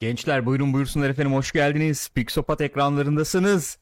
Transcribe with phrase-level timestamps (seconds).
[0.00, 2.08] Gençler buyurun buyursunlar efendim hoş geldiniz.
[2.14, 3.78] Pixopat ekranlarındasınız.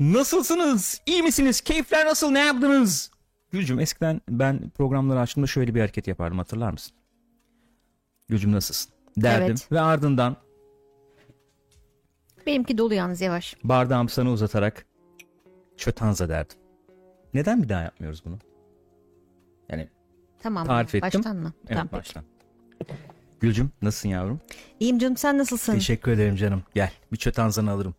[0.00, 1.00] Nasılsınız?
[1.06, 1.60] İyi misiniz?
[1.60, 2.30] Keyifler nasıl?
[2.30, 3.10] Ne yaptınız?
[3.52, 6.96] Gülcüm eskiden ben programları açtığımda şöyle bir hareket yapardım hatırlar mısın?
[8.28, 8.92] Gülcüm nasılsın?
[9.16, 9.72] Derdim Evet.
[9.72, 10.36] ve ardından
[12.46, 13.56] Benimki dolu yalnız yavaş.
[13.64, 14.86] bardağımı sana uzatarak
[15.76, 16.58] çötanza derdim.
[17.34, 18.38] Neden bir daha yapmıyoruz bunu?
[19.68, 19.88] Yani
[20.40, 20.66] Tamam.
[20.66, 21.02] Tarif ettim.
[21.02, 21.52] Baştan mı?
[21.68, 22.20] evet Tamam, peki.
[23.40, 24.40] Gülcüm nasılsın yavrum?
[24.80, 25.72] İyiyim canım sen nasılsın?
[25.74, 26.62] Teşekkür ederim canım.
[26.74, 27.94] Gel bir çötanzanı alırım.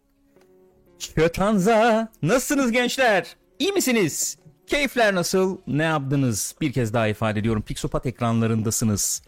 [0.99, 2.09] Çötanza.
[2.21, 3.35] Nasılsınız gençler?
[3.59, 4.37] İyi misiniz?
[4.67, 5.57] Keyifler nasıl?
[5.67, 6.55] Ne yaptınız?
[6.61, 7.61] Bir kez daha ifade ediyorum.
[7.61, 9.21] Pixopat ekranlarındasınız.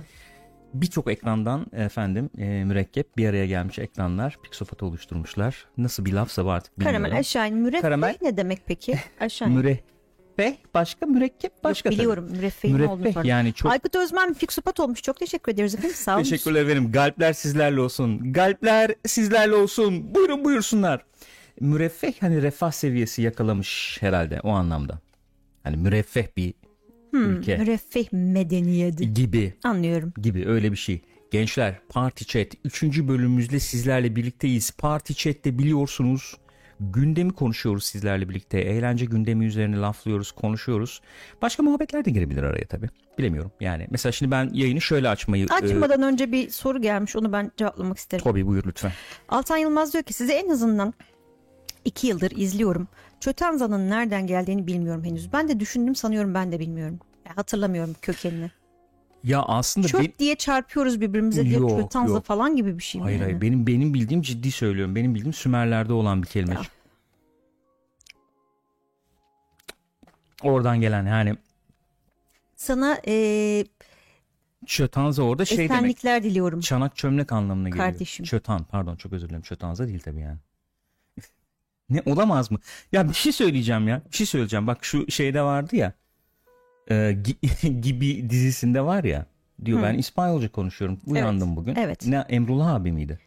[0.73, 5.65] Birçok ekrandan efendim e, mürekkep bir araya gelmiş ekranlar Pixopat'ı oluşturmuşlar.
[5.77, 7.01] Nasıl bir lafsa bu artık bilmiyorum.
[7.03, 7.55] Karamel aşağı in.
[7.57, 8.15] Müreffeh Karamel.
[8.21, 8.99] ne demek peki?
[9.19, 9.79] Aşağı in.
[10.43, 11.89] Mürekkep başka mürekkep başka.
[11.89, 15.01] Yok, biliyorum müreffehin ne olduğunu yani çok Aykut Özmen fiksupat olmuş.
[15.01, 15.95] Çok teşekkür ederiz efendim.
[15.95, 16.23] Sağ olun.
[16.23, 16.91] Teşekkürler ederim.
[16.91, 18.33] Galpler sizlerle olsun.
[18.33, 20.15] Galpler sizlerle olsun.
[20.15, 21.05] Buyurun buyursunlar.
[21.59, 24.99] Müreffeh hani refah seviyesi yakalamış herhalde o anlamda.
[25.63, 26.53] Hani müreffeh bir
[27.13, 29.13] ülke Müreffeh medeniyeti.
[29.13, 30.13] gibi Anlıyorum.
[30.21, 31.01] gibi öyle bir şey.
[31.31, 32.83] Gençler Party Chat 3.
[32.83, 34.71] bölümümüzde sizlerle birlikteyiz.
[34.71, 36.35] Party Chat'te biliyorsunuz
[36.79, 38.59] gündemi konuşuyoruz sizlerle birlikte.
[38.59, 41.01] Eğlence gündemi üzerine laflıyoruz, konuşuyoruz.
[41.41, 42.89] Başka muhabbetler de girebilir araya tabii.
[43.17, 43.87] Bilemiyorum yani.
[43.89, 45.47] Mesela şimdi ben yayını şöyle açmayı...
[45.51, 47.15] e, Açmadan önce bir soru gelmiş.
[47.15, 48.23] Onu ben cevaplamak isterim.
[48.23, 48.91] Tabii buyur lütfen.
[49.29, 50.93] Altan Yılmaz diyor ki size en azından
[51.85, 52.87] iki yıldır izliyorum.
[53.19, 55.33] Çötanza'nın nereden geldiğini bilmiyorum henüz.
[55.33, 56.99] Ben de düşündüm sanıyorum ben de bilmiyorum.
[57.35, 58.51] Hatırlamıyorum kökenini.
[59.23, 62.25] Ya aslında Çöp ben- diye çarpıyoruz birbirimize diye Yok, yok.
[62.25, 63.03] falan gibi bir şey mi?
[63.03, 63.25] hayır yani?
[63.29, 64.95] hayır benim benim bildiğim ciddi söylüyorum.
[64.95, 66.53] Benim bildiğim Sümerlerde olan bir kelime.
[66.53, 66.61] Ya.
[70.43, 71.35] Oradan gelen yani
[72.55, 73.65] Sana eee
[74.65, 75.71] çötanza orada şey demek.
[75.71, 76.59] esenlikler diliyorum.
[76.59, 77.85] Çanak çömlek anlamına geliyor.
[77.85, 78.25] Kardeşim.
[78.25, 79.41] Çötan pardon çok özür dilerim.
[79.41, 80.37] Çötanza değil tabii yani.
[81.89, 82.59] ne olamaz mı?
[82.91, 84.01] Ya bir şey söyleyeceğim ya.
[84.11, 84.67] Bir şey söyleyeceğim.
[84.67, 85.93] Bak şu şeyde vardı ya.
[86.89, 89.25] E, Gi- gibi dizisinde var ya.
[89.65, 89.83] Diyor Hı.
[89.83, 90.99] ben İspanyolca konuşuyorum.
[91.07, 91.75] Uyandım bugün.
[91.75, 92.07] evet.
[92.07, 93.19] Ne Emrullah abi miydi?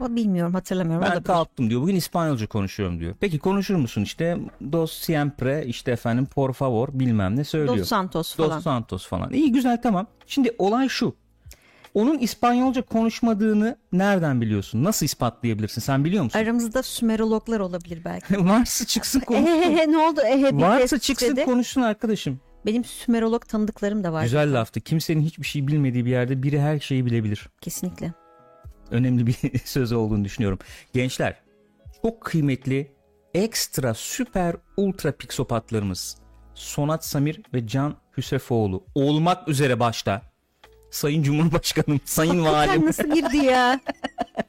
[0.00, 1.06] Bilmiyorum hatırlamıyorum.
[1.10, 1.80] Ben kalktım diyor.
[1.82, 3.14] Bugün İspanyolca konuşuyorum diyor.
[3.20, 4.38] Peki konuşur musun işte
[4.72, 7.78] dos siempre işte efendim por favor bilmem ne söylüyor.
[7.78, 8.60] Dos Santos Dos falan.
[8.60, 9.32] Santos falan.
[9.32, 10.06] İyi güzel tamam.
[10.26, 11.14] Şimdi olay şu.
[11.94, 14.84] Onun İspanyolca konuşmadığını nereden biliyorsun?
[14.84, 15.80] Nasıl ispatlayabilirsin?
[15.80, 16.38] Sen biliyor musun?
[16.38, 18.38] Aramızda Sümerologlar olabilir belki.
[18.48, 19.46] Varsa çıksın konuşsun.
[19.46, 20.20] Ehehe ne oldu?
[20.26, 21.44] Ehe Varsa çıksın dedi.
[21.44, 22.40] konuşsun arkadaşım.
[22.66, 24.22] Benim Sümerolog tanıdıklarım da var.
[24.22, 24.80] Güzel laftı.
[24.80, 27.48] Kimsenin hiçbir şey bilmediği bir yerde biri her şeyi bilebilir.
[27.60, 28.12] Kesinlikle.
[28.90, 30.58] önemli bir söz olduğunu düşünüyorum.
[30.92, 31.36] Gençler
[32.02, 32.92] çok kıymetli
[33.34, 36.16] ekstra süper ultra pixopatlarımız
[36.54, 40.22] Sonat Samir ve Can Hüsefoğlu olmak üzere başta
[40.90, 43.80] Sayın Cumhurbaşkanım, Sayın Valim, nasıl girdi ya?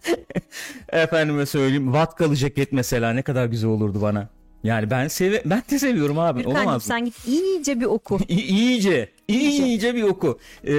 [0.90, 4.30] efendime söyleyeyim vatkalı ceket mesela ne kadar güzel olurdu bana.
[4.63, 6.39] Yani ben seve ben de seviyorum abi.
[6.39, 8.19] Gürkan'cığım Olamaz sen git iyice bir oku.
[8.27, 9.65] İ- iyice, İyice.
[9.65, 10.39] iyice bir oku.
[10.63, 10.74] Ee,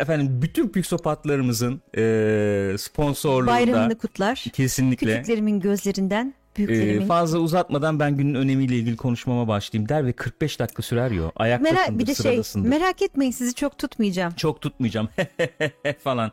[0.00, 4.44] efendim bütün pixopatlarımızın ee, sponsorluğunda Bayramını kutlar.
[4.52, 7.06] kesinlikle Küçüklerimin gözlerinden Ee, büyüklerimin.
[7.06, 11.30] fazla uzatmadan ben günün önemiyle ilgili konuşmama başlayayım der ve 45 dakika sürer yo.
[11.36, 12.68] Ayaktasındır, Merak, bir de şey sıradasındır.
[12.68, 14.32] merak etmeyin sizi çok tutmayacağım.
[14.34, 15.08] Çok tutmayacağım
[16.04, 16.32] falan.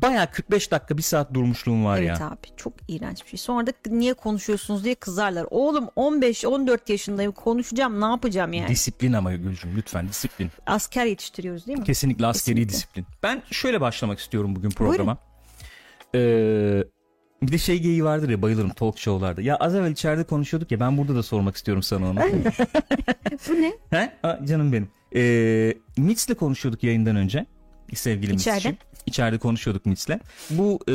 [0.00, 2.26] Baya 45 dakika bir saat durmuşluğum var Evet ya.
[2.28, 3.38] abi çok iğrenç bir şey.
[3.38, 5.46] Sonra da niye konuşuyorsunuz diye kızarlar.
[5.50, 8.68] Oğlum 15-14 yaşındayım konuşacağım ne yapacağım yani.
[8.68, 10.50] Disiplin ama Gülcüm lütfen disiplin.
[10.66, 11.84] Asker yetiştiriyoruz değil mi?
[11.84, 12.74] Kesinlikle askeri Kesinlikle.
[12.74, 13.06] disiplin.
[13.22, 15.18] Ben şöyle başlamak istiyorum bugün programa.
[16.14, 16.84] Ee,
[17.42, 19.42] bir de şey geyiği vardır ya bayılırım talk show'larda.
[19.42, 22.18] Ya az evvel içeride konuşuyorduk ya ben burada da sormak istiyorum sana onu.
[23.48, 23.72] Bu ne?
[23.90, 24.12] He?
[24.22, 24.88] Aa, canım benim.
[25.16, 27.46] Ee, Mitz'le konuşuyorduk yayından önce.
[27.94, 28.54] Sevgili İçeride?
[28.56, 28.76] Mitz'ciğim.
[29.06, 30.10] İçeride konuşuyorduk Mitz'le.
[30.50, 30.94] Bu e,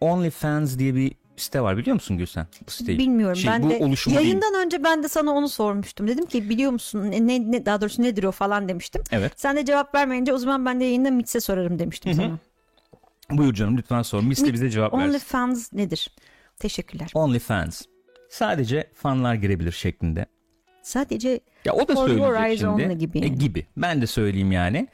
[0.00, 2.46] OnlyFans diye bir site var biliyor musun Gülsen?
[2.66, 2.98] Bu siteyi.
[2.98, 4.26] Bilmiyorum Şey, ben bu de oluşumu değil.
[4.26, 6.08] yayından önce ben de sana onu sormuştum.
[6.08, 9.02] Dedim ki biliyor musun ne, ne, daha doğrusu nedir o falan demiştim.
[9.12, 9.32] Evet.
[9.36, 12.38] Sen de cevap vermeyince o zaman ben de yayında Mits'e sorarım demiştim sana.
[13.30, 14.22] Buyur canım lütfen sor.
[14.22, 15.08] Mitz de bize cevap versin.
[15.08, 16.10] OnlyFans nedir?
[16.58, 17.10] Teşekkürler.
[17.14, 17.82] OnlyFans.
[18.30, 20.26] Sadece fanlar girebilir şeklinde.
[20.82, 22.98] Sadece Ya o da söyleyecek şimdi.
[22.98, 23.38] gibi E, yani.
[23.38, 23.66] gibi.
[23.76, 24.88] Ben de söyleyeyim yani.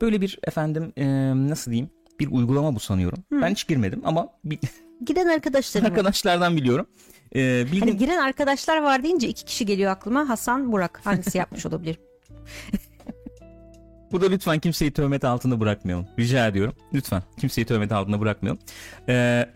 [0.00, 1.04] Böyle bir efendim e,
[1.50, 1.90] nasıl diyeyim
[2.20, 3.18] bir uygulama bu sanıyorum.
[3.32, 4.28] Ben hiç girmedim ama
[5.26, 5.90] arkadaşlarım var.
[5.90, 6.86] arkadaşlardan biliyorum.
[7.34, 10.28] E, bildiğim Hani giren arkadaşlar var deyince iki kişi geliyor aklıma.
[10.28, 11.00] Hasan, Burak.
[11.04, 11.98] Hangisi yapmış olabilir?
[14.12, 16.06] Burada lütfen kimseyi töhmet altında bırakmayalım.
[16.18, 16.74] Rica ediyorum.
[16.94, 18.60] Lütfen kimseyi töhmet altında bırakmayalım.
[19.08, 19.46] Ee,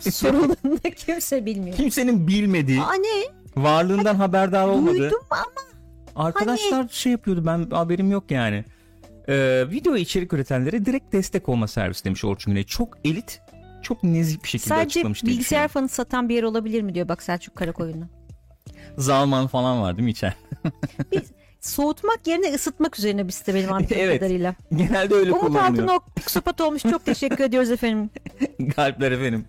[0.00, 1.76] Sorulduğunda kimse bilmiyor.
[1.76, 3.24] kimsenin bilmediği, Aa ne?
[3.56, 5.44] varlığından haberdar olmadığı Duydum ama
[6.16, 7.46] arkadaşlar şey yapıyordu.
[7.46, 8.64] Ben haberim yok yani.
[9.28, 12.64] Ee, video içerik üretenlere direkt destek olma servisi demiş Orçun Güney.
[12.64, 13.40] Çok elit
[13.82, 17.08] çok nezik bir şekilde Sadece açıklamış diye bilgisayar fanı satan bir yer olabilir mi diyor
[17.08, 18.04] bak Selçuk Karakoyunlu.
[18.98, 20.36] Zalman falan var değil mi içeride?
[21.60, 24.20] Soğutmak yerine ısıtmak üzerine bir site benim anladığım Evet.
[24.20, 24.54] kadarıyla.
[24.76, 25.84] Genelde öyle Umut kullanılıyor.
[25.88, 28.10] Altınok psikopat olmuş çok teşekkür ediyoruz efendim.
[28.76, 29.44] Kalpler efendim.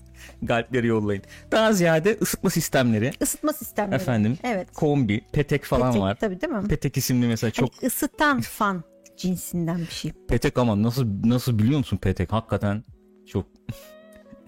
[0.47, 1.23] Kalpleri yollayın.
[1.51, 3.11] Daha ziyade ısıtma sistemleri.
[3.21, 3.95] Isıtma sistemleri.
[3.95, 4.37] Efendim.
[4.43, 4.73] Evet.
[4.73, 6.17] Kombi, petek falan Petek, var.
[6.19, 6.67] Tabii değil mi?
[6.67, 8.83] Petek isimli mesela çok Hani ısıtan fan
[9.19, 10.11] cinsinden bir şey.
[10.27, 12.31] petek ama nasıl nasıl biliyor musun petek?
[12.31, 12.83] Hakikaten
[13.27, 13.45] çok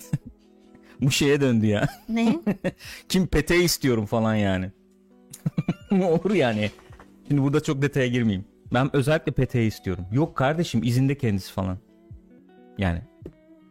[1.01, 1.87] bu şeye döndü ya.
[2.09, 2.39] Ne?
[3.09, 4.71] Kim peteği istiyorum falan yani.
[5.91, 6.71] Olur yani.
[7.27, 8.45] Şimdi burada çok detaya girmeyeyim.
[8.73, 10.05] Ben özellikle peteği istiyorum.
[10.11, 11.77] Yok kardeşim izinde kendisi falan.
[12.77, 13.01] Yani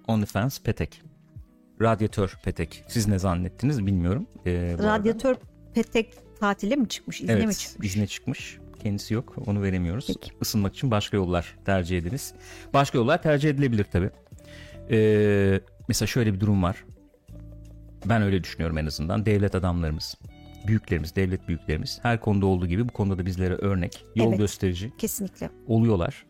[0.06, 1.02] OnlyFans petek.
[1.80, 2.84] Radyatör petek.
[2.88, 4.26] Siz ne zannettiniz bilmiyorum.
[4.46, 4.98] Ee, bu arada.
[4.98, 5.36] Radyatör
[5.74, 7.20] petek tatile mi çıkmış?
[7.20, 7.88] İzne mi Evet çıkmış?
[7.88, 8.58] izne çıkmış.
[8.82, 10.06] Kendisi yok onu veremiyoruz.
[10.06, 10.30] Peki.
[10.40, 12.34] Isınmak için başka yollar tercih ediniz.
[12.74, 14.10] Başka yollar tercih edilebilir tabi.
[14.90, 16.84] Ee, mesela şöyle bir durum var.
[18.04, 19.26] Ben öyle düşünüyorum en azından.
[19.26, 20.14] Devlet adamlarımız,
[20.66, 24.38] büyüklerimiz, devlet büyüklerimiz her konuda olduğu gibi bu konuda da bizlere örnek, yol Evet.
[24.38, 25.50] gösterici Kesinlikle.
[25.66, 26.26] oluyorlar.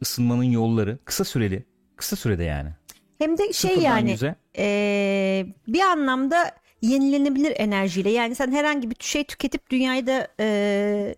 [0.00, 1.64] Isınmanın yolları kısa süreli,
[1.96, 2.70] kısa sürede yani.
[3.18, 4.34] Hem de şey Sıfırdan yani yüze.
[4.58, 6.50] eee, bir anlamda
[6.82, 8.10] yenilenebilir enerjiyle.
[8.10, 11.14] Yani sen herhangi bir şey tüketip dünyayı da eee,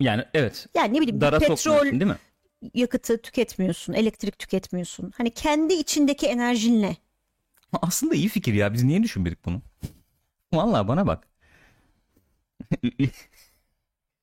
[0.00, 0.66] Yani evet.
[0.74, 2.16] yani ne bileyim Dara petrol değil mi?
[2.74, 5.12] yakıtı tüketmiyorsun, elektrik tüketmiyorsun.
[5.16, 6.96] Hani kendi içindeki enerjinle.
[7.72, 8.72] Aslında iyi fikir ya.
[8.72, 9.62] Biz niye düşünmedik bunu?
[10.52, 11.28] Vallahi bana bak.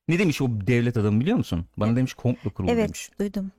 [0.08, 1.66] ne demiş o devlet adamı biliyor musun?
[1.78, 3.10] Bana demiş komplo kurulu Evet, demiş.
[3.20, 3.52] duydum.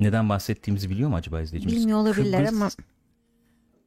[0.00, 1.76] Neden bahsettiğimizi biliyor mu acaba izleyicimiz?
[1.76, 2.70] Bilmiyor olabilirler Kıbrıs, ama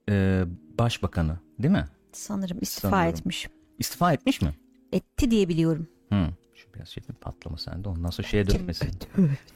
[0.10, 0.44] e,
[0.80, 1.86] başbakanı değil mi?
[2.12, 3.20] sanırım istifa Sanıyorum.
[3.20, 3.48] etmiş.
[3.80, 4.56] İstifa etmiş mi?
[4.92, 5.88] Etti diye biliyorum.
[6.10, 6.28] Hı.
[6.76, 8.90] Biraz şey patlama sende ondan sonra şeye dönmesin.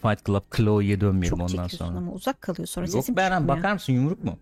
[0.02, 1.98] Fight Club Chloe'ye dönmeyelim Çok ondan çekiyorsun sonra.
[1.98, 3.58] ama uzak kalıyor sonra Yok sesim Beren çıkmıyor.
[3.58, 4.38] bakar mısın yumruk mu?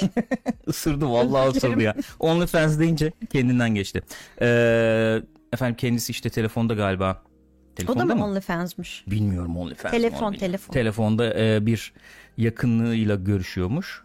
[0.66, 1.94] Isırdı vallahi ısırdı ya.
[2.18, 4.02] OnlyFans deyince kendinden geçti.
[4.40, 5.22] Ee,
[5.52, 7.22] efendim kendisi işte telefonda galiba.
[7.22, 8.24] O Telefonda da mı mı?
[8.26, 9.04] OnlyFans'mış?
[9.06, 9.84] Bilmiyorum OnlyFans.
[9.84, 10.38] mı, Telefon, bilmiyorum.
[10.38, 10.72] telefon.
[10.72, 11.92] Telefonda e, bir
[12.36, 14.02] yakınlığıyla görüşüyormuş.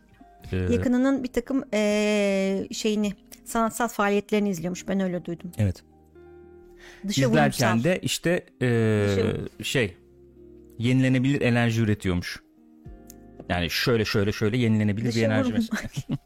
[0.51, 3.13] Ee, Yakınının bir takım eee, şeyini
[3.45, 4.87] sanatsal faaliyetlerini izliyormuş.
[4.87, 5.51] Ben öyle duydum.
[5.57, 5.83] Evet.
[7.07, 7.83] Dışı İzlerken vurumsal.
[7.89, 9.97] de işte e, şey
[10.79, 12.39] yenilenebilir enerji üretiyormuş.
[13.49, 15.53] Yani şöyle şöyle şöyle yenilenebilir Dışı bir enerji.
[15.53, 15.81] mesela.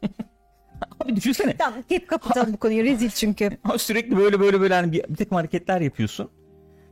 [1.00, 1.56] Abi düşünsene.
[1.56, 3.50] Tamam hep kapatalım bu konuyu rezil çünkü.
[3.78, 6.30] Sürekli böyle böyle böyle hani bir, bir takım hareketler yapıyorsun.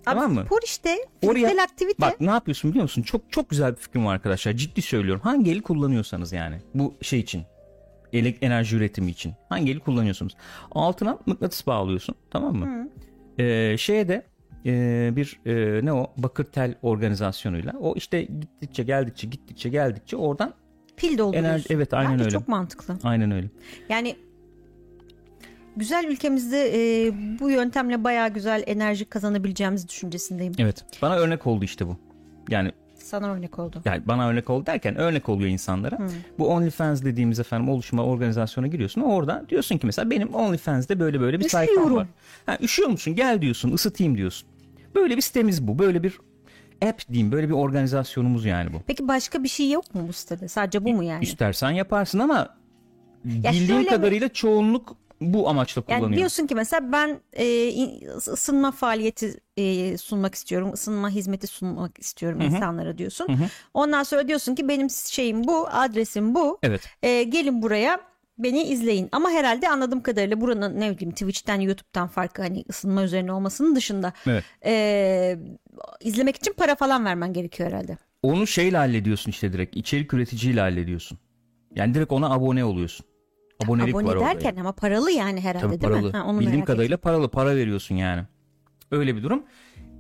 [0.05, 0.45] Tamam Abi mı?
[0.47, 0.97] spor işte
[1.27, 2.01] Oraya- aktivite.
[2.03, 3.03] Bak ne yapıyorsun biliyor musun?
[3.03, 4.53] Çok çok güzel bir fikrim var arkadaşlar.
[4.53, 5.21] Ciddi söylüyorum.
[5.25, 7.43] Hangi eli kullanıyorsanız yani bu şey için.
[8.13, 9.33] Elek enerji üretimi için.
[9.49, 10.37] Hangi eli kullanıyorsunuz?
[10.73, 12.15] Altına mıknatıs bağlıyorsun.
[12.31, 12.89] Tamam mı?
[13.39, 14.23] Ee, şeye de
[14.67, 20.55] e, bir e, ne o bakır tel organizasyonuyla o işte gittikçe geldikçe gittikçe geldikçe oradan
[20.97, 21.51] Pil dolduruyorsun.
[21.59, 22.33] Enerji- evet, aynen Bence öyle.
[22.33, 22.99] çok mantıklı.
[23.05, 23.47] aynen öyle.
[23.89, 24.17] Yani
[25.77, 30.53] güzel ülkemizde e, bu yöntemle bayağı güzel enerji kazanabileceğimiz düşüncesindeyim.
[30.59, 30.85] Evet.
[31.03, 31.97] Bana örnek oldu işte bu.
[32.51, 32.73] Yani
[33.07, 33.83] Sana örnek oldu.
[33.85, 35.99] yani bana örnek oldu derken örnek oluyor insanlara.
[36.39, 39.01] Bu OnlyFans dediğimiz efendim oluşuma organizasyona giriyorsun.
[39.01, 41.97] Orada diyorsun ki mesela benim OnlyFans'de böyle böyle bir sayfam Üşüyorum.
[41.97, 42.07] var.
[42.47, 43.15] Ha, üşüyor musun?
[43.15, 44.49] Gel diyorsun ısıtayım diyorsun.
[44.95, 45.79] Böyle bir sitemiz bu.
[45.79, 46.19] Böyle bir
[46.89, 47.33] app diyeyim.
[47.33, 48.77] Böyle bir organizasyonumuz yani bu.
[48.87, 50.49] Peki başka bir şey yok mu bu sitede?
[50.49, 51.23] Sadece bu mu yani?
[51.25, 52.49] İstersen yaparsın ama
[53.25, 56.19] bildiğim şöyle mi- kadarıyla çoğunluk bu amaçla Yani kullanıyor.
[56.19, 57.47] diyorsun ki mesela ben e,
[58.17, 63.29] ısınma faaliyeti e, sunmak istiyorum, ısınma hizmeti sunmak istiyorum insanlara diyorsun.
[63.75, 66.59] Ondan sonra diyorsun ki benim şeyim bu, adresim bu.
[66.63, 66.89] Evet.
[67.03, 68.01] E, gelin buraya
[68.39, 69.09] beni izleyin.
[69.13, 74.13] Ama herhalde anladığım kadarıyla buranın ne bileyim Twitch'ten, YouTube'dan farkı hani ısınma üzerine olmasının dışında
[74.27, 74.45] Evet.
[74.65, 75.39] e,
[76.01, 77.99] izlemek için para falan vermen gerekiyor herhalde.
[78.23, 79.77] Onu şeyle hallediyorsun işte direkt.
[79.77, 81.19] içerik üreticiyle hallediyorsun.
[81.75, 83.07] Yani direkt ona abone oluyorsun.
[83.65, 84.25] Abonelik var Abone orada.
[84.25, 86.07] derken ama paralı yani herhalde Tabii değil paralı.
[86.07, 86.17] mi?
[86.17, 87.29] Ha, onu Bildiğim kadarıyla paralı.
[87.29, 88.23] Para veriyorsun yani.
[88.91, 89.43] Öyle bir durum.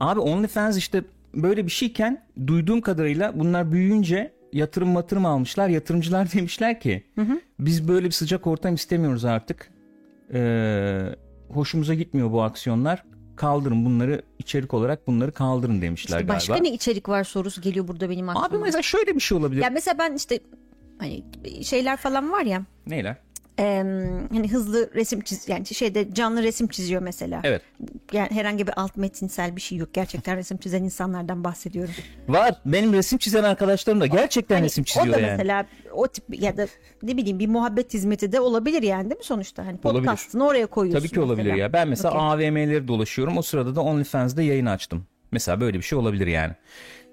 [0.01, 5.69] Abi OnlyFans işte böyle bir şeyken duyduğum kadarıyla bunlar büyüyünce yatırım matırım almışlar.
[5.69, 7.07] Yatırımcılar demişler ki
[7.61, 9.71] biz böyle bir sıcak ortam istemiyoruz artık.
[10.35, 11.01] Ee,
[11.49, 13.05] hoşumuza gitmiyor bu aksiyonlar.
[13.37, 16.33] Kaldırın bunları içerik olarak bunları kaldırın demişler İşte galiba.
[16.35, 18.47] başka ne içerik var sorusu geliyor burada benim aklıma.
[18.47, 19.63] Abi mesela şöyle bir şey olabilir.
[19.63, 20.41] Ya mesela ben işte
[20.99, 21.25] hani
[21.63, 23.17] şeyler falan var ya Neyle?
[23.59, 27.41] Em, hani hızlı resim çiz yani şeyde canlı resim çiziyor mesela.
[27.45, 27.63] Evet.
[28.13, 29.89] Yani herhangi bir alt metinsel bir şey yok.
[29.95, 31.95] Gerçekten resim çizen insanlardan bahsediyorum.
[32.29, 32.55] Var.
[32.67, 35.31] Benim resim çizen arkadaşlarım da gerçekten Hani resim o çiziyor da yani.
[35.31, 36.67] mesela o tip ya da
[37.03, 39.67] ne bileyim bir muhabbet hizmeti de olabilir yani değil mi sonuçta?
[39.67, 40.05] Hani Olabilir.
[40.07, 41.01] podcast'ını oraya koyuyorsun.
[41.07, 41.63] Tabii ki olabilir mesela.
[41.63, 41.73] ya.
[41.73, 42.49] Ben mesela Okey.
[42.49, 43.39] AVM'leri dolaşıyorum.
[43.39, 45.07] O sırada da OnlyFans'da yayın açtım.
[45.33, 46.53] Mesela böyle bir şey olabilir yani.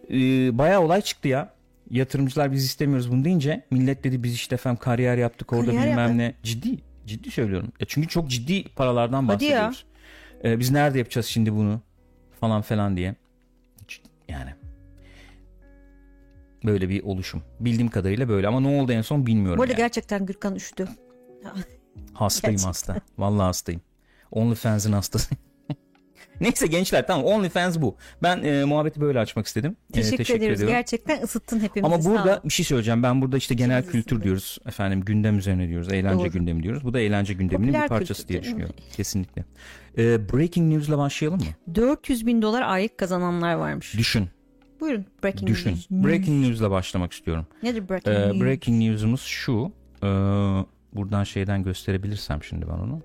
[0.10, 1.53] Ee, bayağı olay çıktı ya.
[1.94, 5.98] Yatırımcılar biz istemiyoruz bunu deyince millet dedi biz işte efendim kariyer yaptık orada Kariyer bilmem
[5.98, 6.18] yaptı.
[6.18, 6.36] ne.
[6.44, 7.72] Ciddi ciddi söylüyorum.
[7.80, 9.86] Ya çünkü çok ciddi paralardan bahsediyoruz.
[10.44, 11.82] Ee, biz nerede yapacağız şimdi bunu
[12.40, 13.16] falan falan diye.
[14.28, 14.50] Yani
[16.66, 17.44] böyle bir oluşum.
[17.60, 19.58] Bildiğim kadarıyla böyle ama ne oldu en son bilmiyorum.
[19.58, 19.78] Bu arada yani.
[19.78, 20.88] gerçekten Gürkan üşüdü.
[22.14, 22.68] Hastayım Gerçekten.
[22.68, 22.96] hasta.
[23.18, 23.82] Vallahi hastayım.
[24.32, 25.36] OnlyFans'in hastası.
[26.42, 27.96] Neyse gençler tamam OnlyFans bu.
[28.24, 29.76] Ben e, muhabbeti böyle açmak istedim.
[29.90, 30.58] E, Teşekkür, ediyoruz.
[30.58, 30.68] ediyorum.
[30.78, 31.94] Gerçekten ısıttın hepimizi.
[31.96, 33.04] Ama burada bir şey söyleyeceğim.
[33.04, 34.24] Ben burada işte genel Çok kültür iyisin.
[34.24, 34.58] diyoruz.
[34.68, 35.94] Efendim gündem üzerine diyoruz.
[35.94, 36.32] Eğlence Doğru.
[36.32, 36.84] gündemi diyoruz.
[36.84, 38.76] Bu da eğlence gündeminin Popüler bir parçası kültür diye düşünüyorum.
[38.96, 39.44] Kesinlikle.
[39.98, 41.76] E, breaking news'la başlayalım mı?
[41.76, 43.94] 400 bin dolar aylık kazananlar varmış.
[43.98, 44.30] Düşün.
[44.80, 45.70] Buyurun breaking Düşün.
[45.72, 45.90] news.
[45.92, 47.48] Breaking news'la başlamak istiyorum.
[47.64, 48.42] Nedir breaking E, news?
[48.42, 49.72] breaking news'umuz şu.
[50.04, 50.08] E,
[50.94, 53.02] buradan şeyden gösterebilirsem şimdi ben onu.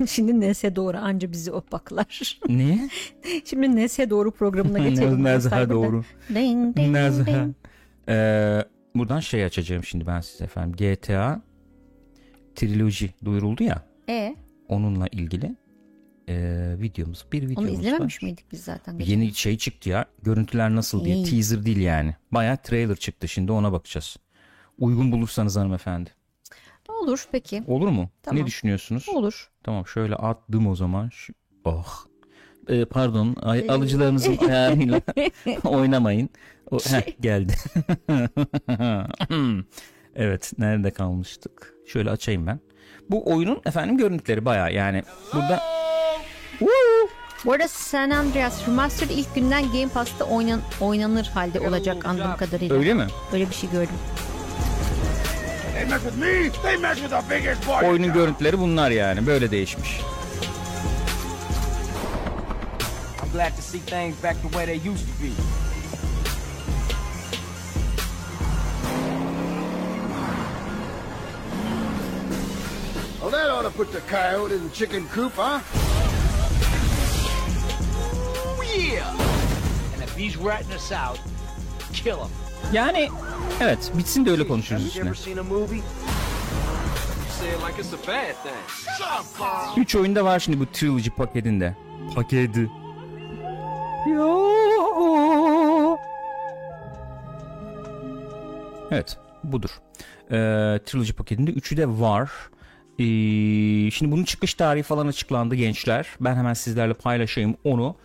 [0.06, 2.40] Şimdi Nese doğru anca bizi opaklar.
[2.48, 2.90] Ne?
[3.44, 5.16] Şimdi Nese doğru programına geçelim.
[5.18, 5.70] Cyber'da.
[5.70, 6.04] doğru.
[6.28, 7.26] Ding, ding, Nezaha.
[7.26, 7.54] ding.
[8.08, 10.72] Ee, buradan şey açacağım şimdi ben size efendim.
[10.76, 11.42] GTA
[12.54, 13.82] Trilogy duyuruldu ya.
[14.08, 14.36] E,
[14.68, 15.56] Onunla ilgili
[16.28, 17.26] ee, videomuz.
[17.32, 18.26] Bir onu videomuz izlememiş var.
[18.26, 18.98] miydik biz zaten?
[18.98, 20.04] Yeni şey çıktı ya.
[20.22, 21.16] Görüntüler nasıl diye.
[21.16, 21.24] İyi.
[21.30, 22.16] Teaser değil yani.
[22.32, 23.28] Baya trailer çıktı.
[23.28, 24.16] Şimdi ona bakacağız.
[24.78, 26.10] Uygun bulursanız hanımefendi.
[27.02, 27.62] Olur peki.
[27.66, 28.10] Olur mu?
[28.22, 28.42] Tamam.
[28.42, 29.08] Ne düşünüyorsunuz?
[29.08, 29.50] Olur.
[29.64, 31.08] Tamam şöyle attım o zaman.
[31.08, 31.32] Şu...
[31.64, 31.86] Oh.
[32.68, 35.00] Ee, pardon ay- alıcılarınızın ayarıyla
[35.64, 36.30] oynamayın.
[36.70, 37.54] O, heh, geldi.
[40.16, 41.74] evet nerede kalmıştık?
[41.86, 42.60] Şöyle açayım ben.
[43.10, 45.60] Bu oyunun efendim görüntüleri baya yani burada
[47.44, 52.76] Bu arada San Andreas Remastered ilk günden Game Pass'ta oynan oynanır halde olacak anladığım kadarıyla.
[52.76, 53.06] öyle mi?
[53.32, 53.94] Öyle bir şey gördüm.
[57.84, 60.00] Oyunun görüntüleri bunlar yani böyle değişmiş.
[63.22, 65.30] I'm glad to see things back the way they used to be.
[73.22, 75.60] Well, that ought to put the coyote in the chicken coop, huh?
[78.44, 79.08] Oh, yeah!
[79.94, 81.18] And if he's ratting us out,
[81.92, 82.41] kill him.
[82.72, 83.08] Yani
[83.60, 85.10] evet bitsin de öyle konuşuruz üstüne.
[89.76, 91.76] 3 oyunda var şimdi bu trilogy paketinde.
[92.14, 92.70] Paketi.
[94.14, 94.48] Yo.
[98.90, 99.70] Evet budur.
[100.30, 100.34] Ee,
[100.86, 102.30] trilogy paketinde 3'ü de var.
[102.98, 106.06] Ee, şimdi bunun çıkış tarihi falan açıklandı gençler.
[106.20, 107.96] Ben hemen sizlerle paylaşayım onu.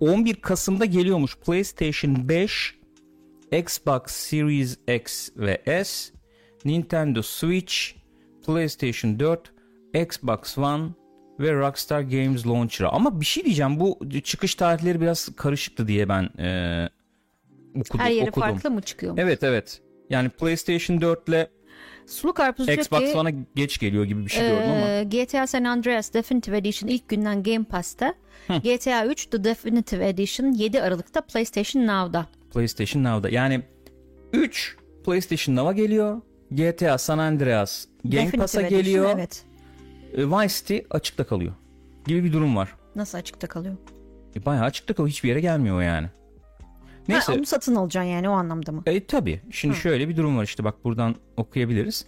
[0.00, 2.74] 11 Kasım'da geliyormuş PlayStation 5,
[3.52, 6.12] Xbox Series X ve S,
[6.64, 7.74] Nintendo Switch,
[8.46, 9.52] PlayStation 4,
[9.94, 10.84] Xbox One
[11.40, 12.88] ve Rockstar Games Launcher'a.
[12.88, 16.88] Ama bir şey diyeceğim bu çıkış tarihleri biraz karışıktı diye ben e,
[17.76, 18.00] okudum.
[18.00, 18.48] Her yeri okudum.
[18.48, 19.14] farklı mı çıkıyor?
[19.18, 19.82] Evet evet.
[20.10, 21.50] Yani PlayStation 4 ile
[22.06, 24.88] Sulu Karpuz diyor Xbox ki One'a geç geliyor gibi bir şey gördüm ama.
[24.88, 28.14] e, GTA San Andreas Definitive Edition ilk günden Game Pass'ta.
[28.48, 32.26] GTA 3 The Definitive Edition 7 Aralık'ta PlayStation Now'da.
[32.54, 33.28] PlayStation Now'da.
[33.28, 33.62] Yani
[34.32, 36.20] 3 PlayStation Now'a geliyor.
[36.50, 39.10] GTA San Andreas Game Pass'a geliyor.
[39.14, 39.44] Evet.
[40.16, 41.52] E, Vice City açıkta kalıyor.
[42.06, 42.74] Gibi bir durum var.
[42.96, 43.76] Nasıl açıkta kalıyor?
[44.36, 45.10] E, bayağı açıkta kalıyor.
[45.10, 46.08] Hiçbir yere gelmiyor yani.
[47.08, 47.32] Neyse.
[47.32, 48.82] Ha, onu satın alacaksın yani o anlamda mı?
[48.86, 49.40] E, tabii.
[49.50, 52.06] Şimdi şöyle bir durum var işte bak buradan okuyabiliriz.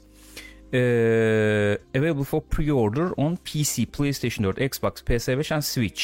[0.74, 6.02] Ee, available for pre-order on PC, PlayStation 4, Xbox, PS5 and Switch.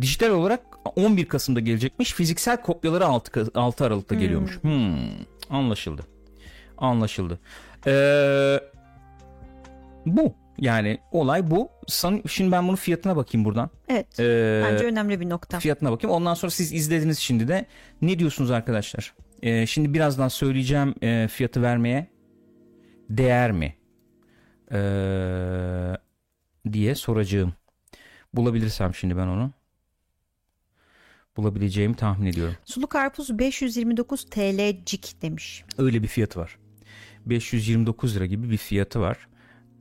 [0.00, 0.60] Dijital olarak
[0.90, 2.12] 11 Kasım'da gelecekmiş.
[2.14, 4.58] Fiziksel kopyaları 6, Ka- 6 Aralık'ta geliyormuş.
[4.62, 4.96] Hmm,
[5.50, 6.02] anlaşıldı.
[6.78, 7.38] Anlaşıldı.
[7.86, 8.60] Ee,
[10.06, 10.34] bu.
[10.58, 11.68] Yani olay bu.
[11.86, 13.70] San- Şimdi ben bunun fiyatına bakayım buradan.
[13.88, 14.20] Evet.
[14.20, 15.58] Ee, Bence önemli bir nokta.
[15.60, 16.16] fiyatına bakayım.
[16.16, 17.66] Ondan sonra siz izlediniz şimdi de.
[18.02, 19.14] Ne diyorsunuz arkadaşlar?
[19.42, 22.06] Ee, şimdi birazdan söyleyeceğim e, fiyatı vermeye
[23.10, 23.74] değer mi?
[24.72, 25.96] Ee,
[26.72, 27.54] diye soracağım.
[28.34, 29.50] Bulabilirsem şimdi ben onu.
[31.36, 32.54] Bulabileceğimi tahmin ediyorum.
[32.64, 35.64] Sulu Karpuz 529 TL'cik demiş.
[35.78, 36.58] Öyle bir fiyatı var.
[37.26, 39.28] 529 lira gibi bir fiyatı var.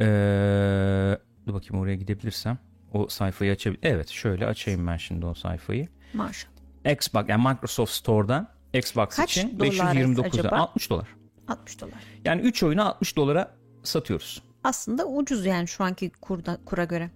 [0.01, 1.17] Ee,
[1.47, 2.57] dur bakayım oraya gidebilirsem.
[2.93, 3.79] O sayfayı açabilir.
[3.83, 5.87] Evet şöyle açayım ben şimdi o sayfayı.
[6.13, 6.51] Maşallah.
[6.91, 10.41] Xbox yani Microsoft Store'dan Xbox Kaç için dolar 529 lira.
[10.47, 10.55] acaba?
[10.57, 11.07] 60 dolar.
[11.47, 11.93] 60 dolar.
[12.25, 14.43] Yani 3 oyunu 60 dolara satıyoruz.
[14.63, 17.11] Aslında ucuz yani şu anki kurda, kura göre.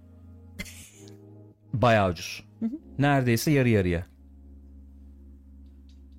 [1.72, 2.44] Bayağı ucuz.
[2.98, 4.06] Neredeyse yarı yarıya.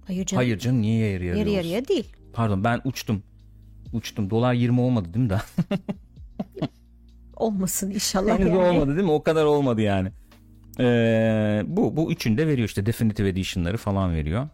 [0.07, 0.39] Hayır canım.
[0.43, 1.57] Hayır canım niye yarı yarıya Yarı olsun?
[1.57, 2.13] yarıya değil.
[2.33, 3.23] Pardon ben uçtum.
[3.93, 4.29] Uçtum.
[4.29, 5.41] Dolar 20 olmadı değil mi daha?
[7.35, 8.57] Olmasın inşallah Henüz yani.
[8.57, 9.11] olmadı değil mi?
[9.11, 10.09] O kadar olmadı yani.
[10.79, 14.47] Ee, bu bu üçünü de veriyor işte Definitive Edition'ları falan veriyor.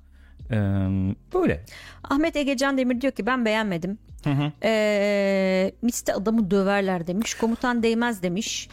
[0.51, 0.55] Ee,
[1.33, 1.65] böyle.
[2.03, 3.97] Ahmet Egecan Demir diyor ki ben beğenmedim.
[4.63, 7.33] Ee, Miste adamı döverler demiş.
[7.33, 8.69] Komutan değmez demiş.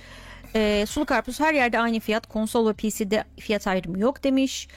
[0.54, 2.26] Ee, Sulu Karpuz her yerde aynı fiyat.
[2.26, 4.68] Konsol ve PC'de fiyat ayrımı yok demiş.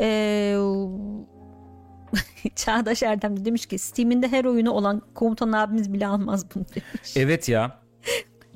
[0.00, 0.54] Ee,
[2.56, 7.16] Çağdaş Erdem de demiş ki Steam'inde her oyunu olan komutan abimiz bile almaz bunu demiş.
[7.16, 7.82] Evet ya.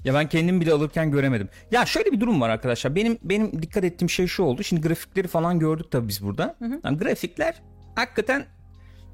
[0.04, 1.48] Ya ben kendim bile alırken göremedim.
[1.70, 2.94] Ya şöyle bir durum var arkadaşlar.
[2.94, 4.62] Benim benim dikkat ettiğim şey şu oldu.
[4.62, 6.56] Şimdi grafikleri falan gördük tabii biz burada.
[6.84, 7.62] Yani grafikler
[7.94, 8.44] hakikaten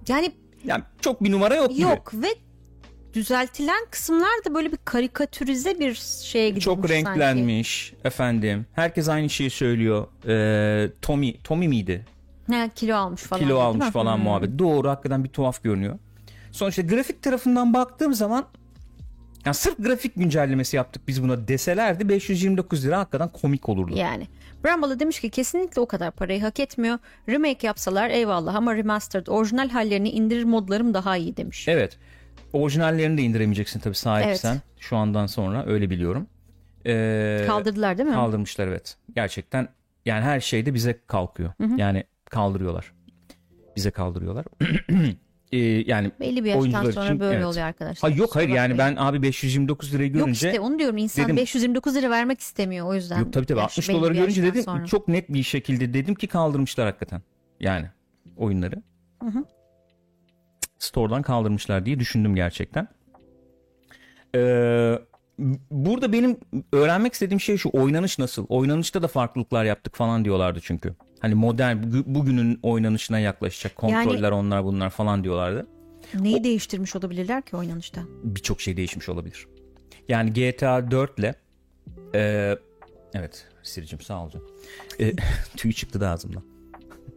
[0.08, 0.32] Yani
[0.64, 1.80] yani çok bir numara yok gibi.
[1.82, 2.26] yok ve
[3.14, 6.92] düzeltilen kısımlar da böyle bir karikatürize bir şeye gidilmiş Çok sanki.
[6.94, 8.66] renklenmiş efendim.
[8.72, 10.06] Herkes aynı şeyi söylüyor.
[10.26, 12.04] Ee, Tommy Tommy miydi?
[12.52, 13.42] Ne kilo almış falan.
[13.42, 14.22] Kilo almış falan Hmm.
[14.24, 14.58] muhabbet.
[14.58, 15.98] Doğru hakikaten bir tuhaf görünüyor.
[16.52, 18.44] Sonuçta grafik tarafından baktığım zaman
[19.46, 23.92] ya sırf grafik güncellemesi yaptık biz buna deselerdi 529 lira hakikaten komik olurdu.
[23.96, 24.26] Yani.
[24.64, 26.98] Bramble demiş ki kesinlikle o kadar parayı hak etmiyor.
[27.28, 31.68] Remake yapsalar eyvallah ama remastered orijinal hallerini indirir modlarım daha iyi demiş.
[31.68, 31.98] Evet.
[32.52, 34.60] Orijinallerini de indiremeyeceksin tabii sahipsen.
[34.78, 36.26] Şu andan sonra öyle biliyorum.
[36.86, 38.14] Ee, Kaldırdılar değil mi?
[38.14, 38.96] Kaldırmışlar evet.
[39.16, 39.68] Gerçekten
[40.06, 41.52] yani her şeyde bize kalkıyor.
[41.76, 42.92] Yani kaldırıyorlar.
[43.76, 44.44] Bize kaldırıyorlar.
[45.52, 47.46] Ee, yani Belli bir yaştan sonra için, böyle evet.
[47.46, 48.10] oluyor arkadaşlar.
[48.12, 51.36] Ha, yok hayır yani ben abi 529 lirayı Yok görünce işte onu diyorum insan dedim-
[51.36, 53.18] 529 lira vermek istemiyor o yüzden.
[53.18, 54.86] Yok tabii tabii Yaş- 60 belli doları görünce dedim sonra.
[54.86, 57.22] çok net bir şekilde dedim ki kaldırmışlar hakikaten.
[57.60, 57.86] Yani
[58.36, 58.82] oyunları.
[60.78, 62.88] Store'dan kaldırmışlar diye düşündüm gerçekten.
[64.34, 64.98] Ee,
[65.70, 66.36] burada benim
[66.72, 68.46] öğrenmek istediğim şey şu oynanış nasıl?
[68.48, 70.94] Oynanışta da farklılıklar yaptık falan diyorlardı çünkü.
[71.20, 75.66] Hani modern bugü- bugünün oynanışına yaklaşacak kontroller onlar bunlar falan diyorlardı.
[76.20, 78.02] Neyi değiştirmiş olabilirler ki oynanışta?
[78.24, 79.46] birçok şey değişmiş olabilir.
[80.08, 81.34] Yani GTA 4 ile
[82.14, 82.56] e,
[83.14, 84.46] evet Siricim sağ ol canım.
[85.00, 85.12] E,
[85.56, 86.42] tüy çıktı da ağzımdan.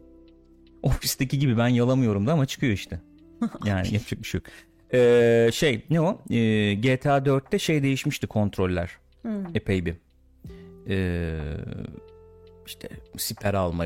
[0.82, 3.00] Ofisteki gibi ben yalamıyorum da ama çıkıyor işte.
[3.64, 4.46] Yani yapacak bir şey yok.
[4.94, 6.22] E, şey ne o?
[6.30, 8.90] E, GTA 4'te şey değişmişti kontroller.
[9.54, 9.94] Epey bir.
[10.88, 11.36] E,
[12.66, 13.84] işte siper alma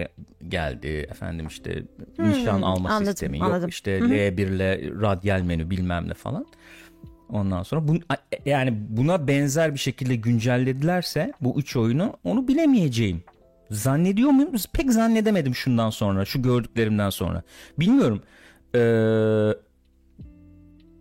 [0.48, 1.82] geldi efendim işte
[2.18, 3.68] nişan alma anladım, sistemi yok anladım.
[3.68, 6.46] işte L1 ile radyal menü bilmem ne falan.
[7.28, 7.94] Ondan sonra bu,
[8.44, 13.22] yani buna benzer bir şekilde güncelledilerse bu üç oyunu onu bilemeyeceğim.
[13.70, 14.50] Zannediyor muyum?
[14.72, 17.42] Pek zannedemedim şundan sonra, şu gördüklerimden sonra.
[17.78, 18.22] Bilmiyorum.
[18.74, 18.78] Ee,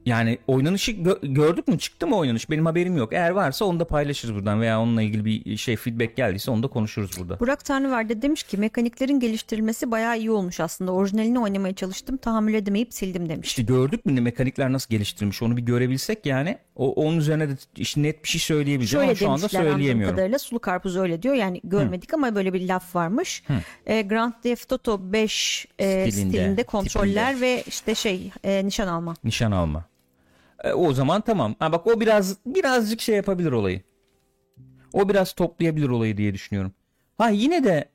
[0.10, 1.80] yani oynanışı gö- gördük mü?
[1.80, 2.50] Çıktı mı oynanış?
[2.50, 3.13] Benim haberim yok.
[3.13, 6.67] Eğer varsa onu da paylaşırız buradan veya onunla ilgili bir şey feedback geldiyse onu da
[6.67, 7.39] konuşuruz burada.
[7.39, 10.91] Burak Tanrıverdi demiş ki mekaniklerin geliştirilmesi bayağı iyi olmuş aslında.
[10.91, 13.48] Orijinalini oynamaya çalıştım tahammül edemeyip sildim demiş.
[13.48, 17.54] İşte gördük mü ne mekanikler nasıl geliştirilmiş onu bir görebilsek yani o, onun üzerine de
[17.76, 20.15] işte net bir şey söyleyebileceğim Şöyle ama şu anda söyleyemiyorum.
[20.15, 21.36] kadarıyla Sulu Karpuz öyle diyor.
[21.36, 23.43] Yani görmedik ama böyle bir laf varmış.
[23.86, 27.45] E, Grand Theft Auto 5 e, Stilinde, stilinde, kontroller tipinde.
[27.45, 29.13] ve işte şey e, nişan alma.
[29.24, 29.86] Nişan alma.
[30.63, 31.56] E, o zaman tamam.
[31.60, 33.82] Ha bak o biraz birazcık şey yapabilir olayı.
[34.93, 36.72] O biraz toplayabilir olayı diye düşünüyorum.
[37.17, 37.89] Ha yine de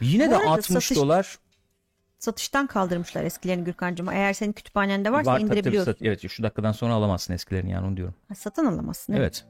[0.00, 1.38] yine Bu de arada 60 satış- dolar
[2.18, 4.08] Satıştan kaldırmışlar eskilerini Gürkan'cığım.
[4.08, 5.92] Eğer senin kütüphanende varsa var tabii tabii indirebiliyorsun.
[5.92, 8.14] sat- evet şu dakikadan sonra alamazsın eskilerini yani onu diyorum.
[8.28, 9.12] Ha, Satın alamazsın.
[9.12, 9.44] Evet.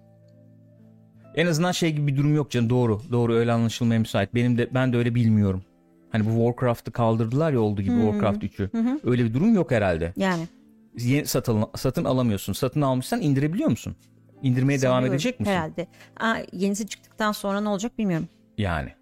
[1.35, 3.01] En azından şey gibi bir durum yok canım doğru.
[3.13, 4.35] Doğru öyle anlaşılmaya müsait.
[4.35, 5.65] Benim de ben de öyle bilmiyorum.
[6.13, 8.71] Hani bu Warcraft'ı kaldırdılar ya olduğu gibi Warcraft 3'ü.
[9.05, 10.13] Öyle bir durum yok herhalde.
[10.17, 10.49] Yani.
[10.99, 12.53] Yeni satın, satın alamıyorsun.
[12.53, 13.97] Satın almışsan indirebiliyor musun?
[14.43, 15.53] İndirmeye devam sanıyorum, edecek misin?
[15.53, 15.87] Herhalde.
[16.21, 18.29] Aa, yenisi çıktıktan sonra ne olacak bilmiyorum.
[18.59, 18.93] Yani.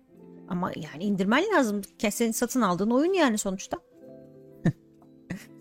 [0.48, 1.82] Ama yani indirmen lazım.
[2.10, 3.78] Senin satın aldığın oyun yani sonuçta.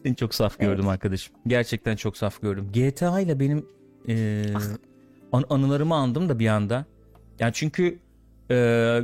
[0.06, 1.36] Seni çok saf gördüm arkadaşım.
[1.48, 2.70] Gerçekten çok saf gördüm.
[2.74, 3.66] GTA ile benim
[4.08, 4.62] e, Ah.
[5.32, 6.86] an- anılarımı andım da bir anda.
[7.40, 8.00] Yani çünkü
[8.52, 8.56] e,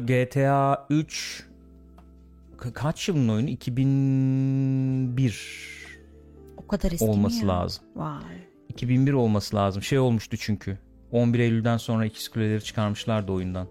[0.07, 1.43] GTA 3
[2.57, 3.49] ka- kaç yılın oyunu?
[3.49, 5.82] 2001 O
[6.77, 7.47] kadar eski mi olması ya?
[7.47, 7.83] lazım.
[7.95, 8.21] Vay.
[8.69, 9.81] 2001 olması lazım.
[9.83, 10.77] Şey olmuştu çünkü.
[11.11, 13.67] 11 Eylül'den sonra ikiz kuleleri çıkarmışlardı oyundan.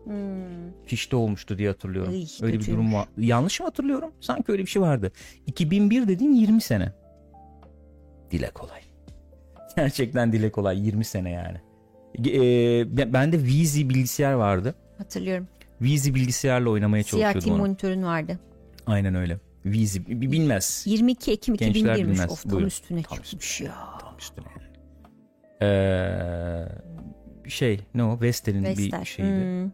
[0.87, 2.13] Fişte olmuştu diye hatırlıyorum.
[2.13, 2.19] Hmm.
[2.19, 2.67] Ay, öyle bir kötüymüş.
[2.69, 3.09] durum var.
[3.19, 4.11] Yanlış mı hatırlıyorum?
[4.21, 5.13] Sanki öyle bir şey vardı.
[5.47, 6.93] 2001 dediğin 20 sene.
[8.31, 8.81] Dile kolay.
[9.77, 11.59] Gerçekten dile kolay 20 sene yani.
[12.29, 14.75] Ee, ben- bende Vizi bilgisayar vardı.
[14.99, 15.49] Hatırlıyorum.
[15.81, 17.59] Vizi bilgisayarla oynamaya CRT çalışıyordum onu.
[17.59, 18.39] monitörün vardı.
[18.87, 19.39] Aynen öyle.
[19.65, 20.83] Vizi bi- bilmez.
[20.87, 22.03] 22 Ekim Gençler 2001'miş.
[22.03, 22.31] bilmez.
[22.31, 22.67] Of tam Buyurun.
[22.67, 23.75] üstüne Tam çıkmış ya.
[24.01, 24.73] Tam üstüne yani.
[25.63, 29.01] Ee, şey ne o Vestel'in Vestel.
[29.01, 29.29] bir şeydi.
[29.29, 29.71] Hmm.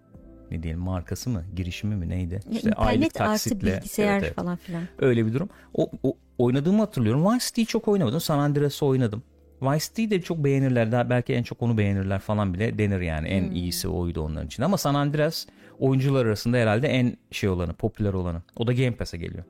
[0.50, 2.34] Ne diyelim markası mı girişimi mi neydi?
[2.34, 3.76] Ya İşte aylık İnternet artı taksitle.
[3.76, 4.34] bilgisayar Evet, evet.
[4.34, 4.82] falan filan.
[4.98, 5.48] Öyle bir durum.
[5.74, 7.24] O, o oynadığımı hatırlıyorum.
[7.26, 8.20] Vice City'yi çok oynamadım.
[8.20, 9.22] San Andreas'ı oynadım.
[9.62, 10.92] Vice City'yi de çok beğenirler.
[10.92, 13.28] Daha belki en çok onu beğenirler falan bile denir yani.
[13.28, 14.62] En iyisi oydu onların için.
[14.62, 15.46] Ama San Andreas
[15.78, 18.42] oyuncular arasında herhalde en şey olanı, popüler olanı.
[18.56, 19.44] O da Game Pass'e geliyor.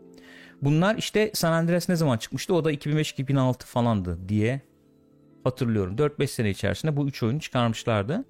[0.63, 2.55] Bunlar işte San Andreas ne zaman çıkmıştı?
[2.55, 4.61] O da 2005-2006 falandı diye
[5.45, 5.97] hatırlıyorum.
[5.97, 8.25] 4-5 sene içerisinde bu 3 oyunu çıkarmışlardı.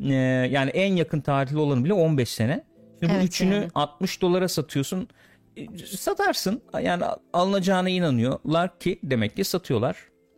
[0.00, 0.14] Ee,
[0.50, 2.64] yani en yakın tarihli olanı bile 15 sene.
[3.00, 3.68] Şimdi bu Evet, üçünü yani.
[3.74, 5.08] 60 dolara satıyorsun.
[5.56, 6.62] E, Satarsın.
[6.82, 9.96] Yani alınacağına inanıyorlar ki demek ki satıyorlar.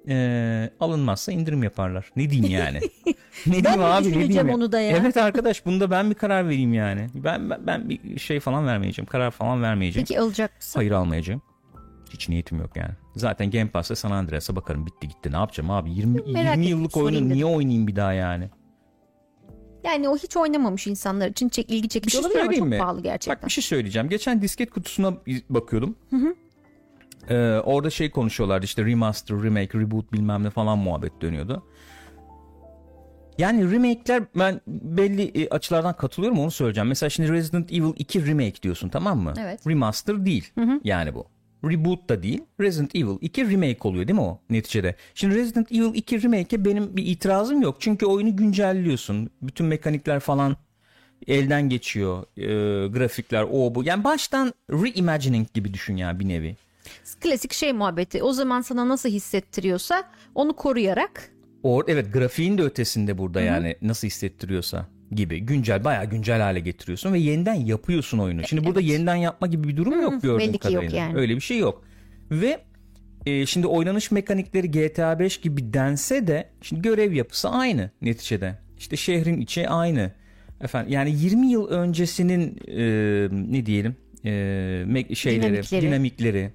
[0.08, 2.10] Ee, alınmazsa indirim yaparlar.
[2.16, 2.80] Ne diyeyim yani?
[3.46, 4.50] ne diyeyim abi ne diyeyim?
[4.50, 4.96] onu da ya?
[4.96, 7.06] Evet arkadaş bunda ben bir karar vereyim yani.
[7.14, 9.06] Ben ben, ben bir şey falan vermeyeceğim.
[9.06, 10.06] Karar falan vermeyeceğim.
[10.08, 10.78] Peki alacak mısın?
[10.80, 11.42] Hayır almayacağım.
[12.10, 12.92] Hiç niyetim yok yani.
[13.16, 15.32] Zaten Game Pass'ta San Andreas'a bakarım bitti gitti.
[15.32, 15.90] Ne yapacağım abi?
[15.90, 18.50] 20, Merak 20 ettim, yıllık oyunu niye oynayayım bir daha yani?
[19.84, 22.78] Yani o hiç oynamamış insanlar için çek, ilgi Bir çekici şey olabilir ama çok mi?
[22.78, 23.36] pahalı gerçekten.
[23.36, 24.08] Bak bir şey söyleyeceğim.
[24.08, 25.14] Geçen disket kutusuna
[25.50, 25.96] bakıyordum.
[27.28, 31.62] Ee, orada şey konuşuyorlardı işte remaster, remake, reboot bilmem ne falan muhabbet dönüyordu.
[33.38, 36.88] Yani remake'ler ben belli e, açılardan katılıyorum onu söyleyeceğim.
[36.88, 39.34] Mesela şimdi Resident Evil 2 remake diyorsun tamam mı?
[39.38, 39.66] Evet.
[39.66, 40.52] Remaster değil
[40.84, 41.26] yani bu.
[41.64, 42.42] Reboot da değil.
[42.60, 44.94] Resident Evil 2 remake oluyor değil mi o neticede?
[45.14, 47.76] Şimdi Resident Evil 2 remake'e benim bir itirazım yok.
[47.80, 49.30] Çünkü oyunu güncelliyorsun.
[49.42, 50.56] Bütün mekanikler falan
[51.26, 52.24] elden geçiyor.
[52.36, 53.84] Ee, grafikler o bu.
[53.84, 56.56] Yani baştan reimagining gibi düşün ya bir nevi.
[57.20, 58.22] Klasik şey muhabbeti.
[58.22, 61.30] O zaman sana nasıl hissettiriyorsa onu koruyarak
[61.62, 67.12] O evet grafiğin de ötesinde burada yani nasıl hissettiriyorsa gibi güncel bayağı güncel hale getiriyorsun
[67.12, 68.46] ve yeniden yapıyorsun oyunu.
[68.48, 70.98] Şimdi burada yeniden yapma gibi bir durum yok gördüğüm belli ki yok kadarıyla.
[70.98, 71.18] yani.
[71.18, 71.84] Öyle bir şey yok.
[72.30, 72.58] Ve
[73.26, 78.58] e, şimdi oynanış mekanikleri GTA 5 gibi dense de şimdi görev yapısı aynı neticede.
[78.78, 80.12] İşte şehrin içi aynı.
[80.60, 82.82] Efendim yani 20 yıl öncesinin e,
[83.52, 85.82] ne diyelim e, şeyleri Dinamikleri.
[85.82, 86.52] dinamikleri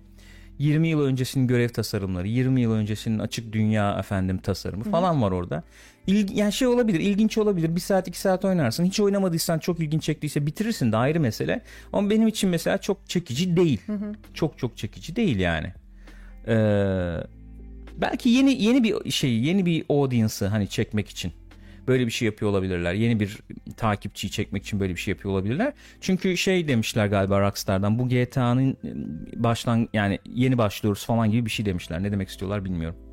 [0.62, 5.64] 20 yıl öncesinin görev tasarımları, 20 yıl öncesinin açık dünya efendim tasarımı falan var orada.
[6.08, 7.76] İlgi, yani şey olabilir, ilginç olabilir.
[7.76, 8.86] Bir saat iki saat oynarsın.
[8.86, 11.62] Hiç oynamadıysan çok ilginç çektiyse bitirirsin de ayrı mesele.
[11.94, 13.82] Ama benim için mesela çok çekici değil.
[14.34, 15.74] Çok çok çekici değil yani.
[16.48, 17.18] Ee,
[17.98, 21.32] belki yeni yeni bir şey, yeni bir audience'ı hani çekmek için
[21.88, 22.94] böyle bir şey yapıyor olabilirler.
[22.94, 23.40] Yeni bir
[23.78, 25.74] takipçiyi çekmek için böyle bir şey yapıyor olabilirler.
[26.02, 28.78] Çünkü şey demişler galiba Rockstar'dan bu GTA'nın
[29.36, 32.04] başlan yani yeni başlıyoruz falan gibi bir şey demişler.
[32.04, 33.11] Ne demek istiyorlar bilmiyorum.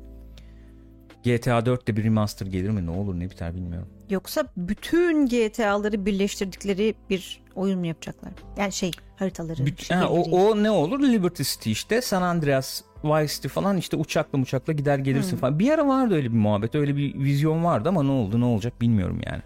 [1.23, 2.85] GTA 4'te bir remaster gelir mi?
[2.85, 3.87] Ne olur ne biter bilmiyorum.
[4.09, 8.31] yoksa bütün GTA'ları birleştirdikleri bir oyun mu yapacaklar?
[8.57, 9.61] Yani şey haritaları.
[9.61, 10.99] Büt- ha, o, o ne olur?
[10.99, 15.59] Liberty City işte San Andreas, Vice City falan işte uçakla uçakla gider gelirsin falan.
[15.59, 18.81] Bir ara vardı öyle bir muhabbet öyle bir vizyon vardı ama ne oldu ne olacak
[18.81, 19.41] bilmiyorum yani.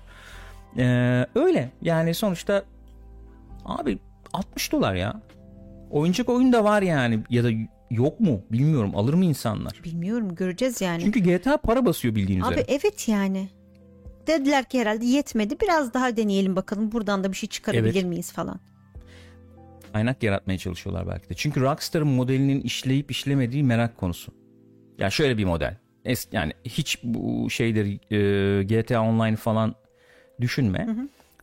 [0.77, 2.63] Ee, öyle yani sonuçta
[3.65, 3.99] abi
[4.33, 5.21] 60 dolar ya.
[5.91, 7.49] Oyuncak oyun da var yani ya da
[7.93, 9.81] yok mu bilmiyorum alır mı insanlar?
[9.83, 11.03] Bilmiyorum göreceğiz yani.
[11.03, 12.65] Çünkü GTA para basıyor bildiğin Abi üzere.
[12.67, 13.49] evet yani.
[14.27, 18.05] Dediler ki herhalde yetmedi biraz daha deneyelim bakalım buradan da bir şey çıkarabilir Evet.
[18.05, 18.59] miyiz falan.
[19.93, 21.33] Kaynak yaratmaya çalışıyorlar belki de.
[21.33, 24.31] Çünkü Rockstar'ın modelinin işleyip işlemediği merak konusu.
[24.97, 25.77] Ya şöyle bir model.
[26.05, 29.75] Es, yani hiç bu şeyleri e, GTA Online falan
[30.41, 30.87] düşünme.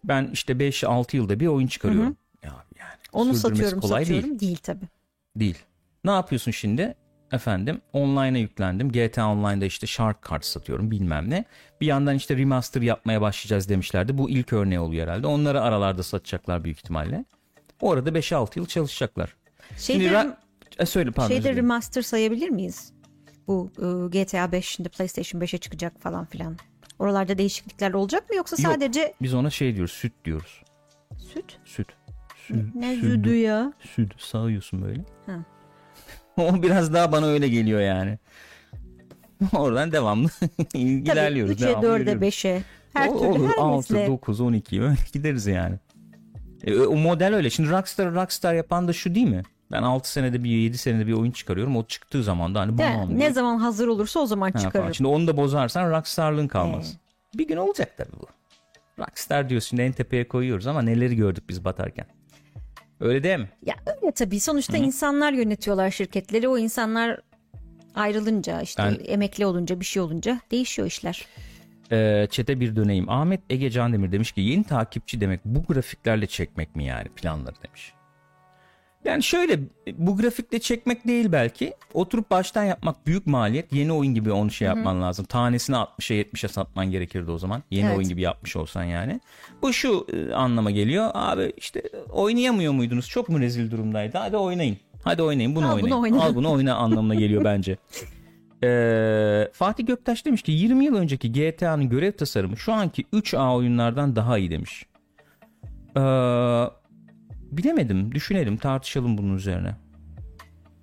[0.04, 2.16] Ben işte 5-6 yılda bir oyun çıkarıyorum.
[2.42, 4.40] Ya yani Onu satıyorum kolay satıyorum değil.
[4.40, 4.88] değil, tabii.
[5.36, 5.58] Değil.
[6.04, 6.94] Ne yapıyorsun şimdi?
[7.32, 8.92] Efendim online'a yüklendim.
[8.92, 11.44] GTA Online'da işte Shark Cards satıyorum bilmem ne.
[11.80, 14.18] Bir yandan işte remaster yapmaya başlayacağız demişlerdi.
[14.18, 15.26] Bu ilk örneği oluyor herhalde.
[15.26, 17.24] Onları aralarda satacaklar büyük ihtimalle.
[17.80, 19.36] O arada 5-6 yıl çalışacaklar.
[19.78, 20.36] Şeyde, Şimdi
[20.78, 21.28] e, söyle pardon.
[21.28, 22.92] şeyde remaster sayabilir miyiz?
[23.48, 26.56] Bu e, GTA 5 şimdi PlayStation 5'e çıkacak falan filan.
[26.98, 28.72] Oralarda değişiklikler olacak mı yoksa Yok.
[28.72, 30.62] sadece Biz ona şey diyoruz süt diyoruz.
[31.18, 31.58] süt?
[31.64, 31.88] Süt.
[32.46, 32.74] Süt.
[32.74, 33.72] Ne züdü ya?
[33.80, 35.04] Süt sağıyorsun böyle.
[35.26, 35.44] Ha.
[36.48, 38.18] o biraz daha bana öyle geliyor yani.
[39.56, 40.28] Oradan devamlı
[40.74, 41.56] ilerliyoruz.
[41.60, 42.22] Tabii 3'e devamlı 4'e yürüyoruz.
[42.22, 44.08] 5'e her O- türlü olur, her 6, mesle.
[44.08, 45.76] 9, 12 öyle gideriz yani.
[46.64, 47.50] E, o model öyle.
[47.50, 49.42] Şimdi Rockstar Rockstar yapan da şu değil mi?
[49.72, 51.76] Ben 6 senede bir 7 senede bir oyun çıkarıyorum.
[51.76, 54.94] O çıktığı zaman da hani bam Ne zaman hazır olursa o zaman çıkarırım.
[54.94, 56.96] Şimdi onu da bozarsan Rockstar'lığın kalmaz.
[57.34, 57.38] Ee.
[57.38, 58.26] Bir gün olacak tabii bu.
[59.02, 62.06] Rockstar diyorsun en tepeye koyuyoruz ama neleri gördük biz batarken.
[63.00, 63.48] Öyle değil mi?
[63.66, 64.40] Ya öyle tabii.
[64.40, 66.48] Sonuçta insanlar yönetiyorlar şirketleri.
[66.48, 67.20] O insanlar
[67.94, 71.26] ayrılınca işte Ben- emekli olunca bir şey olunca değişiyor işler.
[71.92, 73.10] Ee, çete bir döneyim.
[73.10, 77.92] Ahmet Ege Candemir demiş ki yeni takipçi demek bu grafiklerle çekmek mi yani planları demiş.
[79.04, 79.58] Yani şöyle
[79.92, 81.74] bu grafikle çekmek değil belki.
[81.94, 83.72] Oturup baştan yapmak büyük maliyet.
[83.72, 85.24] Yeni oyun gibi onu şey yapman lazım.
[85.24, 87.62] Tanesini 60'a 70'e satman gerekirdi o zaman.
[87.70, 87.96] Yeni Evet.
[87.96, 89.20] oyun gibi yapmış olsan yani.
[89.62, 91.10] Bu şu e, anlama geliyor.
[91.14, 91.82] Abi işte
[92.12, 93.08] oynayamıyor muydunuz?
[93.08, 94.18] Çok mu rezil durumdaydı?
[94.18, 94.76] Hadi oynayın.
[95.04, 96.14] Hadi oynayın bunu Al bunu oynayın.
[96.14, 96.24] oyna.
[96.24, 97.76] Al bunu oyna anlamına geliyor bence.
[98.64, 104.16] Ee, Fatih Göktaş demiş ki 20 yıl önceki GTA'nın görev tasarımı şu anki 3A oyunlardan
[104.16, 104.86] daha iyi demiş.
[105.96, 106.00] Ee,
[107.52, 108.12] bilemedim.
[108.14, 109.76] Düşünelim tartışalım bunun üzerine.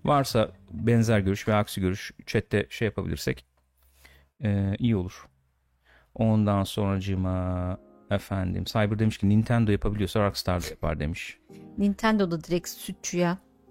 [0.06, 3.46] Varsa benzer görüş ve aksi görüş chatte şey yapabilirsek
[4.44, 5.28] e, iyi olur.
[6.16, 7.78] Ondan sonracığıma
[8.12, 11.40] efendim Cyber demiş ki Nintendo yapabiliyorsa Rockstar da yapar demiş.
[11.78, 13.18] Nintendo'da direkt sütçü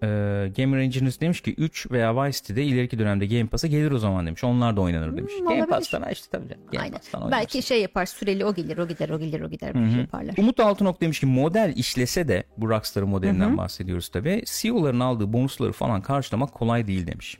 [0.02, 3.98] Ee, Gamer Engineers demiş ki 3 veya Vice City'de ileriki dönemde Game Pass'a gelir o
[3.98, 4.44] zaman demiş.
[4.44, 5.32] Onlar da oynanır demiş.
[5.32, 5.66] Game Hmm, olabilir.
[5.70, 6.64] Pass'tan işte tabii canım.
[6.72, 6.92] Game Aynen.
[6.92, 7.40] Pass'tan oynarsın.
[7.40, 10.34] Belki şey yapar süreli o gelir o gider o gelir o gider bir şey yaparlar.
[10.38, 14.42] Umut Altınok demiş ki model işlese de bu Rockstar'ın modelinden bahsediyoruz tabii.
[14.46, 17.38] CEO'ların aldığı bonusları falan karşılamak kolay değil demiş.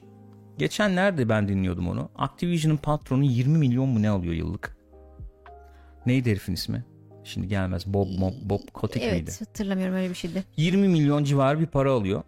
[0.59, 2.09] Geçenlerde ben dinliyordum onu.
[2.19, 4.77] Activision'ın patronu 20 milyon mu ne alıyor yıllık?
[6.07, 6.85] Neydi herifin ismi?
[7.25, 7.87] Şimdi gelmez.
[7.87, 9.25] Bob, Bob, Bob Kotick miydi?
[9.29, 10.45] Evet hatırlamıyorum öyle bir şeydi.
[10.57, 12.23] 20 milyon civarı bir para alıyor.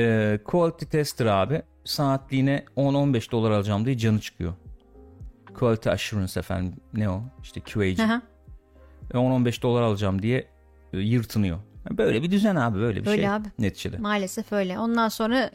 [0.00, 4.52] Ee, quality tester abi saatliğine 10-15 dolar alacağım diye canı çıkıyor.
[5.58, 7.22] Quality assurance efendim ne o?
[7.42, 8.02] İşte QA'cı.
[8.02, 8.22] Aha.
[9.12, 10.46] 10-15 dolar alacağım diye
[10.92, 11.58] e, yırtınıyor.
[11.90, 13.30] Böyle bir düzen abi böyle bir Öyle şey.
[13.30, 13.48] abi.
[13.58, 13.98] Neticede.
[13.98, 14.78] Maalesef öyle.
[14.78, 15.50] Ondan sonra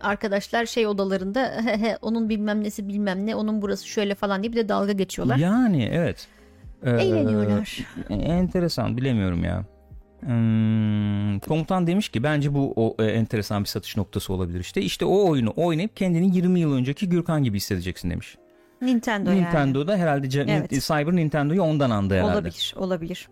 [0.00, 4.52] arkadaşlar şey odalarında "He he, onun bilmem nesi bilmem ne onun burası şöyle falan diye
[4.52, 5.36] bir de dalga geçiyorlar.
[5.36, 6.28] Yani evet.
[6.82, 7.78] Ee, Eğleniyorlar.
[8.10, 9.64] e- enteresan bilemiyorum ya.
[10.20, 14.82] Hmm, komutan demiş ki bence bu o, e, enteresan bir satış noktası olabilir işte.
[14.82, 18.36] İşte o oyunu oynayıp kendini 20 yıl önceki Gürkan gibi hissedeceksin demiş.
[18.82, 19.40] Nintendo, yani.
[19.40, 20.70] Nintendo'da herhalde ce- Evet.
[20.86, 22.32] Cyber Nintendo'yu ondan andı herhalde.
[22.32, 23.28] Olabilir, olabilir.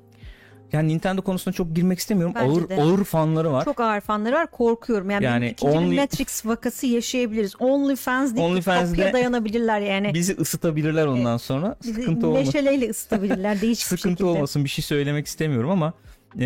[0.72, 2.34] Yani Nintendo konusunda çok girmek istemiyorum.
[2.36, 2.82] Bence ağır de.
[2.82, 3.64] ağır fanları var.
[3.64, 4.50] Çok ağır fanları var.
[4.50, 5.10] Korkuyorum.
[5.10, 7.52] Yani, Yani yani ikinci only- bir Matrix vakası yaşayabiliriz.
[7.60, 10.14] OnlyFans deyip OnlyFans'de kapıya dayanabilirler yani.
[10.14, 11.76] Bizi ısıtabilirler ondan sonra.
[11.82, 12.46] Bizi Sıkıntı olmasın.
[12.46, 14.24] neşeleyle ısıtabilirler değişik Sıkıntı şekilde.
[14.24, 15.92] olmasın bir şey söylemek istemiyorum ama
[16.38, 16.44] e,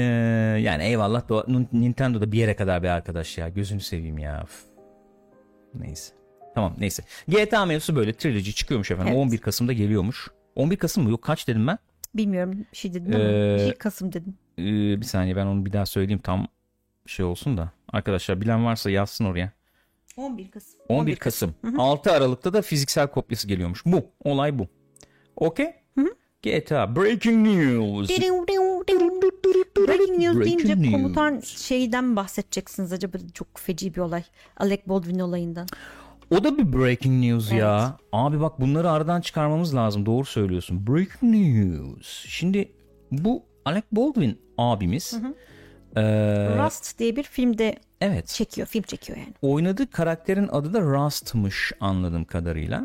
[0.62, 4.42] yani eyvallah da Nintendo'da bir yere kadar bir arkadaş ya gözünü seveyim ya.
[4.44, 4.62] Üf.
[5.74, 6.14] Neyse.
[6.54, 7.02] Tamam neyse.
[7.28, 9.12] GTA mevzusu böyle trilogy çıkıyormuş efendim.
[9.12, 9.22] Evet.
[9.22, 10.28] 11 Kasım'da geliyormuş.
[10.56, 11.10] 11 Kasım mı?
[11.10, 11.78] Yok kaç dedim ben?
[12.14, 14.36] Bilmiyorum bir şey dedin ama Ee, bir şey Kasım dedin.
[14.58, 14.62] Ee,
[15.00, 16.48] bir saniye ben onu bir daha söyleyeyim tam
[17.06, 17.72] şey olsun da.
[17.92, 19.52] Arkadaşlar bilen varsa yazsın oraya.
[20.16, 20.80] 11 Kasım.
[20.88, 21.54] 11 Kasım.
[21.78, 23.82] 6 Aralık'ta da fiziksel kopyası geliyormuş.
[23.86, 24.06] Bu.
[24.24, 24.66] Olay bu.
[25.36, 25.66] Okey?
[26.42, 28.08] GTA Breaking News.
[28.08, 28.48] Breaking
[30.18, 30.92] News Breaking deyince news.
[30.92, 34.22] komutan şeyden bahsedeceksiniz acaba çok feci bir olay.
[34.56, 35.66] Alec Baldwin olayından.
[36.30, 37.96] O da bir breaking news ya.
[38.12, 40.06] Abi bak bunları aradan çıkarmamız lazım.
[40.06, 40.86] Doğru söylüyorsun.
[40.86, 42.24] Breaking news.
[42.28, 42.72] Şimdi
[43.12, 45.14] bu Alec Baldwin abimiz
[45.96, 48.66] eee, Rust diye bir filmde evet çekiyor.
[48.66, 49.34] Film çekiyor yani.
[49.42, 52.84] oynadığı karakterin adı da Rust'mış anladığım kadarıyla.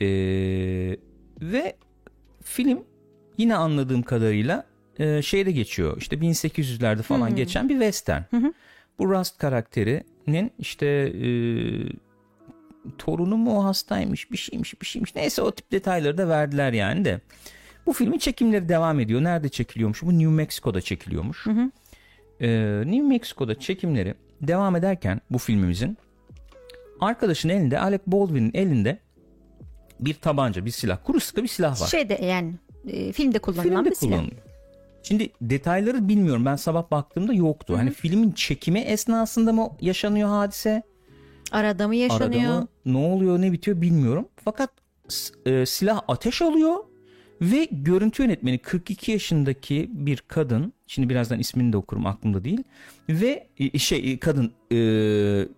[0.00, 0.96] Eee,
[1.40, 1.76] ve
[2.46, 2.84] film
[3.38, 4.66] yine anladığım kadarıyla
[4.98, 5.96] eee, şeyde geçiyor.
[5.98, 8.22] İşte 1800'lerde falan geçen bir western.
[8.98, 11.88] Bu Rust karakterinin işte eee,
[12.98, 15.14] torunu mu hastaymış bir şeymiş bir şeymiş.
[15.14, 17.20] Neyse o tip detayları da verdiler yani de.
[17.86, 19.24] Bu filmin çekimleri devam ediyor.
[19.24, 20.02] Nerede çekiliyormuş?
[20.02, 21.46] Bu New Mexico'da çekiliyormuş.
[22.40, 25.98] Ee, New Mexico'da çekimleri devam ederken bu filmimizin
[27.00, 28.98] arkadaşın elinde Alec Baldwin'in elinde
[30.00, 31.86] bir tabanca, bir silah, kuru sıkı bir silah var.
[31.86, 32.54] Şeyde yani
[32.86, 34.10] e, filmde kullanılan Filmde bir silah.
[34.10, 34.42] kullanılıyor.
[35.02, 36.44] Şimdi detayları bilmiyorum.
[36.46, 37.74] Ben sabah baktığımda yoktu.
[37.76, 40.82] Hani filmin çekimi esnasında mı yaşanıyor hadise?
[41.52, 42.42] Arada mı yaşanıyor?
[42.50, 44.28] Arada mı ne oluyor ne bitiyor bilmiyorum.
[44.44, 44.70] Fakat
[45.46, 46.74] e, silah ateş alıyor
[47.42, 50.72] ve görüntü yönetmeni 42 yaşındaki bir kadın.
[50.86, 52.62] Şimdi birazdan ismini de okurum aklımda değil.
[53.08, 54.76] Ve e, şey e, kadın e,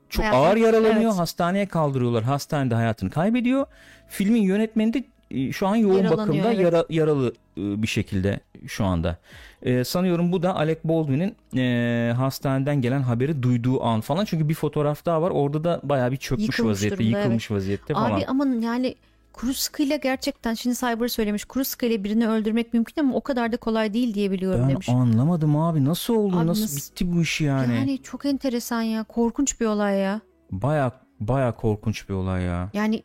[0.09, 1.03] çok Hayatını- ağır yaralanıyor.
[1.11, 1.19] evet.
[1.19, 2.25] Hastaneye kaldırıyorlar.
[2.25, 3.67] Hastanede hayatını kaybediyor.
[4.09, 6.65] Filmin yönetmeni de e, şu an yoğun Yaralanıyor, bakımda evet.
[6.73, 9.17] yara- yaralı e, bir şekilde şu anda.
[9.63, 14.25] E, sanıyorum bu da Alec Baldwin'in e, hastaneden gelen haberi duyduğu an falan.
[14.25, 15.31] Çünkü bir fotoğraf daha var.
[15.31, 18.11] Orada da bayağı bir çökmüş Yıkılmış vaziyette, durumda, yıkılmış vaziyette falan.
[18.13, 18.95] Abi ama yani
[19.39, 23.57] kuru sıkıyla gerçekten şimdi Cyber söylemiş kuru sıkıyla birini öldürmek mümkün ama o kadar da
[23.57, 24.89] kolay değil diye biliyorum ben demiş.
[24.89, 25.85] anlamadım abi.
[25.85, 26.37] Nasıl oldu?
[26.39, 27.75] Abi nasıl, nasıl- bitti bu iş yani?
[27.75, 30.21] Yani çok enteresan ya korkunç bir olay ya.
[30.51, 32.71] Baya baya korkunç bir olay ya.
[32.75, 33.03] Yani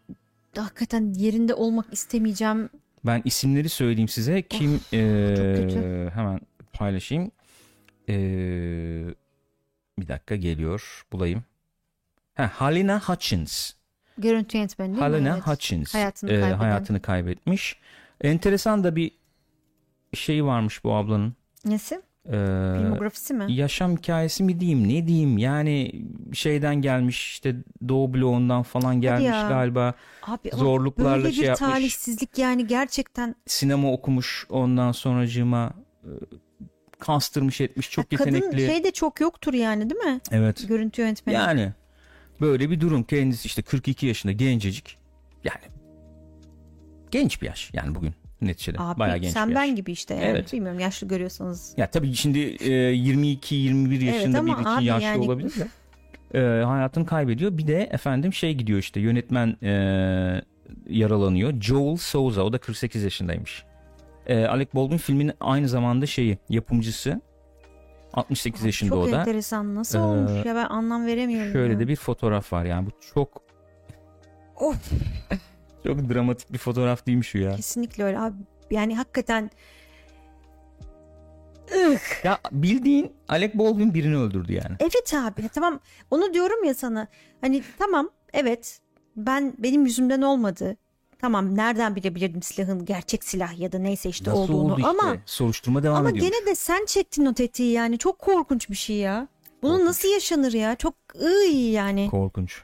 [0.58, 2.70] hakikaten yerinde olmak istemeyeceğim.
[3.06, 4.42] Ben isimleri söyleyeyim size.
[4.42, 6.12] Kim eee, kötü.
[6.14, 6.40] hemen
[6.74, 7.32] paylaşayım.
[8.08, 8.16] Eee,
[10.00, 11.06] bir dakika geliyor.
[11.12, 11.44] Bulayım.
[12.36, 13.74] Ha, Halina Hutchins.
[14.18, 15.04] Görüntü yönetmeni değil mi?
[15.04, 15.48] Halina Evet.
[15.48, 16.58] Hutchins Hayatını kaybeden.
[16.58, 17.78] hayatını kaybetmiş.
[18.22, 19.12] Enteresan da bir
[20.14, 21.34] şey varmış bu ablanın.
[21.66, 22.02] Nesi?
[22.30, 23.46] Filmografisi mi?
[23.54, 25.92] yaşam hikayesi mi diyeyim ne diyeyim yani
[26.34, 27.56] şeyden gelmiş işte
[27.88, 29.48] Doğu bloğundan falan gelmiş ya.
[29.50, 29.94] galiba
[30.28, 31.70] Abi zorluklarla böyle şey bir yapmış.
[31.74, 35.74] talihsizlik yani gerçekten sinema okumuş ondan sonracığıma
[36.04, 36.10] e,
[37.00, 40.20] kastırmış etmiş çok kadın yetenekli şey de çok yoktur yani değil mi?
[40.32, 41.36] evet Görüntü yönetmeni.
[41.36, 41.74] yani
[42.44, 44.98] böyle bir durum kendisi işte 42 yaşında gencecik
[45.44, 45.62] yani
[47.12, 49.62] genç bir yaş yani bugün neticede Abi bayağı genç sen bir yaş.
[49.64, 50.26] ben gibi işte yani.
[50.26, 50.54] Evet.
[50.54, 51.74] Bilmiyorum yaşlı görüyorsanız.
[51.78, 55.68] Ya tabii şimdi e, 22-21 yaşında ama biri için yaşlı yani- olabilir de.
[56.40, 57.58] e, hayatını kaybediyor.
[57.58, 59.72] Bir de efendim şey gidiyor işte yönetmen e,
[60.90, 61.62] yaralanıyor.
[61.62, 63.64] Joel Souza o da 48 yaşındaymış.
[64.28, 67.22] E, Alec Baldwin filmin aynı zamanda şeyi yapımcısı.
[68.14, 69.20] 68 yaşında Çok o da.
[69.20, 69.76] enteresan.
[69.76, 71.52] Nasıl Ee, olmuş ya ben anlam veremiyorum.
[71.54, 71.80] Şöyle ya.
[71.80, 73.44] de bir fotoğraf var yani bu çok
[74.56, 74.92] Of.
[75.86, 77.56] çok dramatik bir fotoğraf değil mi şu ya?
[77.56, 78.36] Kesinlikle öyle abi.
[78.72, 79.50] Yani hakikaten
[82.24, 84.76] Ya bildiğin Alec Baldwin birini öldürdü yani.
[84.80, 85.80] evet abi tamam
[86.12, 87.08] onu diyorum ya sana.
[87.42, 88.80] Hani tamam evet
[89.16, 90.78] ben benim yüzümden olmadı.
[91.24, 94.90] Tamam nereden bilebilirdim silahın gerçek silah ya da neyse işte Nasıl olduğunu oldu işte?
[94.90, 96.26] ama Soruşturma devam ama ediyor.
[96.26, 99.28] gene de sen çektin o tetiği yani çok korkunç bir şey ya.
[99.62, 99.88] Bunu Korkunç.
[99.88, 100.76] nasıl yaşanır ya?
[100.76, 102.08] Çok ıy yani.
[102.12, 102.62] Korkunç.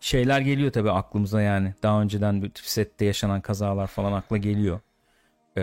[0.00, 1.74] Şeyler geliyor tabii aklımıza yani.
[1.82, 4.80] Daha önceden bir sette yaşanan kazalar falan akla geliyor.
[5.56, 5.62] Ee,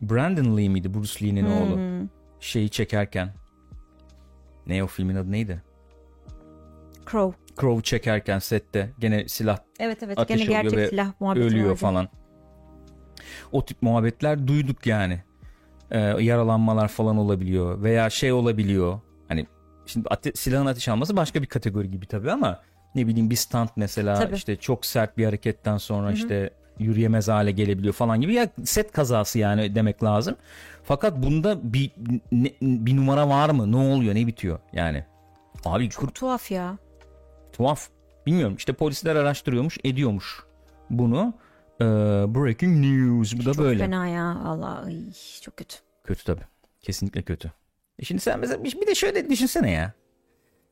[0.00, 1.74] Brandon Lee miydi Bruce Lee'nin oğlu?
[1.76, 2.08] Hmm.
[2.40, 3.34] Şeyi çekerken.
[4.66, 5.62] Ne o filmin adı neydi?
[7.10, 7.38] Crow.
[7.60, 11.78] Crow çekerken sette gene silah Evet evet Ateş gene gerçek ve silah muhabbeti ölüyor vardı.
[11.78, 12.08] falan.
[13.52, 15.22] O tip muhabbetler duyduk yani.
[15.90, 19.00] Ee, yaralanmalar falan olabiliyor veya şey olabiliyor.
[19.28, 19.46] Hani
[19.86, 22.60] şimdi ate- silahın ateş alması başka bir kategori gibi tabii ama
[22.94, 24.34] ne bileyim bir stunt mesela Tabii.
[24.36, 29.38] işte çok sert bir hareketten sonra işte yürüyemez hale gelebiliyor falan gibi ya set kazası
[29.38, 30.36] yani demek lazım.
[30.84, 31.90] Fakat bunda bir
[32.32, 33.72] ne- bir numara var mı?
[33.72, 34.14] Ne oluyor?
[34.14, 34.58] Ne bitiyor?
[34.72, 35.04] Yani
[35.64, 36.76] abi kur- Tuhaf ya.
[37.58, 37.88] Tuhaf.
[38.26, 40.44] Bilmiyorum işte polisler araştırıyormuş ediyormuş
[40.90, 41.34] bunu.
[41.80, 41.84] Ee,
[42.34, 43.34] breaking news.
[43.38, 43.84] Bu da Çok böyle.
[43.84, 44.42] fena ya.
[44.44, 44.96] Allah ay,
[45.42, 45.76] çok kötü.
[46.04, 46.44] Kötü tabii.
[46.80, 47.52] Kesinlikle kötü.
[47.98, 49.92] E şimdi sen mesela bir de şöyle düşünsene ya.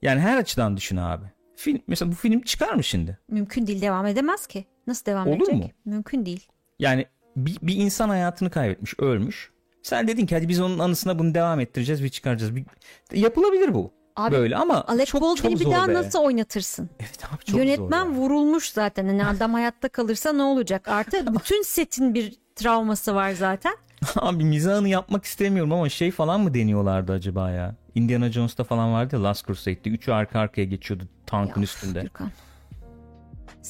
[0.03, 1.25] Yani her açıdan düşün abi.
[1.57, 3.19] Film, mesela bu film çıkar mı şimdi?
[3.29, 4.65] Mümkün değil devam edemez ki.
[4.87, 5.55] Nasıl devam Olur edecek?
[5.55, 5.71] mu?
[5.85, 6.49] Mümkün değil.
[6.79, 9.51] Yani bir, bir insan hayatını kaybetmiş, ölmüş.
[9.83, 12.57] Sen dedin ki hadi biz onun anısına bunu devam ettireceğiz ve çıkaracağız.
[12.57, 12.65] Bir,
[13.13, 13.93] yapılabilir bu.
[14.17, 15.95] Abi, Böyle ama Alec çok, Baldwin'i çok bir daha be.
[15.95, 16.91] nasıl oynatırsın?
[17.01, 19.07] Evet abi çok Yönetmen zor vurulmuş zaten.
[19.07, 20.89] Hani adam hayatta kalırsa ne olacak?
[20.89, 23.77] Artı bütün setin bir travması var zaten.
[24.17, 27.75] Abi mizahını yapmak istemiyorum ama şey falan mı deniyorlardı acaba ya?
[27.95, 29.89] Indiana Jones'ta falan vardı ya Last Crusade'de.
[29.89, 32.01] Üçü arka arkaya geçiyordu tankın Ya, üstünde.
[32.03, 32.31] Gürkan.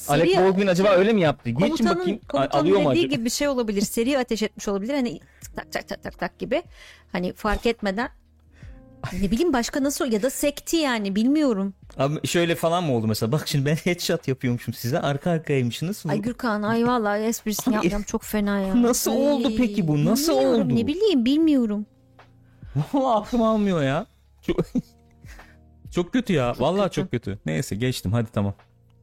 [0.07, 1.49] Alec Baldwin acaba öyle mi yaptı?
[1.49, 2.19] Geçin Komutanın, bakayım.
[2.27, 3.07] Komutanın Alıyor mu acaba?
[3.07, 3.81] gibi bir şey olabilir.
[3.81, 4.93] Seri ateş etmiş olabilir.
[4.93, 5.19] Hani
[5.55, 6.63] tak tak tak tak tak gibi.
[7.11, 8.09] Hani fark etmeden.
[9.21, 11.73] Ne bileyim başka nasıl ya da sekti yani bilmiyorum.
[11.97, 13.31] Abi şöyle falan mı oldu mesela?
[13.31, 14.99] Bak şimdi ben headshot yapıyormuşum size.
[14.99, 16.03] Arka arkaymışsınız.
[16.09, 18.81] Ay Gürkan ay vallahi esprisini yapacağım çok fena ya.
[18.81, 20.05] nasıl oldu peki bu?
[20.05, 20.75] Nasıl oldu?
[20.75, 21.85] Ne bileyim bilmiyorum.
[22.93, 24.05] Vallahi aklım almıyor ya.
[24.41, 24.59] Çok,
[25.91, 26.55] çok kötü ya.
[26.59, 26.95] Vallahi kötü.
[27.01, 27.39] çok kötü.
[27.45, 28.13] Neyse geçtim.
[28.13, 28.53] Hadi tamam.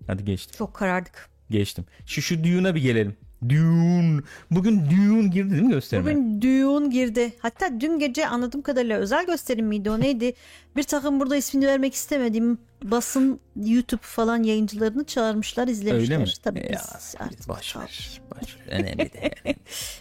[0.07, 0.55] Hadi geçtim.
[0.59, 1.29] Çok karardık.
[1.51, 1.85] Geçtim.
[2.07, 3.17] Şu şu Dune'a bir gelelim.
[3.49, 4.21] Dune.
[4.51, 6.11] Bugün Dune girdi değil mi gösterime?
[6.11, 7.33] Bugün düğün girdi.
[7.39, 10.35] Hatta dün gece anladığım kadarıyla özel gösterim miydi o neydi?
[10.77, 16.15] Bir takım burada ismini vermek istemediğim basın YouTube falan yayıncılarını çağırmışlar izlemişler.
[16.17, 16.33] Öyle mi?
[16.43, 16.67] Tabii Ya,
[16.99, 18.21] biz artık boş ver.
[18.31, 18.79] Boş ver.
[18.81, 19.31] Önemli de.
[19.45, 19.59] önemli.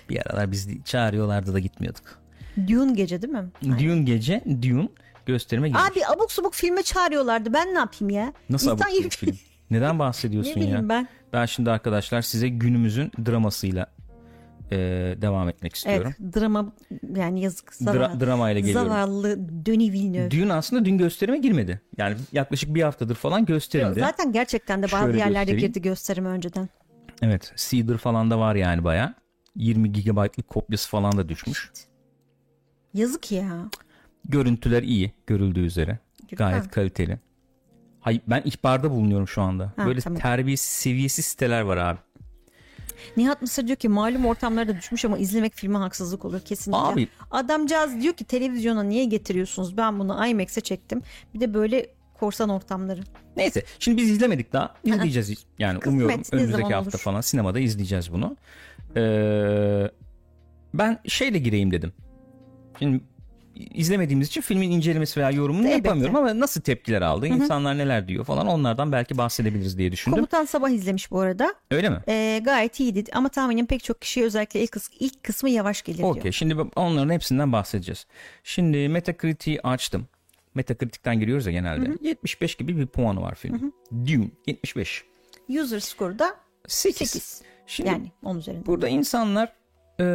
[0.10, 2.20] bir aralar biz çağırıyorlardı da gitmiyorduk.
[2.68, 3.46] düğün gece değil mi?
[3.64, 4.88] Dune gece Dune
[5.26, 5.84] gösterime girmiş.
[5.92, 7.54] Abi abuk subuk filme çağırıyorlardı.
[7.54, 8.34] Ben ne yapayım ya?
[8.50, 9.38] Nasıl İnsan abuk film?
[9.72, 10.90] Neden Ne bahsediyorsun bileyim ya?
[10.90, 11.08] ben.
[11.34, 13.88] Ben şimdi arkadaşlar size günümüzün dramasıyla
[14.72, 14.78] e,
[15.22, 16.14] devam etmek istiyorum.
[16.22, 16.74] Evet drama
[17.16, 18.20] yani yazık Dra- zavallı.
[18.20, 18.88] dramayla geliyorum.
[18.90, 20.32] Zavallı Denis Villeneuve.
[20.32, 21.82] Dune aslında dün gösterime girmedi.
[21.98, 24.00] Yani yaklaşık bir haftadır falan gösterimde.
[24.00, 25.68] Zaten gerçekten de bazı Şöyle yerlerde göstereyim.
[25.68, 26.70] girdi gösterime önceden.
[27.22, 27.54] Evet.
[27.58, 29.16] Cedar falan da var yani baya.
[29.56, 31.72] 20 GB'lık kopyası falan da düşmüş.
[32.94, 33.70] Yazık ya.
[34.26, 36.00] Görüntüler iyi görüldüğü üzere.
[36.32, 37.20] Gayet kaliteli.
[38.04, 39.74] Hayır ben ihbarda bulunuyorum şu anda.
[39.76, 40.20] Ha, Böyle tamam.
[40.20, 42.00] terbiyesiz seviyesiz siteler var abi.
[43.18, 46.84] Nihat Mısır diyor ki malum ortamlarda düşmüş ama izlemek filme haksızlık olur kesinlikle.
[46.84, 49.78] Abi- Adamcağız diyor ki televizyona niye getiriyorsunuz?
[49.78, 51.02] Ben bunu IMAX'e çektim.
[51.34, 53.02] Bir de böyle korsan ortamları.
[53.38, 54.74] Neyse şimdi biz izlemedik daha.
[54.84, 56.98] İzleyeceğiz yani Kısmet, umuyorum önümüzdeki hafta olur?
[56.98, 58.38] falan sinemada izleyeceğiz bunu.
[58.98, 59.92] Ee,
[60.74, 61.94] ben şeyle gireyim dedim.
[62.80, 63.04] Şimdi
[63.56, 65.76] izlemediğimiz için filmin incelemesi veya yorumunu Elbette.
[65.88, 70.16] yapamıyorum ama nasıl tepkiler aldı, insanlar neler diyor falan onlardan belki bahsedebiliriz diye düşündüm.
[70.16, 71.54] Komutan Sabah izlemiş bu arada.
[71.72, 71.98] Öyle mi?
[72.08, 76.04] Ee, gayet iyiydi ama tahminim pek çok kişiye özellikle ilk, kıs- ilk kısmı yavaş gelir
[76.04, 76.34] Okey diyor.
[76.34, 78.08] şimdi onların hepsinden bahsedeceğiz.
[78.44, 80.08] Şimdi Metacritic'i açtım.
[80.56, 82.08] Metacritic'ten giriyoruz ya genelde.
[82.08, 83.74] 75 gibi bir puanı var filmin.
[83.92, 85.04] Dune 75.
[85.50, 86.36] User score'u da
[86.68, 87.10] 8.
[87.10, 87.42] 8.
[87.68, 88.66] Şimdi Yani 10 üzerinden.
[88.66, 89.54] burada insanlar
[90.00, 90.06] e,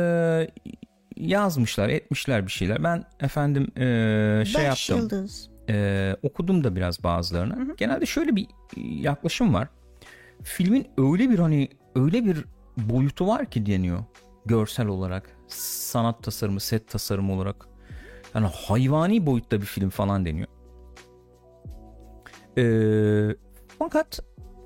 [1.21, 2.85] yazmışlar, etmişler bir şeyler.
[2.85, 4.99] Ben efendim e, şey Beş yaptım.
[4.99, 5.51] yıldız.
[5.69, 7.77] e, okudum da biraz bazılarını.
[7.77, 8.47] Genelde şöyle bir
[8.77, 9.69] yaklaşım var.
[10.43, 12.45] Filmin öyle bir hani öyle bir
[12.77, 14.05] boyutu var ki deniyor
[14.47, 17.69] görsel olarak, sanat tasarımı, set tasarımı olarak.
[18.35, 20.49] Yani hayvani boyutta bir film falan deniyor.
[22.59, 23.37] Ee,
[23.79, 24.21] fakat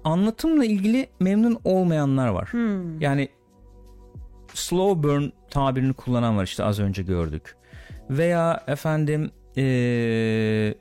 [0.05, 2.49] anlatımla ilgili memnun olmayanlar var.
[2.53, 3.01] Hmm.
[3.01, 3.29] Yani
[4.55, 7.57] slow burn tabirini kullanan var işte az önce gördük.
[8.11, 10.75] Veya efendim ee,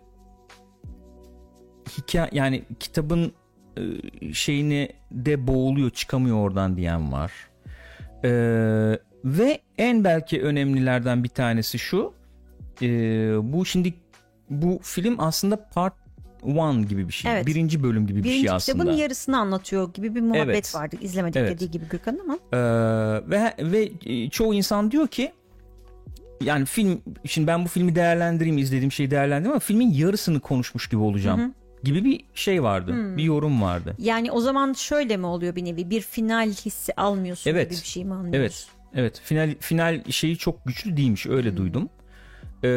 [1.97, 3.33] hikaye yani kitabın
[3.77, 7.31] e, şeyini de boğuluyor çıkamıyor oradan diyen var.
[8.23, 12.13] Ee, ve en belki önemlilerden bir tanesi şu.
[12.81, 13.93] ee, bu şimdi
[14.49, 15.93] bu film aslında part
[16.43, 17.31] one gibi bir şey.
[17.31, 17.47] Evet.
[17.47, 18.77] Birinci bölüm gibi bir Birinci şey aslında.
[18.83, 20.75] kitabın yarısını anlatıyor gibi bir muhabbet Evet.
[20.75, 20.95] vardı.
[21.01, 21.51] İzlemedik Evet.
[21.51, 22.39] dediği gibi Gürkan ama.
[22.53, 25.31] Ee, ve ve e, çoğu insan diyor ki
[26.41, 31.01] yani film şimdi ben bu filmi değerlendireyim izlediğim şeyi değerlendireyim ama filmin yarısını konuşmuş gibi
[31.01, 32.91] olacağım gibi bir şey vardı.
[32.91, 33.17] Hmm.
[33.17, 33.95] Bir yorum vardı.
[33.99, 35.89] Yani o zaman şöyle mi oluyor bir nevi?
[35.89, 37.69] Bir final hissi almıyorsun Evet.
[37.71, 38.39] gibi bir şey mi anlıyorsun?
[38.39, 38.67] Evet.
[38.95, 39.21] Evet.
[39.23, 41.25] Final final şeyi çok güçlü değilmiş.
[41.27, 41.57] Öyle Hmm.
[41.57, 41.89] duydum.
[42.63, 42.67] Ee,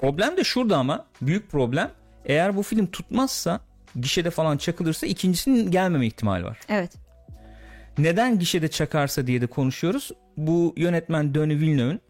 [0.00, 1.90] problem de şurada ama büyük problem.
[2.24, 3.60] Eğer bu film tutmazsa
[4.00, 6.58] gişede falan çakılırsa ikincisinin gelmeme ihtimali var.
[6.68, 6.92] Evet.
[7.98, 10.10] Neden gişede çakarsa diye de konuşuyoruz.
[10.36, 12.00] Bu yönetmen Denis Villeneuve'ün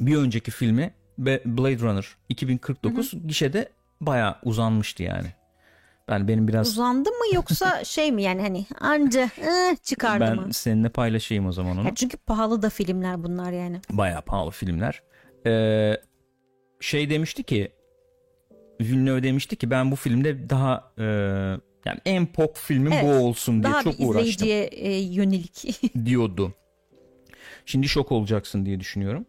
[0.00, 3.68] bir önceki filmi Blade Runner 2049 gişede
[4.00, 5.28] bayağı uzanmıştı yani.
[6.08, 10.54] Ben benim biraz Uzandı mı yoksa şey mi yani hani anca eh, çıkardı ben mı?
[10.54, 11.86] seninle paylaşayım o zaman onu.
[11.86, 13.80] Ya çünkü pahalı da filmler bunlar yani.
[13.90, 15.02] Bayağı pahalı filmler.
[15.46, 16.00] Ee,
[16.80, 17.72] şey demişti ki
[18.80, 21.04] Villeneuve demişti ki ben bu filmde daha e,
[21.84, 25.82] yani en pop filmim Evet, bu olsun diye Daha çok uğraştım izleyiciye e, yönelik.
[26.04, 26.54] diyordu.
[27.66, 29.26] Şimdi şok olacaksın diye düşünüyorum.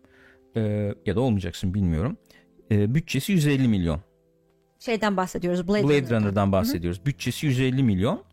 [0.56, 2.18] Ee, ya da olmayacaksın bilmiyorum.
[2.72, 4.02] Ee, bütçesi 150 milyon.
[4.80, 5.68] Şeyden bahsediyoruz.
[5.68, 6.20] Blade, Blade Runner'dan.
[6.22, 7.06] Runner'dan bahsediyoruz.
[7.06, 8.24] Bütçesi 150 milyon.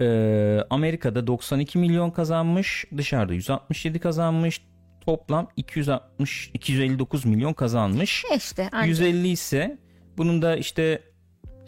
[0.00, 2.84] Ee, Amerika'da 92 milyon kazanmış.
[2.96, 4.60] Dışarıda 167 kazanmış.
[5.06, 8.24] Toplam 260 259 milyon kazanmış.
[8.32, 8.86] E işte anca.
[8.86, 9.78] 150 ise
[10.18, 11.02] bunun da işte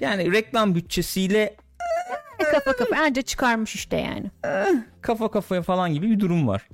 [0.01, 1.57] yani reklam bütçesiyle
[2.53, 4.30] kafa kafa anca çıkarmış işte yani.
[5.01, 6.68] kafa kafaya falan gibi bir durum var.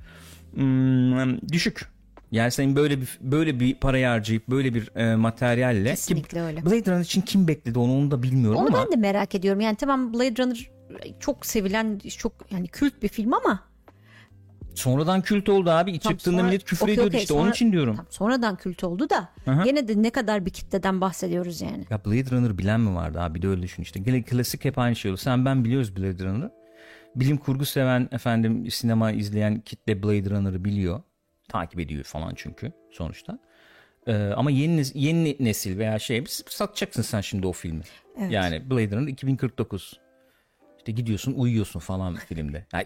[0.53, 1.93] Hmm, düşük.
[2.31, 6.65] Yani senin böyle bir böyle bir parayı harcayıp böyle bir e, materyalle Kesinlikle ki öyle.
[6.65, 9.61] Blade Runner için kim bekledi onu onu da bilmiyorum Onu ama ben de merak ediyorum.
[9.61, 10.69] Yani tamam Blade Runner
[11.19, 13.59] çok sevilen çok yani kült bir film ama
[14.75, 15.99] sonradan kült oldu abi.
[15.99, 17.95] Tam Çıktığında sonra- millet küfür Okey, ediyordu okey, işte sonra- onun için diyorum.
[17.95, 19.63] tam sonradan kült oldu da Aha.
[19.63, 21.85] gene de ne kadar bir kitleden bahsediyoruz yani.
[21.89, 23.99] Ya Blade Runner bilen mi vardı abi de öyle düşün işte.
[23.99, 25.17] Gene klasik hep aynı şey oldu.
[25.17, 26.51] Sen ben biliyoruz Blade Runner'ı.
[27.15, 31.01] Bilim kurgu seven efendim sinema izleyen kitle Blade Runner'ı biliyor.
[31.49, 33.39] Takip ediyor falan çünkü sonuçta.
[34.07, 37.81] Ee, ama yeni yeni nesil veya şey satacaksın sen şimdi o filmi.
[38.19, 38.31] Evet.
[38.31, 39.99] Yani Blade Runner 2049.
[40.77, 42.65] İşte gidiyorsun uyuyorsun falan filmde.
[42.73, 42.85] Yani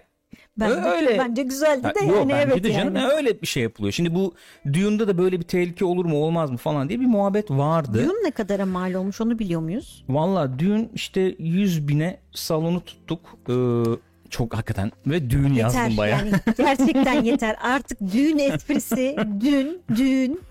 [0.60, 1.18] Bence, öyle.
[1.20, 3.12] bence güzeldi Ha, de yok, yani evet de canım yani.
[3.14, 3.92] öyle bir şey yapılıyor.
[3.94, 4.34] Şimdi bu
[4.74, 8.06] Dune'da da böyle bir tehlike olur mu olmaz mı falan diye bir muhabbet vardı.
[8.06, 10.04] Dune ne kadara mal olmuş onu biliyor muyuz?
[10.10, 13.20] Valla dün işte 100 bine salonu tuttuk.
[13.50, 13.84] Ee,
[14.30, 16.20] çok hakikaten ve düğün Yeter yazdım bayağı.
[16.20, 17.56] yani gerçekten yeter.
[17.62, 20.42] Artık düğün esprisi, dün, düğün.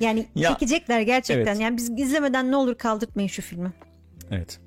[0.00, 1.52] Yani Ya, çekecekler gerçekten.
[1.52, 1.60] evet.
[1.62, 3.72] Yani biz izlemeden ne olur kaldırtmayın şu filmi.
[4.30, 4.60] Evet.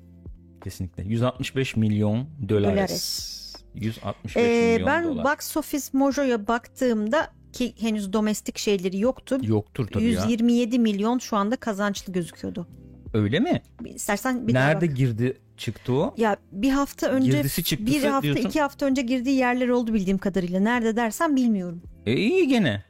[0.64, 1.02] Kesinlikle.
[1.02, 2.72] 165 milyon dolar.
[2.72, 3.35] Dolares.
[3.76, 5.24] 165 Ee, milyon ben dolar.
[5.24, 9.38] Box Office Mojo'ya baktığımda ki henüz domestik şeyleri yoktu.
[9.42, 10.10] Yoktur tabii ya.
[10.10, 12.66] 127 milyon şu anda kazançlı gözüküyordu.
[13.14, 13.62] Öyle mi?
[13.84, 16.14] İstersen bir Nerede girdi çıktı o?
[16.16, 18.44] Ya bir hafta önce Girdisi çıktısı bir hafta diyorsun.
[18.48, 20.60] iki hafta önce girdiği yerler oldu bildiğim kadarıyla.
[20.60, 21.82] Nerede dersen bilmiyorum.
[22.06, 22.84] E, iyi gene.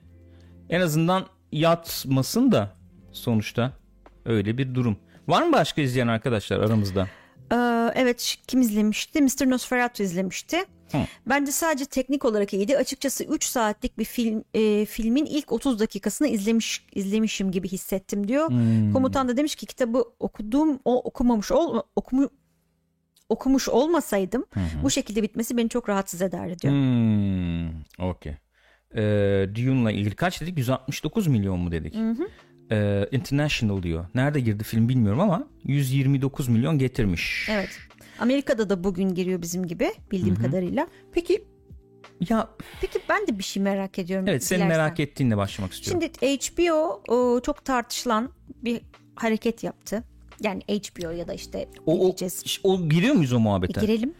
[0.71, 2.77] En azından yatmasın da
[3.13, 3.73] sonuçta
[4.25, 4.97] öyle bir durum.
[5.29, 7.09] Var mı başka izleyen arkadaşlar aramızda?
[7.53, 7.57] Ee,
[7.95, 9.23] evet kim izlemişti?
[9.23, 9.51] Mr.
[9.51, 10.57] Nosferatu izlemişti.
[10.93, 10.99] Hı.
[11.27, 12.77] Bence sadece teknik olarak iyiydi.
[12.79, 18.49] Açıkçası 3 saatlik bir film e, filmin ilk 30 dakikasını izlemiş izlemişim gibi hissettim diyor.
[18.49, 18.93] Hmm.
[18.93, 22.31] Komutan da demiş ki kitabı okuduğum o okumamış ol okumu,
[23.29, 24.45] okumuş olmasaydım
[24.83, 26.75] bu şekilde bitmesi beni çok rahatsız ederdi diyor.
[26.75, 27.69] Hmm,
[28.11, 28.33] okey.
[28.95, 30.59] Ee, Dune'la ilgili kaç dedik?
[30.59, 31.95] 169 milyon mu dedik?
[32.71, 34.07] Ee, International diyor.
[34.15, 37.49] Nerede girdi film bilmiyorum ama 129 milyon getirmiş.
[37.51, 37.71] Evet.
[38.19, 40.87] Amerika'da da bugün giriyor bizim gibi bildiğim kadarıyla.
[41.13, 41.45] Peki
[42.31, 42.49] ya
[42.81, 44.29] Peki ben de bir şey merak ediyorum.
[44.29, 44.79] evet senin dilersen.
[44.83, 46.03] merak ettiğinle başlamak istiyorum.
[46.23, 48.31] Şimdi HBO o, çok tartışılan
[48.65, 48.81] bir
[49.15, 50.05] hareket yaptı.
[50.43, 52.15] Yani HBO ya da işte o, o,
[52.65, 53.81] o giriyor muyuz o muhabbete?
[53.81, 54.15] girelim.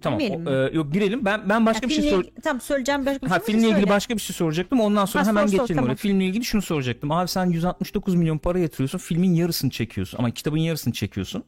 [0.00, 0.20] tamam.
[0.20, 1.24] o- e, yok girelim.
[1.24, 2.24] Ben ben başka Ya bir şey sor.
[2.42, 3.88] Tamam söyleyeceğim başka bir Ha şey filmle ilgili söyle.
[3.90, 4.80] başka bir şey soracaktım.
[4.80, 5.88] Ondan sonra Ha, hemen sor, sor, geçelim tamam.
[5.90, 5.96] oraya.
[5.96, 7.10] Filmle ilgili şunu soracaktım.
[7.12, 8.98] Abi sen 169 milyon para yatırıyorsun.
[8.98, 10.18] Filmin yarısını çekiyorsun.
[10.18, 11.44] Ama kitabın yarısını çekiyorsun.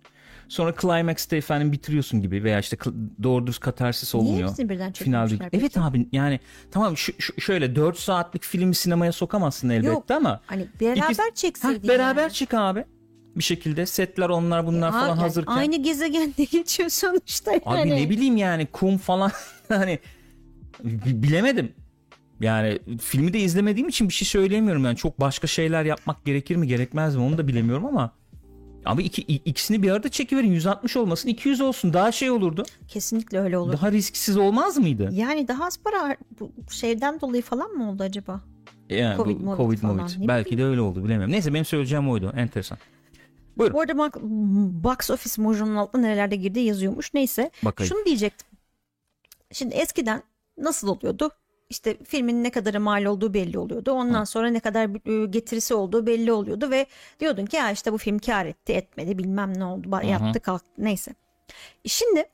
[0.49, 2.77] Sonra Climax'te efendim bitiriyorsun gibi veya işte
[3.23, 4.49] doğru dürüst katarsis Niye olmuyor.
[4.49, 5.63] hepsini birden Final çekmişler değil.
[5.65, 5.87] Evet peki?
[5.87, 6.41] abi yani
[6.71, 11.35] tamam şu, şu- şöyle 4 saatlik filmi sinemaya sokamazsın elbette Yok, ama Hani beraber İkisi-
[11.35, 12.33] çekseydin Heh, beraber yani.
[12.33, 12.85] çık abi.
[13.37, 15.53] Bir şekilde setler onlar bunlar Ha, falan yani hazırken.
[15.53, 17.63] Aynı gezegende geçiyor sonuçta yani.
[17.67, 19.31] Abi ne bileyim yani kum falan
[19.69, 19.99] hani
[20.85, 21.73] bi- bilemedim.
[22.41, 26.67] Yani filmi de izlemediğim için bir şey söyleyemiyorum yani çok başka şeyler yapmak gerekir mi
[26.67, 28.13] gerekmez mi onu da bilemiyorum ama
[28.85, 32.65] Abi iki, ikisini bir arada çekiverin 160 olmasın 200 olsun daha şey olurdu.
[32.89, 33.73] Kesinlikle öyle olur.
[33.73, 35.09] Daha risksiz olmaz mıydı?
[35.13, 38.41] Yani daha az para bu şeyden dolayı falan mı oldu acaba?
[38.91, 40.11] Yani Covid, bu Covid, falan, Movid.
[40.19, 41.33] ne Belki de öyle oldu bilemiyorum.
[41.33, 42.33] Neyse benim söyleyeceğim oydu.
[42.37, 42.79] Enteresan.
[43.59, 43.77] Buyurun.
[43.77, 44.23] Bu arada bak,
[44.85, 47.15] box office Mojo'nun altında nerelerde girdi yazıyormuş.
[47.15, 47.51] Neyse.
[47.63, 47.89] Bakayım.
[47.89, 48.47] Şunu diyecektim.
[49.53, 50.23] Şimdi eskiden
[50.59, 51.31] nasıl oluyordu?
[51.71, 53.93] İşte filmin ne kadar mal olduğu belli oluyordu.
[53.93, 54.89] Ondan sonra ne kadar
[55.23, 56.87] e, getirisi olduğu belli oluyordu ve
[57.21, 60.69] diyordun ki ya işte bu film kar etti etmedi bilmem ne oldu ba- yattı kalktı
[60.79, 61.15] neyse.
[61.87, 62.25] Şimdi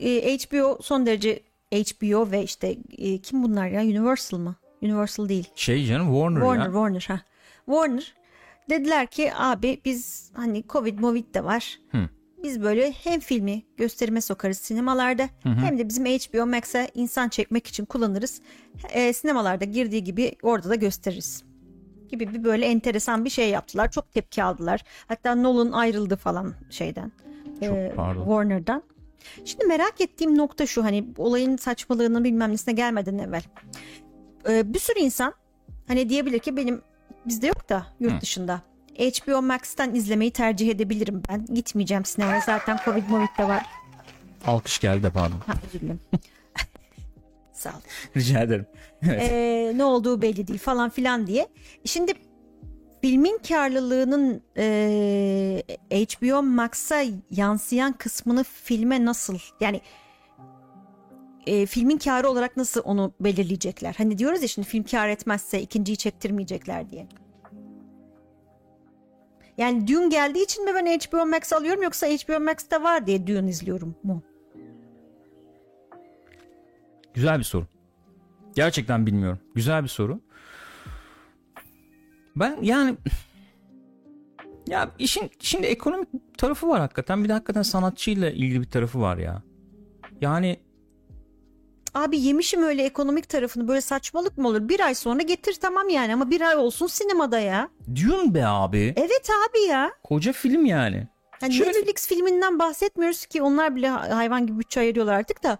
[0.00, 1.40] e, HBO son derece
[1.74, 4.56] HBO ve işte e, kim bunlar ya Universal mı?
[4.82, 5.48] Universal değil.
[5.54, 6.70] Şey canım Warner, Warner, ya.
[6.72, 7.20] Warner ha.
[7.66, 8.14] Warner
[8.70, 11.78] dediler ki abi biz hani Covid Movid de var.
[11.90, 12.08] Hı.
[12.42, 17.84] Biz böyle hem filmi gösterime sokarız sinemalarda hem de bizim HBO Max'e insan çekmek için
[17.84, 18.40] kullanırız.
[18.92, 21.44] E, sinemalarda girdiği gibi orada da gösteririz.
[22.08, 23.90] Gibi bir böyle enteresan bir şey yaptılar.
[23.90, 24.84] Çok tepki aldılar.
[25.08, 27.12] Hatta Nolan ayrıldı falan şeyden.
[27.60, 28.24] Çok e, pardon.
[28.24, 28.82] Warner'dan.
[29.44, 33.42] Şimdi merak ettiğim nokta şu hani olayın saçmalığını bilmem nesine gelmeden evvel.
[34.48, 35.34] Ee, bir sürü insan
[35.88, 36.82] hani diyebilir ki benim
[37.26, 38.62] bizde yok da yurt dışında.
[38.98, 41.46] HBO Max'ten izlemeyi tercih edebilirim ben.
[41.54, 43.66] Gitmeyeceğim sinemaya zaten Covid Movid de var.
[44.46, 45.38] Alkış geldi pardon.
[45.46, 46.00] Ha, özür dilerim.
[47.52, 47.80] Sağ ol.
[48.16, 48.66] Rica ederim.
[49.08, 51.48] Ee, ne olduğu belli değil falan filan diye.
[51.84, 52.12] Şimdi
[53.02, 55.62] filmin karlılığının e,
[55.92, 59.80] HBO Max'a yansıyan kısmını filme nasıl yani
[61.46, 63.94] e, filmin karı olarak nasıl onu belirleyecekler?
[63.98, 67.06] Hani diyoruz ya şimdi film kar etmezse ikinciyi çektirmeyecekler diye.
[69.62, 73.48] Yani Dune geldiği için mi ben HBO Max alıyorum yoksa HBO Max'te var diye Dune
[73.48, 74.22] izliyorum mu?
[77.14, 77.66] Güzel bir soru.
[78.54, 79.38] Gerçekten bilmiyorum.
[79.54, 80.20] Güzel bir soru.
[82.36, 82.96] Ben yani
[84.68, 87.24] ya işin şimdi ekonomik tarafı var hakikaten.
[87.24, 89.42] Bir de hakikaten sanatçıyla ilgili bir tarafı var ya.
[90.20, 90.60] Yani
[91.94, 94.68] Abi yemişim öyle ekonomik tarafını böyle saçmalık mı olur?
[94.68, 97.68] Bir ay sonra getir tamam yani ama bir ay olsun sinemada ya.
[97.94, 98.92] Dune be abi.
[98.96, 99.90] Evet abi ya.
[100.04, 101.08] Koca film yani.
[101.42, 105.58] Yani Şöyle- Netflix filminden bahsetmiyoruz ki onlar bile hayvan gibi bütçe ayırıyorlar artık da.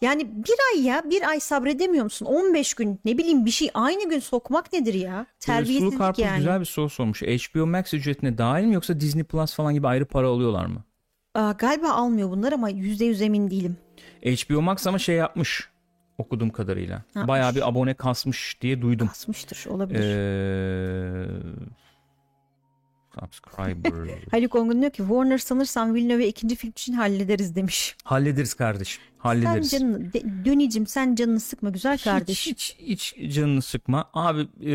[0.00, 2.26] Yani bir ay ya bir ay sabredemiyor musun?
[2.26, 5.26] 15 gün ne bileyim bir şey aynı gün sokmak nedir ya?
[5.40, 6.36] Sulu Terbiyesizlik Karpuz yani.
[6.36, 7.22] güzel bir soru sormuş.
[7.22, 10.84] HBO Max ücretine dahil mi yoksa Disney Plus falan gibi ayrı para alıyorlar mı?
[11.34, 13.76] Aa, galiba almıyor bunlar ama %100 emin değilim.
[14.24, 15.68] HBO Max ama şey yapmış
[16.22, 17.02] okuduğum kadarıyla.
[17.14, 17.28] Yapmış.
[17.28, 19.06] Bayağı bir abone kasmış diye duydum.
[19.08, 20.00] Kasmıştır olabilir.
[20.00, 21.26] Ee,
[23.20, 23.92] subscriber.
[24.30, 27.96] Haluk Ongun diyor ki Warner sanırsam Villeneuve ikinci film için hallederiz demiş.
[28.04, 29.02] hallederiz kardeşim.
[29.18, 29.68] Hallederiz.
[29.70, 32.46] Sen canını, de- Dönicim sen canını sıkma güzel kardeş.
[32.46, 34.10] Hiç, hiç, hiç canını sıkma.
[34.14, 34.74] Abi e,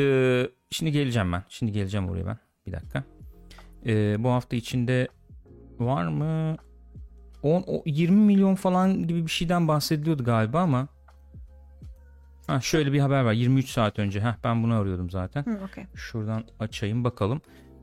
[0.71, 1.43] şimdi geleceğim ben.
[1.49, 2.37] Şimdi geleceğim oraya ben.
[2.67, 3.03] Bir dakika.
[3.85, 5.07] E, bu hafta içinde
[5.79, 6.57] var mı?
[7.43, 10.87] 10, o 20 milyon falan gibi bir şeyden bahsediliyordu galiba ama
[12.47, 14.21] ha, şöyle bir haber var 23 saat önce.
[14.21, 15.45] Heh, ben bunu arıyordum zaten.
[15.45, 15.83] Hı, okey.
[15.95, 17.41] Şuradan açayım bakalım.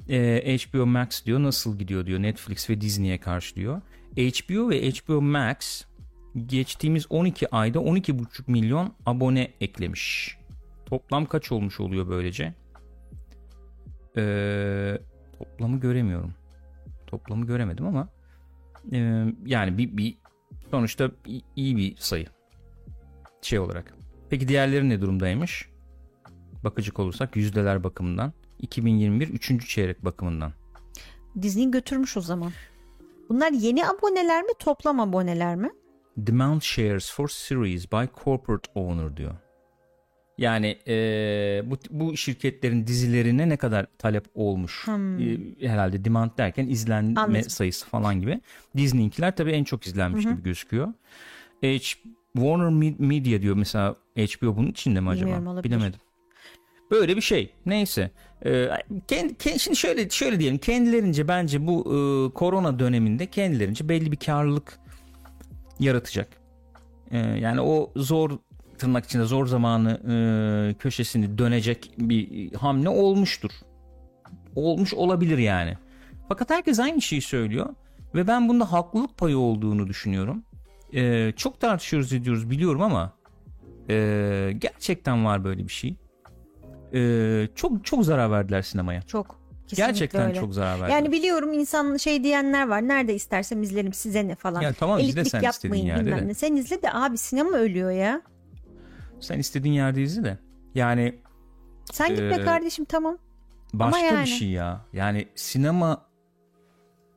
[0.09, 3.81] Ee, HBO Max diyor nasıl gidiyor diyor Netflix ve Disney'e karşı diyor.
[4.17, 5.85] HBO ve HBO Max
[6.47, 10.37] geçtiğimiz 12 ayda 12,5 milyon abone eklemiş.
[10.87, 12.55] Toplam kaç olmuş oluyor böylece?
[14.17, 14.99] Ee,
[15.39, 16.35] toplamı göremiyorum.
[17.07, 18.09] Toplamı göremedim ama
[18.93, 20.15] ee, yani bir, bir
[20.71, 21.11] sonuçta
[21.57, 22.27] iyi bir sayı
[23.43, 23.95] şey olarak.
[24.35, 25.69] Peki diğerleri ne durumdaymış?
[26.65, 29.69] bakacak olursak yüzdeler bakımından 2021 3.
[29.69, 30.53] çeyrek bakımından.
[31.43, 32.53] Disney götürmüş o zaman.
[33.29, 35.71] Bunlar yeni aboneler mi toplam aboneler mi?
[36.17, 39.35] Demand shares for series by corporate owner diyor.
[40.39, 47.21] Yani eee, bu bu şirketlerin dizilerine ne kadar talep olmuş Eee, herhalde demand derken izlenme
[47.21, 47.51] Anladım.
[47.51, 48.41] sayısı falan gibi.
[48.77, 50.93] Disney'inkiler tabii en çok izlenmiş gibi gözüküyor.
[51.63, 51.79] H,
[52.35, 55.25] Warner Me- Media diyor mesela HBO bunun içinde mi acaba?
[55.27, 55.77] Bilmiyorum, olabilir.
[55.77, 56.01] Bilemedim.
[56.91, 57.53] Böyle bir şey.
[57.67, 58.11] Neyse.
[58.47, 58.69] Ee,
[59.09, 60.59] kendi, kendi- şimdi şöyle şöyle diyelim.
[60.59, 64.79] Kendilerince bence bu e, korona döneminde kendilerince belli bir karlılık
[65.81, 66.29] yaratacak.
[67.11, 68.31] Ee, yani o zor
[68.79, 70.15] tırnak içinde zor zamanı e,
[70.79, 73.51] köşesini dönecek bir hamle olmuştur.
[74.57, 75.75] Olmuş olabilir yani.
[76.29, 77.75] Fakat herkes aynı şeyi söylüyor
[78.15, 80.45] ve ben bunda haklılık payı olduğunu düşünüyorum.
[80.95, 83.13] Ee, çok tartışıyoruz ediyoruz biliyorum ama
[83.91, 85.97] e, gerçekten var böyle bir şey.
[86.95, 89.03] Ee, çok çok zarar verdiler sinemaya.
[89.03, 89.45] Çok.
[89.67, 90.41] Kesinlikle Gerçekten öyle.
[90.41, 90.89] çok zarar verdiler.
[90.89, 92.89] Yani biliyorum insan şey diyenler var.
[92.89, 94.61] Nerede istersem izlerim size ne falan.
[94.61, 96.35] Ya tamam, izle sen yapmayın yerde bilmem ne.
[96.35, 98.23] Sen izle de abi sinema ölüyor ya.
[99.21, 100.39] Sen istediğin yerde izle de.
[100.75, 101.19] Yani
[101.93, 103.19] Sen gitme Ee, kardeşim tamam.
[103.75, 104.21] başka yani.
[104.23, 104.81] bir şey ya.
[104.93, 106.07] Yani sinema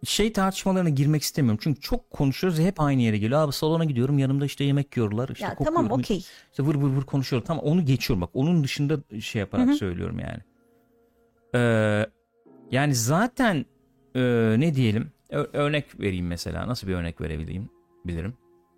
[0.05, 1.59] şey tartışmalarına girmek istemiyorum.
[1.63, 3.41] Çünkü çok konuşuyoruz hep aynı yere geliyor.
[3.41, 5.29] Abi salona gidiyorum yanımda işte yemek yiyorlar.
[5.29, 5.75] işte ya kokuyor.
[5.75, 6.17] tamam okey.
[6.51, 7.41] İşte vır vır vır konuşuyor.
[7.45, 8.29] Tamam onu geçiyorum bak.
[8.33, 10.39] Onun dışında şey yaparak söylüyorum yani.
[11.55, 12.05] Ee,
[12.71, 13.65] yani zaten
[14.15, 14.21] e,
[14.57, 16.67] ne diyelim Ö- örnek vereyim mesela.
[16.67, 17.69] Nasıl bir örnek verebileyim
[18.05, 18.33] bilirim.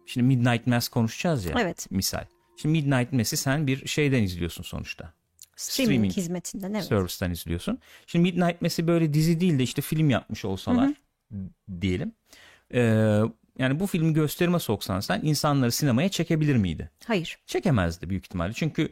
[0.05, 1.55] Şimdi Midnight Mass konuşacağız ya.
[1.59, 1.87] Evet.
[1.91, 2.25] Misal.
[2.57, 5.13] Şimdi Midnight Mass'i sen bir şeyden izliyorsun sonuçta.
[5.55, 6.83] Streaming, Streaming hizmetinden evet.
[6.85, 7.79] Service'ten izliyorsun.
[8.07, 10.93] Şimdi Midnight Mass'i böyle dizi değil de işte film yapmış olsalar
[11.81, 12.13] diyelim.
[12.73, 13.19] Ee,
[13.59, 16.89] yani bu filmi gösterime soksan sen insanları sinemaya çekebilir miydi?
[17.07, 17.39] Hayır.
[17.45, 18.53] çekemezdi büyük ihtimalle.
[18.53, 18.89] Çünkü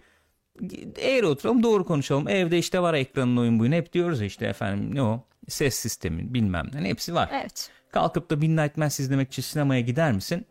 [0.95, 2.27] eğer oturalım doğru konuşalım.
[2.27, 3.71] Evde işte var ekranın oyun buyun.
[3.71, 5.23] Hep diyoruz işte efendim ne o?
[5.47, 6.89] Ses sistemi bilmem ne.
[6.89, 7.29] Hepsi var.
[7.33, 7.69] Evet.
[7.91, 10.45] Kalkıp da Midnight Mass izlemek için sinemaya gider misin?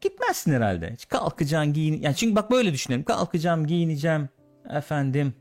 [0.00, 0.96] Gitmezsin herhalde.
[1.08, 2.02] Kalkacaksın giyin.
[2.02, 3.04] Yani çünkü bak böyle düşünelim.
[3.04, 4.28] Kalkacağım giyineceğim.
[4.70, 5.34] Efendim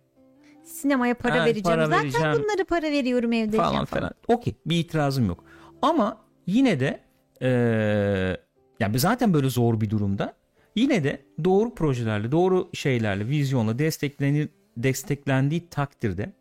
[0.65, 1.63] Sinemaya para Ha, vereceğim.
[1.63, 2.33] para Zaten vereceğim.
[2.33, 3.57] bunları para veriyorum evde.
[3.57, 3.85] falan.
[3.85, 4.11] falan.
[4.27, 5.43] Okey bir itirazım yok.
[5.81, 6.99] Ama yine de
[7.41, 8.37] eee
[8.79, 10.33] yani zaten böyle zor bir durumda.
[10.75, 16.33] Yine de doğru projelerle, doğru şeylerle, vizyonla desteklenir, desteklendiği takdirde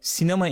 [0.00, 0.48] sinema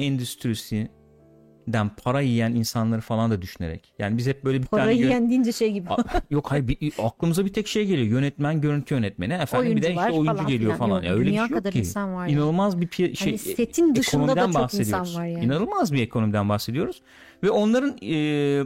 [1.69, 3.93] endüstrisinden para yiyen insanları falan da düşünerek.
[3.99, 5.89] Yani biz hep böyle bir Para tane yön- yiyen deyince şey gibi.
[6.31, 8.07] Yok hayır bir, aklımıza bir tek şey geliyor.
[8.09, 9.33] Yönetmen, görüntü yönetmeni.
[9.33, 10.97] Efendim bir de Oyuncular işte oyuncu falan geliyor falan.
[10.97, 11.79] Yok, Ya öyle bir dünya şey yok kadar ki.
[11.79, 12.29] insan var.
[12.29, 15.17] İnanılmaz bir piy- şey Hani setin dışında da çok insan bahsediyoruz.
[15.17, 15.45] var yani.
[15.45, 17.03] İnanılmaz bir ekonomiden bahsediyoruz.
[17.43, 18.65] Ve onların e,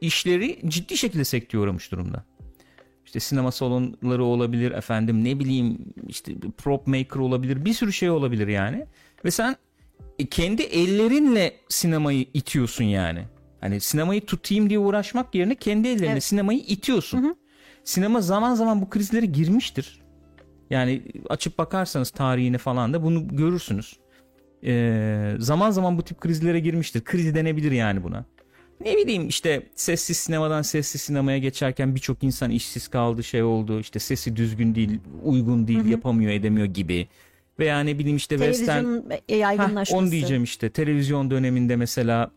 [0.00, 2.24] işleri ciddi şekilde sekteye uğramış durumda.
[3.06, 5.78] İşte sinema salonları olabilir efendim ne bileyim
[6.08, 8.86] işte prop maker olabilir bir sürü şey olabilir yani.
[9.24, 9.56] Ve sen
[10.18, 13.24] e, kendi ellerinle sinemayı itiyorsun yani.
[13.60, 16.24] Hani sinemayı tutayım diye uğraşmak yerine kendi ellerinle Evet.
[16.24, 17.36] sinemayı itiyorsun.
[17.84, 20.00] Sinema zaman zaman bu krizlere girmiştir.
[20.70, 23.98] Yani açıp bakarsanız tarihine falan da bunu görürsünüz.
[24.64, 27.04] Ee, zaman zaman bu tip krizlere girmiştir.
[27.04, 28.24] Kriz denebilir yani buna.
[28.80, 33.80] Ne bileyim işte sessiz sinemadan sessiz sinemaya geçerken birçok insan işsiz kaldı şey oldu.
[33.80, 37.08] İşte sesi düzgün değil, uygun değil, yapamıyor, edemiyor gibi.
[37.58, 39.96] Veya ne bileyim işte western Televizyonun Heh, yaygınlaşması.
[39.96, 40.70] onu diyeceğim işte.
[40.70, 42.30] Televizyon döneminde mesela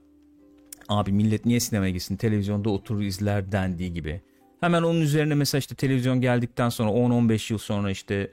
[0.89, 2.15] abi millet niye sinemaya gitsin?
[2.15, 4.21] Televizyonda oturur izler dendiği gibi.
[4.59, 8.31] Hemen onun üzerine mesela işte televizyon geldikten sonra 10-15 yıl sonra işte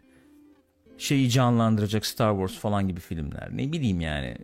[0.99, 3.49] şeyi canlandıracak Star Wars falan gibi filmler.
[3.53, 4.36] Ne bileyim yani.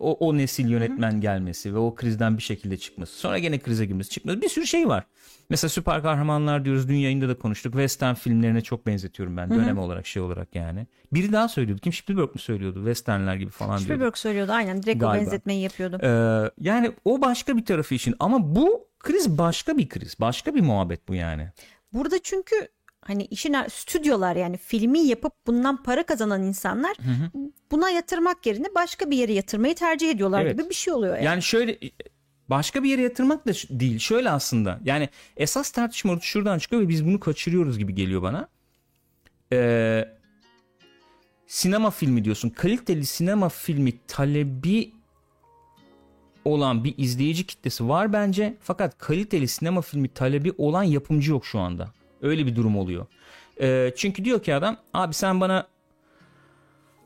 [0.00, 3.18] O, o nesil yönetmen gelmesi ve o krizden bir şekilde çıkması.
[3.18, 4.42] Sonra gene krize girmesi çıkması.
[4.42, 5.04] Bir sürü şey var.
[5.50, 6.88] Mesela süper kahramanlar diyoruz.
[6.88, 7.72] Dün yayında da konuştuk.
[7.72, 9.50] Western filmlerine çok benzetiyorum ben.
[9.50, 10.86] Dönem olarak şey olarak yani.
[11.12, 11.80] Biri daha söylüyordu.
[11.80, 12.78] Kim Spielberg mi söylüyordu?
[12.78, 13.84] Westernler gibi falan diyordu.
[13.84, 14.82] Spielberg söylüyordu aynen.
[14.82, 15.24] Direkt o Galiba.
[15.24, 15.98] benzetmeyi yapıyordu.
[16.02, 18.14] Ee, yani o başka bir tarafı için.
[18.20, 20.20] Ama bu kriz başka bir kriz.
[20.20, 21.48] Başka bir muhabbet bu yani.
[21.92, 22.68] Burada çünkü
[23.02, 26.96] hani işin stüdyolar yani filmi yapıp bundan para kazanan insanlar
[27.70, 30.58] buna yatırmak yerine başka bir yere yatırmayı tercih ediyorlar Evet.
[30.58, 31.24] gibi bir şey oluyor yani.
[31.24, 31.78] Yani şöyle
[32.48, 33.98] başka bir yere yatırmak da değil.
[33.98, 34.80] Şöyle aslında.
[34.84, 38.48] Yani esas tartışma şuradan çıkıyor ve biz bunu kaçırıyoruz gibi geliyor bana.
[39.52, 40.08] Ee,
[41.46, 42.50] sinema filmi diyorsun.
[42.50, 44.92] Kaliteli sinema filmi talebi
[46.44, 48.56] olan bir izleyici kitlesi var bence.
[48.60, 51.92] Fakat kaliteli sinema filmi talebi olan yapımcı yok şu anda.
[52.22, 53.06] Öyle bir durum oluyor.
[53.60, 55.66] Ee, çünkü diyor ki adam abi sen bana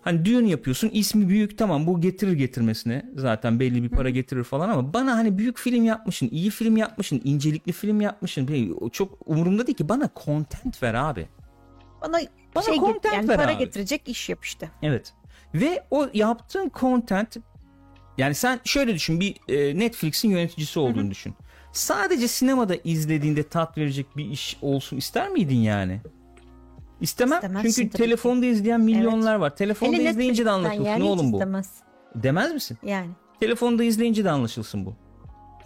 [0.05, 4.69] Hani düğün yapıyorsun ismi büyük tamam bu getirir getirmesine zaten belli bir para getirir falan
[4.69, 9.79] ama bana hani büyük film yapmışsın iyi film yapmışsın incelikli film yapmışsın çok umurumda değil
[9.79, 11.29] ki bana content ver abi.
[12.03, 12.21] Bana,
[12.55, 13.59] Bana şey content yani ver para abi.
[13.59, 14.71] getirecek iş yap işte.
[14.83, 15.13] Evet
[15.55, 17.37] ve o yaptığın content
[18.19, 21.35] yani sen şöyle düşün bir e, Netflix'in yöneticisi olduğunu düşün.
[21.75, 26.01] Sadece sinemada izlediğinde tat verecek bir iş olsun ister miydin yani?
[27.01, 27.39] İstemem.
[27.39, 28.05] İstemezsin Çünkü tabii ki.
[28.05, 29.57] telefonda izleyen milyonlar var.
[29.57, 31.37] Telefonda Hele izleyince de Netflix'ten anlaşılsın yani hiç oğlum bu.
[31.37, 31.71] istemez.
[32.15, 32.79] Demez misin?
[32.83, 33.09] Yani.
[33.41, 34.95] Telefonda izleyince de anlaşılsın bu.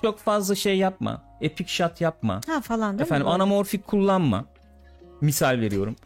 [0.02, 1.22] Çok fazla şey yapma.
[1.40, 2.40] Epic shot yapma.
[2.46, 3.32] Ha falan değil Efendim mi?
[3.32, 4.44] anamorfik kullanma.
[5.20, 5.96] Misal veriyorum.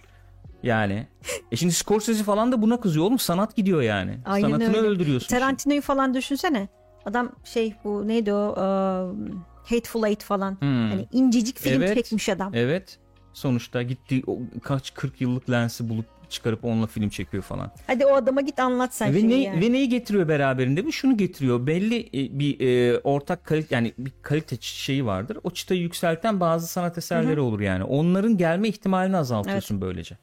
[0.63, 1.07] Yani.
[1.53, 3.19] E şimdi Scorsese falan da buna kızıyor oğlum.
[3.19, 4.19] Sanat gidiyor yani.
[4.25, 4.89] Aynen Sanatını öyle.
[4.89, 5.29] öldürüyorsun.
[5.29, 5.41] şimdi.
[5.41, 6.69] Tarantino'yu falan düşünsene.
[7.07, 10.57] Adam şey bu neydi o um, Hateful Eight falan.
[10.61, 10.91] Hmm.
[10.91, 11.95] Hani incecik film Evet.
[11.95, 12.53] çekmiş adam.
[12.55, 12.99] Evet.
[13.33, 17.71] Sonuçta gitti o kaç 40 yıllık lensi bulup çıkarıp onunla film çekiyor falan.
[17.87, 19.67] Hadi o adama git anlat sen ve, şeyi ne, yani.
[19.67, 20.87] ve neyi getiriyor beraberinde?
[20.87, 21.67] Bu şunu getiriyor.
[21.67, 25.39] Belli e, bir e, ortak kalite yani bir kalite şeyi vardır.
[25.45, 27.85] O çıtayı yükselten bazı sanat eserleri olur yani.
[27.85, 30.17] Onların gelme ihtimalini azaltıyorsun böylece.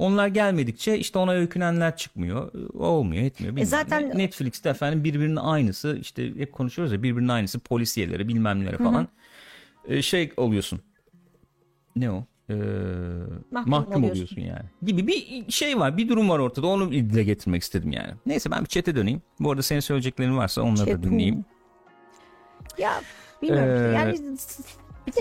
[0.00, 2.52] Onlar gelmedikçe işte ona öykünenler çıkmıyor.
[2.74, 3.52] Olmuyor etmiyor.
[3.56, 4.18] bilmem zaten- ne.
[4.18, 9.08] Netflix'te efendim birbirinin aynısı işte hep konuşuyoruz ya birbirinin aynısı polisiyeleri bilmem neleri falan.
[9.88, 10.80] Ee, şey oluyorsun.
[11.96, 12.24] Ne o?
[12.50, 12.54] Ee,
[13.50, 14.02] mahkum, oluyorsun.
[14.02, 14.64] oluyorsun yani.
[14.82, 18.12] Gibi bir şey var bir durum var ortada onu dile getirmek istedim yani.
[18.26, 19.22] Neyse ben bir chat'e döneyim.
[19.40, 21.44] Bu arada senin söyleyeceklerin varsa onları da Chat, dinleyeyim.
[22.78, 23.00] Ya
[23.42, 23.92] bilmiyorum.
[23.92, 24.18] Ee, yani
[25.06, 25.20] bir de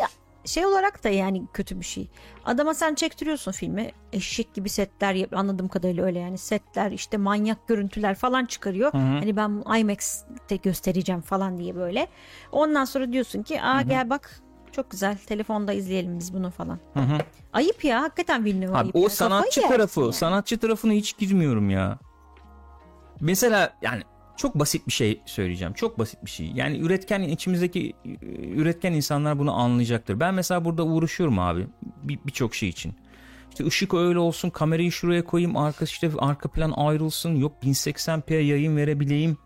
[0.50, 2.10] şey olarak da yani kötü bir şey.
[2.46, 3.92] Adama sen çektiriyorsun filmi.
[4.14, 6.38] Eşek gibi setler anladığım kadarıyla öyle yani.
[6.38, 8.92] Setler işte manyak görüntüler falan çıkarıyor.
[8.94, 12.08] Hani ben IMAX'te göstereceğim falan diye böyle.
[12.52, 14.42] Ondan sonra diyorsun ki aa gel bak
[14.72, 16.80] çok güzel telefonda izleyelim biz bunu falan.
[17.54, 18.96] Ayıp ya hakikaten Villeneuve ayıp.
[18.96, 19.10] o ya.
[19.10, 20.14] sanatçı Kafayı tarafı, yani.
[20.14, 22.00] sanatçı tarafına hiç girmiyorum ya.
[23.22, 24.04] Mesela yani
[24.40, 25.74] çok basit bir şey söyleyeceğim.
[25.74, 26.52] Çok basit bir şey.
[26.56, 28.10] Yani üretken içimizdeki e,
[28.50, 30.20] üretken insanlar bunu anlayacaktır.
[30.20, 31.68] Ben mesela burada uğraşıyorum abi
[32.04, 32.94] bir- birçok şey için.
[33.50, 38.78] İşte ışık öyle olsun, kamerayı şuraya koyayım, arka işte arka plan ayrılsın, yok 1080p yayın
[38.78, 39.38] verebileyim.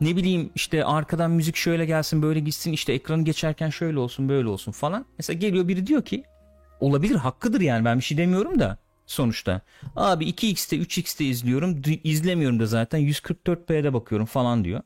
[0.00, 4.48] Ne bileyim işte arkadan müzik şöyle gelsin, böyle gitsin, işte ekranı geçerken şöyle olsun, böyle
[4.48, 5.06] olsun falan.
[5.18, 6.24] Mesela geliyor biri diyor ki
[6.80, 9.60] olabilir hakkıdır yani ben bir şey demiyorum da sonuçta.
[9.96, 14.80] Abi 2x'te 3x'te izliyorum izlemiyorum da zaten 144p'de bakıyorum falan diyor.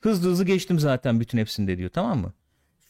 [0.00, 2.32] Hızlı hızlı geçtim zaten bütün hepsinde diyor tamam mı?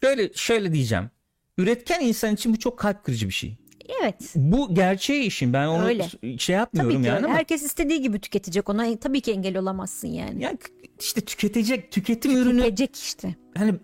[0.03, 1.11] Şöyle şöyle diyeceğim.
[1.59, 3.57] Üretken insan için bu çok kalp kırıcı bir şey.
[4.03, 4.33] Evet.
[4.35, 6.09] Bu gerçeği işin ben onu Öyle.
[6.39, 10.09] şey yapmıyorum Tabii ki yani ama herkes istediği gibi tüketecek ona tabii ki engel olamazsın
[10.09, 10.43] yani.
[10.43, 10.59] yani
[11.01, 13.37] işte tüketecek tüketim ürünü Tüketecek işte.
[13.57, 13.75] hani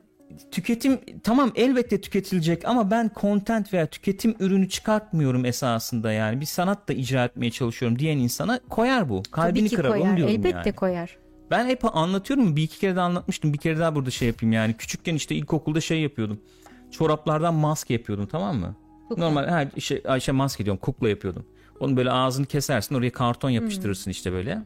[0.51, 6.89] tüketim tamam elbette tüketilecek ama ben content veya tüketim ürünü çıkartmıyorum esasında yani bir sanat
[6.89, 9.23] da icra etmeye çalışıyorum diyen insana koyar bu.
[9.31, 10.17] Kalbini kırar onu koyar.
[10.17, 10.73] diyorum Elbette yani.
[10.73, 11.17] koyar.
[11.51, 14.75] Ben hep anlatıyorum bir iki kere de anlatmıştım bir kere daha burada şey yapayım yani
[14.75, 16.41] küçükken işte ilkokulda şey yapıyordum.
[16.91, 18.77] Çoraplardan maske yapıyordum tamam mı?
[19.09, 19.25] Kukla.
[19.25, 21.47] Normal her şey Ayşe maske diyorum kukla yapıyordum.
[21.81, 24.63] Onu böyle ağzını kesersin oraya karton yapıştırırsın işte böyle.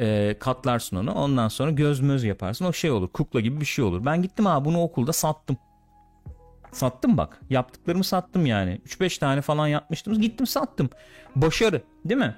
[0.00, 3.84] Ee, katlarsın onu ondan sonra göz möz yaparsın o şey olur kukla gibi bir şey
[3.84, 4.04] olur.
[4.04, 5.56] Ben gittim abi bunu okulda sattım.
[6.72, 10.90] Sattım bak yaptıklarımı sattım yani 3-5 tane falan yapmıştım gittim sattım.
[11.36, 12.36] Başarı değil mi?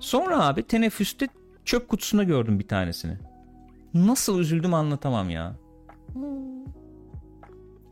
[0.00, 1.28] Sonra abi teneffüste
[1.64, 3.18] çöp kutusuna gördüm bir tanesini.
[3.94, 5.56] Nasıl üzüldüm anlatamam ya.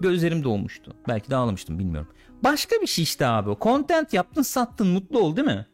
[0.01, 0.97] Gözlerim dolmuştu.
[1.09, 2.11] Belki de ağlamıştım bilmiyorum.
[2.45, 3.57] Başka bir şey işte abi.
[3.61, 5.67] Content yaptın sattın mutlu ol değil mi?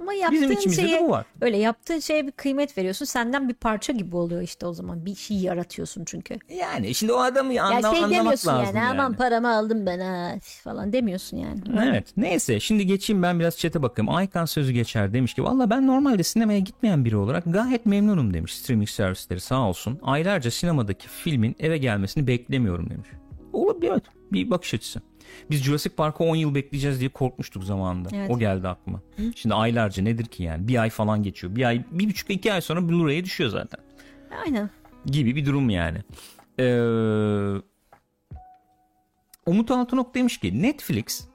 [0.00, 1.26] Ama yaptığın Bizim içimizde de şeye bu var.
[1.40, 3.04] öyle yaptığın şeye bir kıymet veriyorsun.
[3.04, 5.06] Senden bir parça gibi oluyor işte o zaman.
[5.06, 6.38] Bir şey yaratıyorsun çünkü.
[6.48, 9.00] Yani şimdi o adamı Ya anla, şey anlamak lazım yani, yani.
[9.00, 10.34] aman paramı aldım ben ha
[10.64, 11.60] falan demiyorsun yani.
[11.88, 14.14] Evet neyse şimdi geçeyim ben biraz chat'e bakayım.
[14.14, 18.56] Aykan sözü geçer demiş ki valla ben normalde sinemaya gitmeyen biri olarak gayet memnunum demiş
[18.56, 19.98] streaming servisleri sağ olsun.
[20.02, 23.08] Aylarca sinemadaki filmin eve gelmesini beklemiyorum demiş.
[23.52, 25.00] Olabilir bir bakış açısı.
[25.50, 28.08] Biz Jurassic Park'ı 10 yıl bekleyeceğiz diye korkmuştuk zamanında.
[28.12, 28.30] Evet.
[28.30, 29.00] O geldi aklıma.
[29.36, 30.68] Şimdi aylarca nedir ki yani?
[30.68, 31.56] Bir ay falan geçiyor.
[31.56, 33.80] Bir ay, bir buçuk iki ay sonra Blu-ray'e düşüyor zaten.
[34.46, 34.70] Aynen.
[35.06, 35.98] Gibi bir durum yani.
[36.60, 36.66] Ee,
[39.46, 41.28] Umut Altınok demiş ki Netflix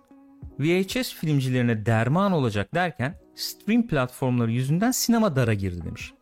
[0.60, 6.14] VHS filmcilerine derman olacak derken stream platformları yüzünden sinema dara girdi demiş.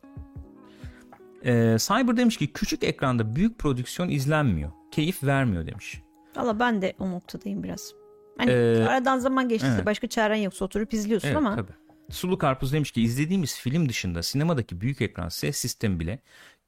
[1.45, 4.71] Ee, Cyber demiş ki küçük ekranda büyük prodüksiyon izlenmiyor.
[4.91, 6.01] Keyif vermiyor demiş.
[6.39, 7.93] Valla ben de o noktadayım biraz.
[8.37, 9.85] Hani Ee, aradan zaman geçtiyse evet.
[9.85, 11.71] başka çaren yoksa oturup izliyorsun Evet ama tabii.
[12.11, 16.19] Sulu Karpuz demiş ki izlediğimiz film dışında sinemadaki büyük ekran ses sistemi bile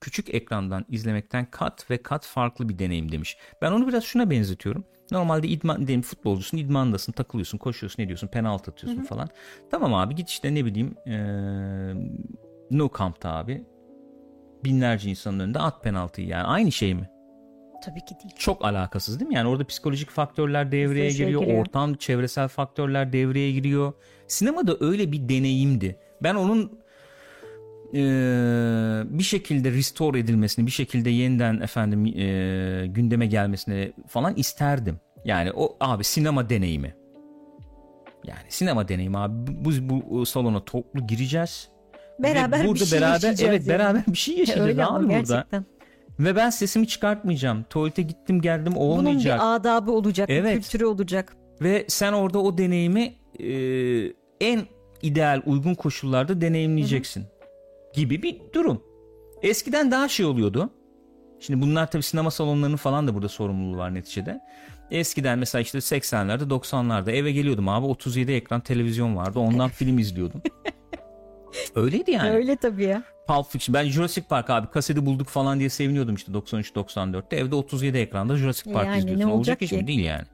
[0.01, 3.37] küçük ekrandan izlemekten kat ve kat farklı bir deneyim demiş.
[3.61, 4.83] Ben onu biraz şuna benzetiyorum.
[5.11, 9.29] Normalde idman diyelim futbolcusun idmandasın takılıyorsun koşuyorsun ne diyorsun penaltı atıyorsun falan.
[9.71, 12.11] Tamam abi git işte ne bileyim eee
[12.71, 13.65] No Camp'ta abi
[14.65, 17.09] binlerce insanın önünde at penaltıyı yani aynı şey mi?
[17.81, 18.35] Tabii ki değil.
[18.37, 19.35] çok alakasız değil mi?
[19.35, 21.61] Yani orada psikolojik faktörler devreye şey giriyor, giriyor.
[21.61, 23.93] ortam, çevresel faktörler devreye giriyor.
[24.27, 25.95] Sinemada öyle bir deneyimdi.
[26.23, 26.79] Ben onun
[27.93, 28.01] eee,
[29.05, 34.99] bir şekilde restore edilmesini, bir şekilde yeniden efendim eee, gündeme gelmesini falan isterdim.
[35.25, 36.95] Yani o abi sinema deneyimi.
[38.27, 39.33] Yani sinema deneyimi abi.
[39.65, 39.71] Bu,
[40.09, 41.69] bu, salona toplu gireceğiz.
[42.19, 43.79] Beraber burada bir şey beraber yaşayacağız evet yani.
[43.79, 45.47] beraber bir şey yaşayacağız Öyle abi ama burada.
[46.21, 47.63] Ve ben sesimi çıkartmayacağım.
[47.63, 49.39] Tuvalete gittim geldim Bunun olmayacak.
[49.39, 50.55] bir adabı olacak, Evet.
[50.57, 51.35] bir kültürü olacak.
[51.61, 53.47] Ve sen orada o deneyimi e,
[54.41, 54.61] en
[55.01, 57.25] ideal uygun koşullarda deneyimleyeceksin.
[57.93, 58.83] Gibi bir durum.
[59.41, 60.69] Eskiden daha şey oluyordu.
[61.39, 64.39] Şimdi bunlar tabii sinema salonlarının falan da burada sorumluluğu var neticede.
[64.91, 70.41] Eskiden mesela işte 80'lerde 90'larda eve geliyordum abi 37 ekran televizyon vardı ondan film izliyordum.
[71.75, 72.29] Öyleydi yani.
[72.29, 73.03] Öyle tabii ya.
[73.27, 73.73] Pulp Fiction.
[73.73, 77.35] Ben Jurassic Park abi kaseti bulduk falan diye seviniyordum işte 93-94'te.
[77.35, 79.23] Evde 37 ekranda Jurassic Park Yani ne izliyorsun.
[79.29, 79.87] olacak Olacak iş mi?
[79.87, 80.25] Değil yani.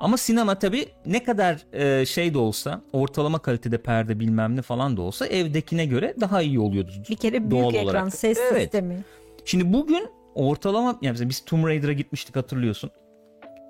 [0.00, 4.96] Ama sinema tabii ne kadar e, şey de olsa ortalama kalitede perde bilmem ne falan
[4.96, 6.90] da olsa evdekine göre daha iyi oluyordu.
[7.10, 8.14] Bir kere büyük doğal ekran olarak.
[8.14, 8.62] ses Evet.
[8.62, 9.04] sistemi.
[9.44, 12.90] Şimdi bugün ortalama yani biz Tomb Raider'a gitmiştik hatırlıyorsun.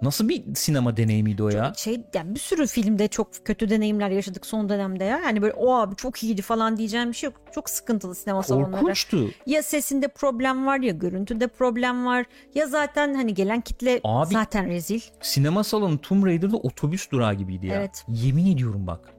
[0.04, 1.72] Nasıl bir sinema deneyimiydi o ya?
[1.76, 5.18] Şey yani bir sürü filmde çok kötü deneyimler yaşadık son dönemde ya.
[5.18, 7.40] Yani böyle o abi çok iyiydi falan diyeceğim bir şey yok.
[7.54, 8.72] Çok sıkıntılı sinema salonları.
[8.72, 9.30] Korkunçtu.
[9.46, 12.26] Ya sesinde problem var ya görüntüde problem var.
[12.54, 15.00] Ya zaten hani gelen kitle Abi- zaten rezil.
[15.20, 17.74] Sinema salonu Tomb Raider'da otobüs durağı gibiydi ya.
[17.74, 18.04] Evet.
[18.08, 19.13] Yemin ediyorum bak.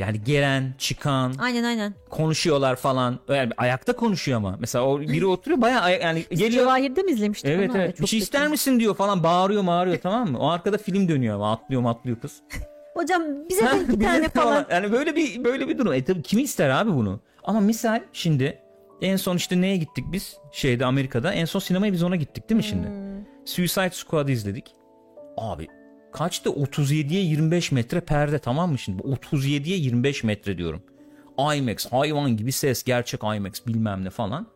[0.00, 1.94] Yani gelen, çıkan, Aynen aynen.
[2.10, 3.18] konuşuyorlar falan.
[3.28, 4.56] Yani ayakta konuşuyor ama.
[4.60, 6.50] Mesela o biri oturuyor bayağı ay- yani geliyor.
[6.50, 7.78] Cevahir'de mi izlemiştik Evet onu?
[7.78, 7.96] evet.
[7.96, 8.24] Çok Bir şey kötü.
[8.24, 10.38] ister misin diyor falan bağırıyor bağırıyor tamam mı?
[10.38, 12.40] O arkada film dönüyor ama atlıyor atlıyor kız.
[12.94, 14.66] Hocam bize de iki tane falan.
[14.70, 15.92] Yani böyle bir böyle bir durum.
[15.92, 17.20] E tabii kim ister abi bunu?
[17.44, 18.58] Ama misal şimdi
[19.02, 20.36] en son işte neye gittik biz?
[20.52, 21.32] Şeyde Amerika'da.
[21.32, 22.86] En son sinemaya biz ona gittik değil mi şimdi?
[22.86, 23.24] Hmm.
[23.44, 24.74] Suicide Squad'ı izledik.
[25.36, 25.68] Abi
[26.12, 26.50] kaçtı?
[26.50, 29.02] 37'ye 25 metre perde tamam mı şimdi?
[29.02, 30.82] 37'ye 25 metre diyorum.
[31.56, 34.46] IMAX hayvan gibi ses gerçek IMAX bilmem ne falan.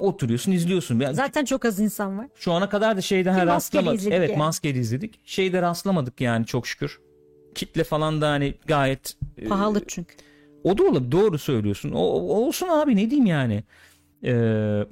[0.00, 1.00] Oturuyorsun izliyorsun.
[1.00, 2.26] Yani Zaten çok az insan var.
[2.34, 4.06] şu ana kadar da şeyden her rastlamadık.
[4.06, 4.38] Evet yani.
[4.38, 5.20] maskeli izledik.
[5.24, 7.00] Şeyde rastlamadık yani çok şükür.
[7.54, 10.14] Kitle falan da hani gayet e, Pahalı çünkü.
[10.64, 11.12] o da olabilir.
[11.12, 11.92] Doğru söylüyorsun.
[11.92, 13.64] O, olsun abi ne diyeyim yani.
[14.24, 14.84] Ee,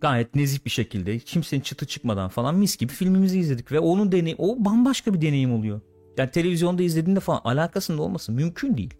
[0.00, 4.34] gayet nezih bir şekilde kimsenin çıtı çıkmadan falan mis gibi filmimizi izledik ve onun deney
[4.38, 5.80] o bambaşka bir deneyim oluyor.
[6.18, 8.94] Yani televizyonda izlediğinde falan alakasında olması mümkün değil.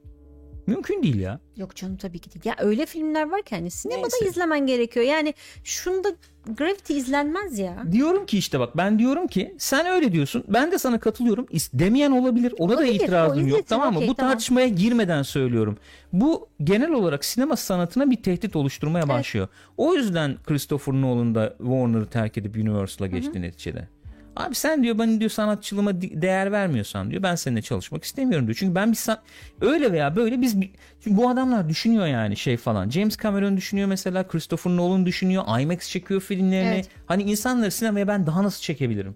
[0.66, 1.40] Mümkün değil ya.
[1.56, 2.44] Yok canım tabii ki değil.
[2.44, 4.28] Ya öyle filmler var ki hani sinemada Neyse.
[4.28, 5.06] izlemen gerekiyor.
[5.06, 6.08] Yani şunda
[6.46, 7.84] Gravity izlenmez ya.
[7.92, 10.44] Diyorum ki işte bak ben diyorum ki sen öyle diyorsun.
[10.48, 11.46] Ben de sana katılıyorum.
[11.74, 12.54] Demeyen olabilir.
[12.58, 13.96] Ona da Olabilir, o itirazım yok tamam mı?
[13.98, 14.32] okey, Bu tamam.
[14.32, 15.78] tartışmaya girmeden söylüyorum.
[16.12, 19.48] Bu genel olarak sinema sanatına bir tehdit oluşturmaya başlıyor.
[19.76, 23.88] O yüzden Christopher Nolan da Warner'ı terk edip Universal'a geçti neticede.
[24.36, 28.56] Abi sen diyor ben diyor sanatçılığıma değer vermiyorsan diyor ben seninle çalışmak istemiyorum diyor.
[28.60, 29.18] Çünkü ben bir san-
[29.60, 30.70] öyle veya böyle biz bir-
[31.04, 32.90] çünkü bu adamlar düşünüyor yani şey falan.
[32.90, 35.60] James Cameron düşünüyor mesela Christopher Nolan düşünüyor.
[35.60, 36.74] IMAX çekiyor filmlerini.
[36.74, 36.88] Evet.
[37.06, 39.14] Hani insanları sinemaya ben daha nasıl çekebilirim?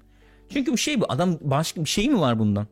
[0.48, 2.66] Çünkü bu şey bu adam başka bir şey mi var bundan?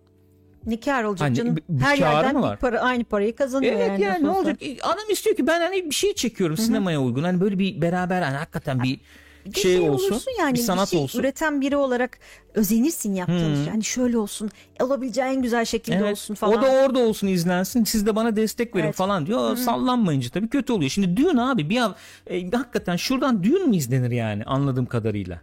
[0.66, 1.56] Ne kar olacak Hani canım?
[1.56, 2.58] bir- bir Her yerden mı bir var?
[2.58, 4.02] para aynı parayı kazanıyor Evet yani.
[4.02, 4.56] yani, ne olacak?
[4.82, 7.22] Adam istiyor ki ben hani bir şey çekiyorum sinemaya uygun.
[7.24, 9.00] Hani böyle bir beraber hani hakikaten bir
[9.46, 11.20] Bir de şey, olsun, olursun yani bir sanat şey olsun.
[11.20, 12.18] üreten biri olarak
[12.54, 13.66] özenirsin yaptığın şey.
[13.72, 16.12] Hani şöyle olsun olabileceği en güzel şekilde Evet.
[16.12, 16.58] olsun falan.
[16.58, 17.84] O da orada olsun izlensin.
[17.84, 18.94] Siz de bana destek verin Evet.
[18.94, 19.56] falan diyor.
[19.56, 20.90] Sallanmayınca tabii kötü oluyor.
[20.90, 21.80] Şimdi düğün abi bir
[22.26, 25.40] e, hakikaten şuradan düğün mü izlenir yani anladığım kadarıyla.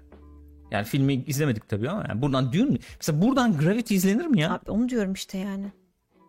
[0.72, 2.78] Yani filmi izlemedik tabii ama yani buradan düğün mü?
[3.00, 4.52] Mesela buradan Gravity izlenir mi ya?
[4.54, 5.66] Abi onu diyorum işte yani.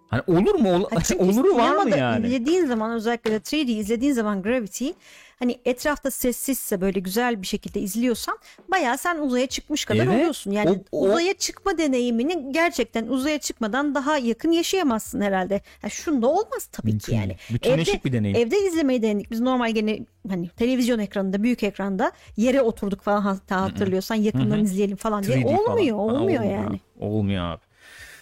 [0.09, 0.73] Hani olur mu?
[0.75, 2.27] Ol- Ha çünkü Oluru var mı yani?
[2.27, 4.91] İzlediğin zaman özellikle de 3D izlediğin zaman Gravity
[5.39, 8.39] hani etrafta sessizse böyle güzel bir şekilde izliyorsan
[8.69, 10.15] bayağı sen uzaya çıkmış kadar Evet.
[10.17, 10.51] oluyorsun.
[10.51, 15.61] Yani O- o- uzaya çıkma deneyimini gerçekten uzaya çıkmadan daha yakın yaşayamazsın herhalde.
[15.83, 17.37] Ya şunda olmaz tabii Mümkün ki yani.
[17.51, 18.37] Bütünleşik bir deneyim.
[18.37, 19.31] Evde izlemeyi denedik.
[19.31, 19.99] Biz normal gene
[20.29, 25.37] hani televizyon ekranında büyük ekranda yere oturduk falan hatta hatırlıyorsan yakından izleyelim falan diye.
[25.39, 25.59] 3D falan.
[25.71, 26.81] Olmuyor, Ha, olmuyor yani.
[27.01, 27.61] Olmuyor abi.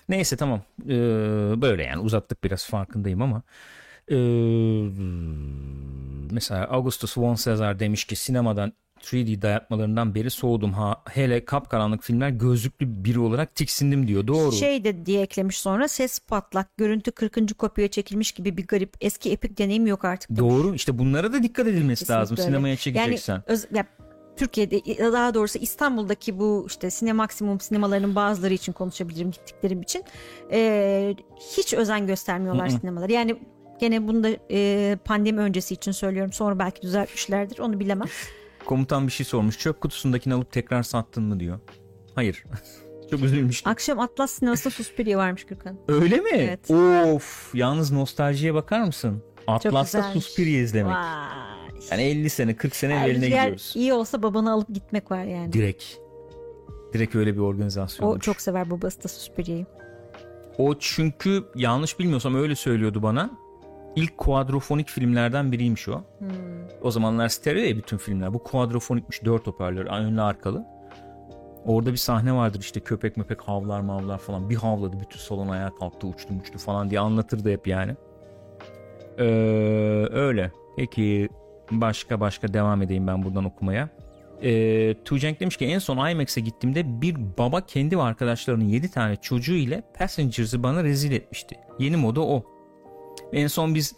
[0.09, 0.63] Neyse tamam.
[0.85, 0.91] Ee,
[1.63, 3.43] böyle yani uzattık biraz farkındayım ama.
[4.11, 4.15] Ee,
[6.31, 10.73] mesela Augustus von Caesar demiş ki sinemadan 3D dayatmalarından beri soğudum.
[10.73, 14.27] Ha, hele kapkaranlık filmler gözlüklü biri olarak tiksindim diyor.
[14.27, 14.53] Doğru.
[14.53, 17.59] Şey de diye eklemiş sonra ses patlak, görüntü 40.
[17.59, 20.29] kopya çekilmiş gibi bir garip eski epik deneyim yok artık.
[20.31, 20.41] demiş.
[20.41, 20.75] Doğru.
[20.75, 22.47] İşte bunlara da dikkat edilmesi Kesinlikle lazım öyle.
[22.47, 23.33] sinemaya çekeceksen.
[23.35, 23.87] Yani öz- ya
[24.37, 30.05] Türkiye'de daha doğrusu İstanbul'daki bu işte Sinemaksimum sinemalarının bazıları için konuşabilirim gittiklerim için
[30.51, 31.15] Ee,
[31.57, 33.09] hiç özen göstermiyorlar sinemalar.
[33.09, 33.37] Yani
[33.81, 38.09] gene bunu da e, pandemi öncesi için söylüyorum sonra belki düzeltmişlerdir onu bilemem.
[38.67, 39.59] Komutan bir şey sormuş.
[39.59, 41.59] Çöp kutusundakini alıp tekrar sattın mı diyor.
[42.15, 42.45] Hayır.
[43.11, 43.73] Çok üzülmüştüm.
[43.73, 45.79] Akşam Atlas sinemasında Suspiria varmış Gürkan.
[45.89, 46.31] Öyle mi?
[46.33, 46.71] Evet.
[46.71, 47.55] Of.
[47.55, 49.23] Yalnız nostaljiye bakar mısın?
[49.47, 50.03] Atlas'ta.
[50.03, 50.95] Suspiria izlemek.
[50.95, 51.64] Vay.
[51.91, 53.73] Yani 50 sene 40 sene Yani diğer gidiyoruz.
[53.77, 55.53] iyi olsa babanı alıp gitmek var yani.
[55.53, 55.85] Direkt.
[56.93, 58.09] Direkt öyle bir organizasyon.
[58.09, 59.67] O çok sever babası da Suspiria'yı.
[60.59, 63.31] O çünkü yanlış bilmiyorsam öyle söylüyordu bana.
[63.97, 66.03] İlk kuadrofonik filmlerden biriymiş o.
[66.19, 66.29] Hmm.
[66.83, 68.35] O zamanlar stereo ya bütün filmler.
[68.35, 70.65] Bu kuadrofonikmiş dört hoparlör önlü arkalı.
[71.65, 74.51] Orada bir sahne vardır işte köpek möpek havlar mavlar falan.
[74.51, 77.97] Bir havladı bütün salon ayağa kalktı uçtu uçtu falan diye anlatırdı hep yani.
[79.19, 79.25] Ee,
[80.13, 80.53] öyle.
[80.77, 81.29] Peki
[81.71, 83.89] başka başka devam edeyim ben buradan okumaya.
[84.43, 89.17] Ee, Tuğcenk demiş ki en son IMAX'e gittiğimde bir baba kendi ve arkadaşlarının 7 tane
[89.17, 91.57] çocuğu ile Passengers'ı bana rezil etmişti.
[91.79, 92.45] Yeni moda o.
[93.33, 93.95] En son biz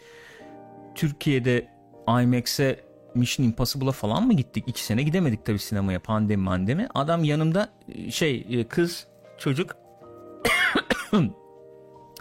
[0.94, 1.68] Türkiye'de
[2.08, 2.80] IMAX'e
[3.14, 4.64] Mission Impossible'a falan mı gittik?
[4.66, 6.88] İki sene gidemedik tabii sinemaya pandemi mandemi.
[6.94, 9.06] Adam yanımda e, şey e, kız
[9.38, 9.76] çocuk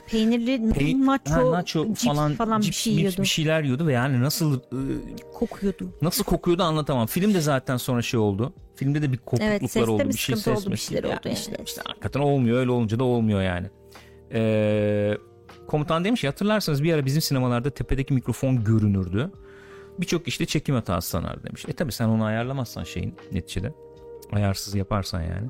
[0.08, 3.22] Peynirli Pey- nacho, ha, nacho cips falan, falan, bir cips, şey mips yiyordu.
[3.22, 4.62] bir şeyler yiyordu ve yani nasıl e,
[5.34, 5.89] Kokuyordu.
[6.01, 7.08] nasıl kokuyordu anlatamam.
[7.08, 8.53] Film de zaten sonra şey oldu.
[8.76, 10.03] Filmde de bir kopukluklar seste oldu.
[10.03, 11.34] bir Bir şey ses oldu, bir şeyler oldu yani.
[11.34, 12.58] işte, işte hakikaten olmuyor.
[12.58, 13.68] Öyle olunca da olmuyor yani.
[14.34, 15.18] Ee,
[15.68, 19.32] komutan demiş ya hatırlarsanız bir ara bizim sinemalarda tepedeki mikrofon görünürdü.
[19.99, 21.66] Birçok işte çekim hatası sanar demiş.
[21.68, 23.74] E tabi sen onu ayarlamazsan şeyin neticede.
[24.32, 25.47] Ayarsız yaparsan yani.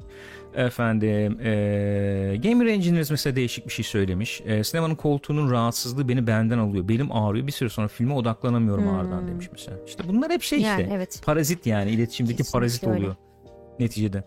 [0.56, 4.42] Efendim e, Gamer Engineers mesela değişik bir şey söylemiş.
[4.46, 6.88] E, sinemanın koltuğunun rahatsızlığı beni benden alıyor.
[6.88, 7.48] Belim ağrıyor.
[7.48, 9.78] Bir süre sonra filme odaklanamıyorum ağrıdan demiş mesela.
[9.88, 10.66] İşte bunlar hep şey Hmm.
[10.66, 10.94] Yani işte.
[10.96, 11.22] evet.
[11.26, 12.98] Parazit yani iletişimdeki Kesinlikle parazit öyle.
[12.98, 13.16] oluyor
[13.80, 14.24] neticede.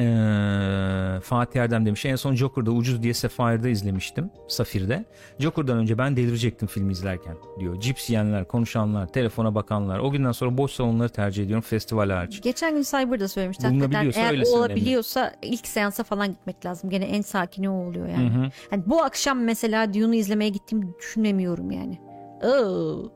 [0.00, 5.04] Ee, Fatih Erdem demiş en son Joker'da ucuz diye Sapphire'da izlemiştim Safir'de.
[5.38, 7.80] Joker'dan önce ben delirecektim filmi izlerken diyor.
[7.80, 9.98] Cips yiyenler, konuşanlar, telefona bakanlar.
[9.98, 12.42] O günden sonra boş salonları tercih ediyorum festival hariç.
[12.42, 13.66] Geçen gün Cyber'da söylemişti.
[13.66, 16.90] Hakikaten eğer o olabiliyorsa ilk seansa falan gitmek lazım.
[16.90, 18.50] Gene en sakini o oluyor yani.
[18.70, 21.98] Hani bu akşam mesela Dune'u izlemeye gittiğimi düşünemiyorum yani.
[22.42, 23.12] Oo.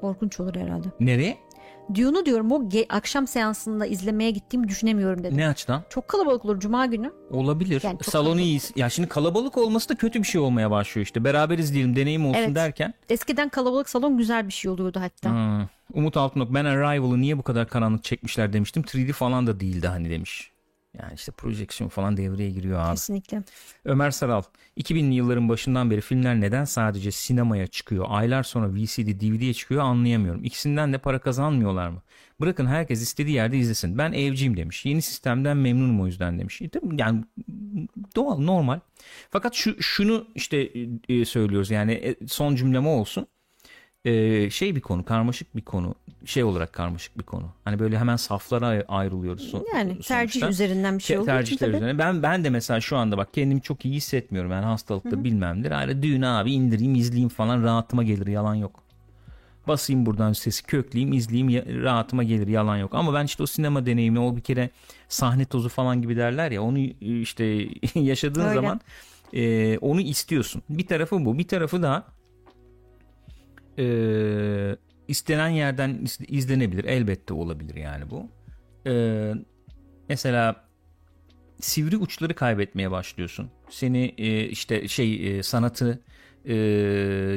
[0.00, 0.88] Korkunç olur herhalde.
[1.00, 1.38] Nereye?
[1.94, 5.36] Dune'u diyorum o ge- akşam seansında izlemeye gittiğimi düşünemiyorum dedim.
[5.36, 5.82] Ne açıdan?
[5.90, 7.12] Çok kalabalık olur cuma günü.
[7.30, 7.80] Olabilir.
[7.84, 8.60] Yani Salonu iyi.
[8.76, 11.24] Ya şimdi kalabalık olması da kötü bir şey olmaya başlıyor işte.
[11.24, 12.54] Beraber izleyelim, deneyim olsun Evet.
[12.54, 12.94] derken.
[13.08, 15.30] Eskiden kalabalık salon güzel bir şey oluyordu hatta.
[15.30, 18.82] Ha, Umut Altınok ben Arrival'ı niye bu kadar karanlık çekmişler demiştim.
[18.82, 20.50] 3D falan da değildi hani demiş.
[21.02, 22.90] Yani işte projeksiyon falan devreye giriyor abi.
[22.90, 23.42] Kesinlikle.
[23.84, 24.42] Ömer Saral
[24.76, 30.44] 2000'li yılların başından beri filmler neden sadece sinemaya çıkıyor aylar sonra VCD DVD'ye çıkıyor anlayamıyorum.
[30.44, 32.02] İkisinden de para kazanmıyorlar mı?
[32.40, 33.98] Bırakın herkes istediği yerde izlesin.
[33.98, 34.84] Ben evciyim demiş.
[34.86, 36.62] Yeni sistemden memnunum o yüzden demiş.
[36.62, 37.24] E, yani
[38.16, 38.80] doğal normal.
[39.30, 40.70] Fakat şu şunu işte
[41.08, 43.26] e, söylüyoruz yani e, son cümlem o olsun.
[44.10, 45.94] E, şey bir konu karmaşık bir konu
[46.24, 47.44] şey olarak karmaşık bir konu.
[47.64, 49.42] Hani böyle hemen saflara ay- ayrılıyoruz.
[49.50, 50.48] son- Yani tercih sonuçta.
[50.64, 51.76] üzerinden bir şey olduğu için tercihler tabii.
[51.76, 51.98] üzerine.
[51.98, 54.50] Ben ben de mesela şu anda bak kendimi çok iyi hissetmiyorum.
[54.50, 55.70] Yani hastalıkta bilmemdir.
[55.70, 58.82] Ayrı düğün abi indireyim izleyeyim falan rahatıma gelir yalan yok.
[59.68, 62.94] Basayım buradan sesi kökleyeyim izleyeyim rahatıma gelir yalan yok.
[62.94, 64.70] Ama ben işte o sinema deneyimi o bir kere
[65.08, 67.44] sahne tozu falan gibi derler ya onu işte
[67.94, 68.54] yaşadığın Öyle.
[68.54, 68.80] zaman
[69.32, 70.62] e, onu istiyorsun.
[70.70, 72.04] Bir tarafı bu bir tarafı da
[73.78, 74.76] e,
[75.08, 78.30] istenen yerden iz- izlenebilir elbette olabilir yani bu.
[78.86, 79.32] E,
[80.08, 80.66] mesela
[81.60, 83.50] sivri uçları kaybetmeye başlıyorsun.
[83.70, 86.02] Seni e, işte şey e, sanatı
[86.44, 86.54] e,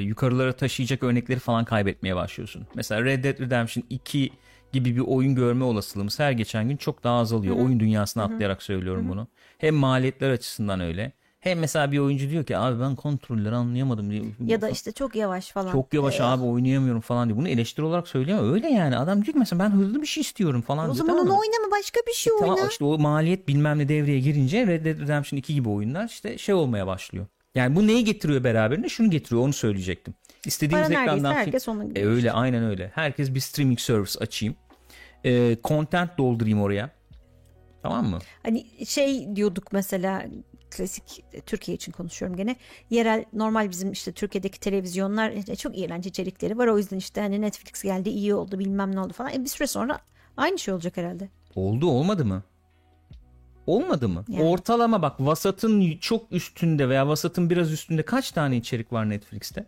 [0.01, 2.67] yukarılara taşıyacak örnekleri falan kaybetmeye başlıyorsun.
[2.75, 4.31] Mesela Red Dead Redemption 2
[4.73, 7.55] gibi bir oyun görme olasılığımız her geçen gün çok daha azalıyor.
[7.65, 9.27] Oyun dünyasına atlayarak söylüyorum bunu.
[9.57, 11.11] Hem maliyetler açısından öyle.
[11.39, 14.23] Hem mesela bir oyuncu diyor ki abi ben kontrolleri anlayamadım diye.
[14.45, 15.71] Ya da işte çok yavaş falan.
[15.71, 17.37] çok yavaş Ee, abi oynayamıyorum falan diye.
[17.37, 18.53] Bunu eleştiri olarak söyleyemem.
[18.53, 18.97] Öyle yani.
[18.97, 20.95] Adam diyor ki mesela ben hızlı bir şey istiyorum falan O diyor.
[20.95, 21.39] zaman tamam onu mı?
[21.39, 22.67] oynama başka bir şey Tamam oyna.
[22.67, 26.55] işte o maliyet bilmem ne devreye girince Red Dead Redemption 2 gibi oyunlar işte şey
[26.55, 27.25] olmaya başlıyor.
[27.55, 28.89] Yani bu neyi getiriyor beraberinde?
[28.89, 30.13] Şunu getiriyor onu söyleyecektim.
[30.45, 32.91] İstediğimiz Para ekrandan herkes ona E, öyle aynen öyle.
[32.95, 34.55] Herkes bir streaming service açayım.
[35.25, 36.89] E, content doldurayım oraya.
[37.83, 38.19] Tamam mı?
[38.43, 40.25] Hani şey diyorduk mesela
[40.71, 42.55] klasik Türkiye için konuşuyorum gene.
[42.89, 46.67] Yerel normal bizim işte Türkiye'deki televizyonlar işte çok iğrenç içerikleri var.
[46.67, 49.33] O yüzden işte hani Netflix geldi iyi oldu bilmem ne oldu falan.
[49.33, 49.99] E bir süre sonra
[50.37, 51.29] aynı şey olacak herhalde.
[51.55, 52.43] Oldu olmadı mı?
[53.67, 54.25] Olmadı mı?
[54.27, 54.43] Yani.
[54.43, 59.65] Ortalama bak vasatın çok üstünde veya vasatın biraz üstünde kaç tane içerik var Netflix'te?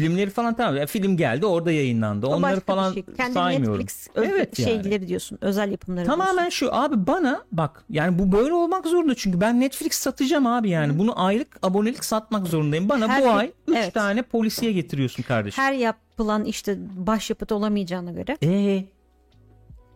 [0.00, 0.76] Filmleri falan tamam.
[0.76, 2.26] Ya film geldi orada yayınlandı.
[2.26, 3.02] O Onları falan şey.
[3.02, 3.80] Kendi saymıyorum.
[3.80, 4.82] Netflix Evet yani.
[4.82, 5.38] şeyleri diyorsun.
[5.40, 6.24] Özel yapımları diyorsun.
[6.24, 10.70] Tamamen şu abi bana bak yani bu böyle olmak zorunda çünkü ben Netflix satacağım abi
[10.70, 12.88] yani bunu aylık abonelik satmak zorundayım.
[12.88, 13.94] Bana Her bu ay 3 evet.
[13.94, 15.62] tane polisiye getiriyorsun kardeşim.
[15.62, 18.36] Her yapılan işte başyapıt olamayacağına göre.
[18.42, 18.84] E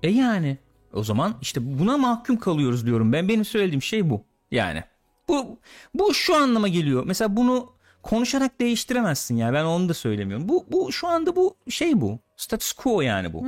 [0.03, 0.59] e yani
[0.93, 3.29] o zaman işte buna mahkum kalıyoruz diyorum ben.
[3.29, 4.25] Benim söylediğim şey bu.
[4.51, 4.83] Yani
[5.29, 5.59] bu
[5.95, 7.05] bu şu anlama geliyor.
[7.07, 7.73] Mesela bunu
[8.03, 9.53] konuşarak değiştiremezsin ya.
[9.53, 10.49] Ben onu da söylemiyorum.
[10.49, 12.19] Bu bu şu anda bu şey bu.
[12.37, 13.45] Status quo yani bu.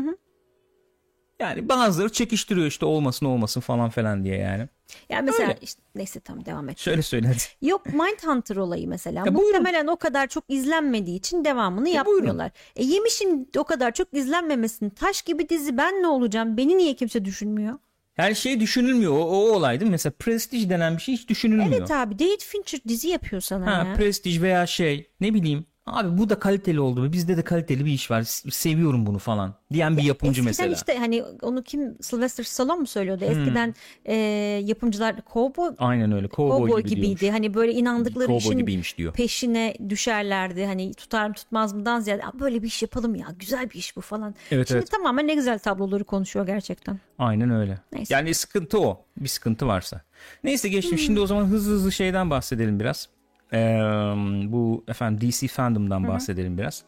[1.38, 4.68] Yani bazıları çekiştiriyor işte olmasın olmasın falan falan diye yani.
[5.08, 5.58] Yani mesela Öyle.
[5.62, 6.80] işte neyse tamam devam et.
[6.80, 7.38] Söyle söyle hadi.
[7.70, 9.18] Yok Mindhunter olayı mesela.
[9.26, 9.60] Ya buyurun.
[9.60, 12.50] Muhtemelen o kadar çok izlenmediği için devamını yapmıyorlar.
[12.76, 14.90] E yemişim o kadar çok izlenmemesini.
[14.90, 16.56] Taş gibi dizi ben ne olacağım?
[16.56, 17.78] Beni niye kimse düşünmüyor?
[18.14, 19.12] Her şey düşünülmüyor.
[19.12, 19.92] O, o olay değil mi?
[19.92, 21.72] Mesela Prestige denen bir şey hiç düşünülmüyor.
[21.72, 23.94] Evet abi David Fincher dizi yapıyor sana Ha, ya.
[23.94, 27.12] Prestige veya şey ne bileyim abi bu da kaliteli oldu mu?
[27.12, 28.22] Bizde de kaliteli bir iş var.
[28.50, 30.74] Seviyorum bunu falan diyen bir yapımcı Eskiden mesela.
[30.74, 33.24] işte hani onu kim Sylvester Stallone mu söylüyordu?
[33.24, 33.74] Eskiden
[34.04, 34.14] e,
[34.64, 36.28] yapımcılar kovboy Aynen öyle.
[36.28, 37.20] Cowboy, kovboy gibi gibiydi.
[37.20, 37.36] diyormuş.
[37.38, 39.12] Hani böyle inandıkları Cowboy işin gibiymiş diyor.
[39.12, 40.64] peşine düşerlerdi.
[40.66, 43.96] Hani tutar mı tutmaz mıdan ziyade "Aa, böyle bir iş yapalım ya güzel bir iş
[43.96, 44.34] bu falan.
[44.50, 44.90] Evet, Şimdi evet.
[44.90, 46.98] tamamen ne güzel tabloları konuşuyor gerçekten.
[47.18, 47.78] Aynen öyle.
[47.92, 48.14] Neyse.
[48.14, 49.04] Yani sıkıntı o.
[49.16, 50.00] Bir sıkıntı varsa.
[50.44, 50.98] Neyse geçtim.
[50.98, 53.08] Şimdi o zaman hızlı hızlı şeyden bahsedelim biraz.
[53.52, 53.58] Ee,
[54.52, 56.84] bu efendim DC fandom'dan bahsedelim biraz.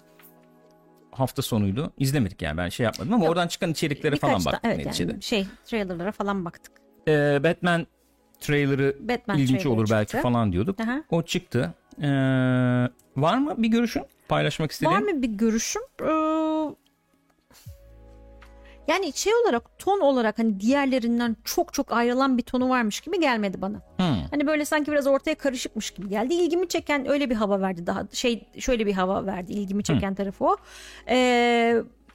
[1.13, 1.93] Hafta sonuydu.
[1.99, 5.11] İzlemedik yani ben şey yapmadım ama oradan çıkan içeriklere falan Birkaç da- baktık evet neticede.
[5.13, 6.73] yani şey trailerlara falan baktık.
[7.09, 7.87] Ee, Batman
[8.41, 10.23] trailer'ı Batman ilginç trailerı olur belki çıktı.
[10.23, 10.81] falan diyorduk.
[10.81, 11.03] Aha.
[11.11, 11.75] O çıktı.
[12.03, 12.09] Ee,
[13.17, 14.03] var mı bir görüşün?
[14.29, 14.97] Paylaşmak istediğin?
[14.97, 15.83] Var mı bir görüşüm?
[16.03, 16.07] Ee,
[18.89, 23.62] yani şey olarak ton olarak hani diğerlerinden çok çok ayrılan bir tonu varmış gibi gelmedi
[23.62, 23.76] bana.
[23.97, 24.22] Hmm.
[24.30, 26.34] Hani böyle sanki biraz ortaya karışıkmış gibi geldi.
[26.34, 29.53] İlgimi çeken öyle bir hava verdi daha şey şöyle bir hava verdi.
[29.53, 30.57] İlgimi çeken tarafı o.
[31.09, 31.16] Ee,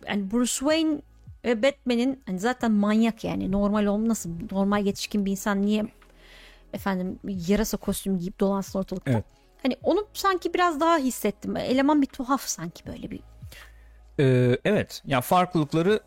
[0.07, 1.01] yani Bruce Wayne
[1.45, 5.85] ve Batman'in hani zaten manyak yani normal ol nasıl normal yetişkin bir insan niye
[6.73, 9.11] efendim yarasa kostümü giyip dolansın ortalıkta.
[9.11, 9.25] Evet.
[9.63, 11.57] Hani onu sanki biraz daha hissettim.
[11.57, 13.19] Eleman bir tuhaf sanki böyle bir.
[14.19, 15.01] Ee, evet.
[15.05, 15.99] Ya farklılıkları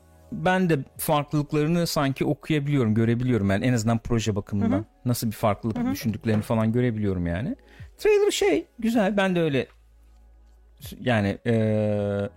[0.45, 4.87] ben de farklılıklarını sanki okuyabiliyorum, görebiliyorum yani en azından proje bakımından.
[5.05, 7.57] Nasıl bir farklılık düşündüklerini falan görebiliyorum yani.
[7.99, 9.17] Trailer şey güzel.
[9.17, 9.67] Ben de öyle
[11.01, 12.29] yani ee,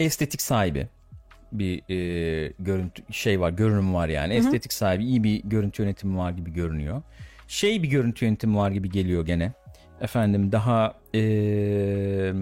[0.00, 0.88] estetik sahibi
[1.52, 4.34] bir ee, görüntü şey var, görünüm var yani.
[4.34, 7.02] Estetik sahibi, iyi bir görüntü yönetimi var gibi görünüyor.
[7.48, 9.52] Şey bir görüntü yönetimi var gibi geliyor gene.
[10.00, 12.32] Efendim daha ee,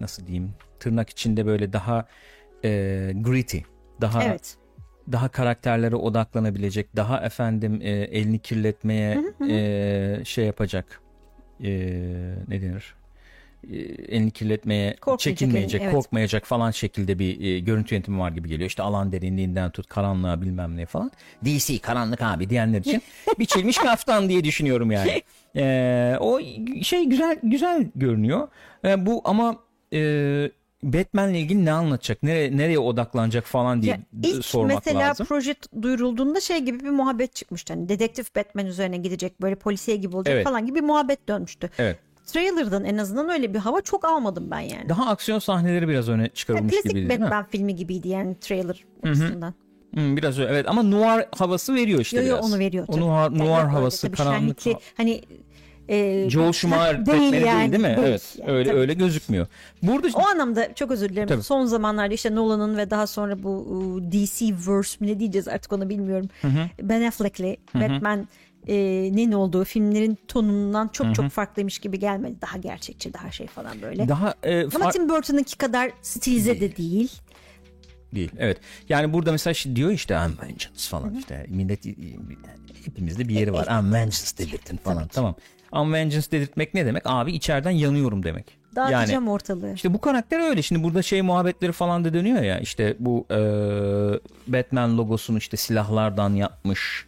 [0.00, 0.54] nasıl diyeyim?
[0.80, 2.06] Tırnak içinde böyle daha
[2.64, 3.58] ee, gritty,
[4.00, 4.56] daha Evet.
[5.12, 11.00] daha karakterlere odaklanabilecek, daha efendim e, elini kirletmeye e, şey yapacak.
[11.64, 11.70] E,
[12.48, 12.94] ne denir?
[13.70, 13.76] E,
[14.16, 15.94] elini kirletmeye Korkmayacak, çekinmeyecek, evet.
[15.94, 18.68] korkmayacak falan şekilde bir e, görüntü yönetimi var gibi geliyor.
[18.68, 21.10] İşte alan derinliğinden tut karanlığa bilmem ne falan.
[21.44, 23.02] DC karanlık abi diyenler için
[23.38, 25.22] biçilmiş kaftan diye düşünüyorum yani.
[25.56, 26.40] E, o
[26.82, 28.48] şey güzel güzel görünüyor.
[28.84, 29.56] E, bu ama
[29.92, 30.50] e,
[30.82, 32.22] Batman'le ilgili ne anlatacak?
[32.22, 35.26] Nereye nereye odaklanacak falan diye Ya ilk sormak mesela lazım.
[35.26, 37.72] proje duyurulduğunda şey gibi bir muhabbet çıkmıştı.
[37.74, 40.44] Hani dedektif Batman üzerine gidecek böyle polisiye gibi olacak Evet.
[40.44, 41.70] falan gibi bir muhabbet dönmüştü.
[41.78, 41.98] Evet.
[42.26, 44.88] Trailer'dan en azından öyle bir hava çok almadım ben yani.
[44.88, 47.08] Daha aksiyon sahneleri biraz öne Ya, çıkarılmış klasik gibiydi?
[47.20, 49.54] Batman filmi gibiydi yani trailer açısından.
[49.94, 50.50] Hmm, biraz öyle.
[50.50, 52.52] Evet ama noir havası veriyor işte Yo yo biraz.
[52.52, 52.84] onu veriyor.
[52.88, 53.00] O tabii.
[53.04, 54.60] noir, Yani noir öyle havası, karanlık.
[54.60, 55.22] şenlikli, hani
[55.92, 58.02] e, Joel Schumacher değil yani, değil değil mi?
[58.02, 58.08] değil.
[58.08, 58.36] Evet.
[58.46, 58.78] Öyle tabii.
[58.80, 59.46] öyle gözükmüyor.
[59.82, 61.28] Burada O anlamda çok özür dilerim.
[61.28, 61.42] Tabii.
[61.42, 65.88] Son zamanlarda işte Nolan'ın ve daha sonra bu DC verse mi ne diyeceğiz artık onu
[65.88, 66.28] bilmiyorum.
[66.82, 72.34] Ben Affleck'li Batman'in olduğu filmlerin tonundan çok çok farklıymış gibi gelmedi.
[72.42, 74.08] Daha gerçekçi, daha şey falan böyle.
[74.08, 77.12] daha e, Ama far- Tim Burton'ınki kadar stilize de değil.
[78.14, 78.30] değil.
[78.38, 78.58] Evet.
[78.88, 81.46] Yani burada mesela şey diyor işte I'm vengeance falan işte.
[81.48, 81.84] Millet
[82.84, 83.66] hepimizde bir yeri var.
[83.66, 85.08] I'm vengeance dedirtin falan.
[85.08, 85.34] Tamam.
[85.76, 87.02] I'm vengeance dedirtmek ne demek?
[87.06, 88.58] Abi içeriden yanıyorum demek.
[88.76, 89.72] Dağıtacağım ortalığı.
[89.72, 90.62] İşte bu karakter öyle.
[90.62, 92.60] Şimdi burada şey muhabbetleri falan da dönüyor ya.
[92.60, 93.38] İşte bu e,
[94.46, 97.06] Batman logosunu işte silahlardan yapmış.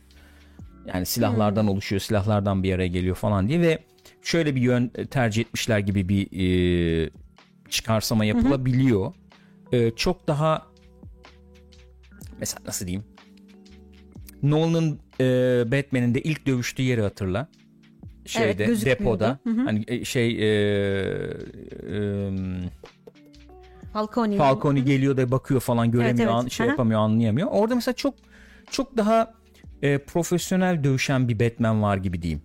[0.87, 3.79] Yani silahlardan oluşuyor, silahlardan bir araya geliyor falan diye ve
[4.23, 6.27] şöyle bir yön tercih etmişler gibi bir
[7.07, 7.11] e,
[7.69, 9.13] çıkarsama yapılabiliyor.
[9.73, 10.67] E, çok daha
[12.39, 13.05] mesela nasıl diyeyim?
[14.43, 15.25] Nolan'ın e,
[15.73, 17.49] Batman'in de ilk dövüştüğü yeri hatırla.
[18.27, 19.01] Şeyde gözükmüyordu.
[19.01, 19.39] depoda.
[19.45, 19.61] Hı hı.
[19.65, 20.47] Hani e, şey e,
[21.93, 22.31] e,
[23.93, 24.37] Falcone.
[24.37, 26.29] Falcone geliyor da bakıyor falan göremiyor, evet.
[26.45, 26.71] an- şey Aha.
[26.71, 27.49] yapamıyor, anlayamıyor.
[27.51, 28.15] Orada mesela çok
[28.71, 29.35] çok daha
[29.83, 32.43] e, profesyonel dövüşen bir Batman var gibi diyeyim.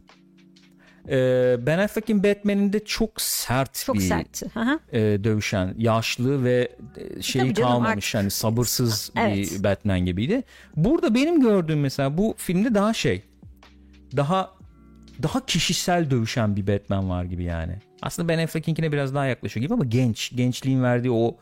[1.10, 4.44] E, Ben Affleck'in Batman'inde çok sert Çok bir sert.
[4.58, 4.80] Aha.
[4.92, 9.36] e, dövüşen, yaşlı ve e, şeyi Tabii canım, kalmamış hani sabırsız Evet.
[9.58, 10.44] bir Batman gibiydi.
[10.76, 13.22] Burada benim gördüğüm mesela bu filmde daha şey,
[14.16, 14.59] daha
[15.24, 17.74] daha kişisel dövüşen bir Batman var gibi yani.
[18.02, 21.38] Aslında Ben Affleck'inkine biraz daha yaklaşıyor gibi ama genç, gençliğin verdiği o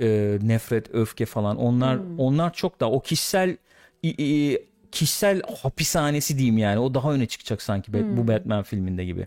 [0.00, 2.18] e, nefret, öfke falan onlar Hmm.
[2.18, 3.56] onlar çok daha o kişisel
[4.04, 4.58] i-
[4.92, 6.78] kişisel hapishanesi diyeyim yani.
[6.78, 8.16] O daha öne çıkacak sanki Hmm.
[8.16, 9.26] bu Batman filminde gibi.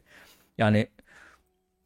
[0.58, 0.88] Yani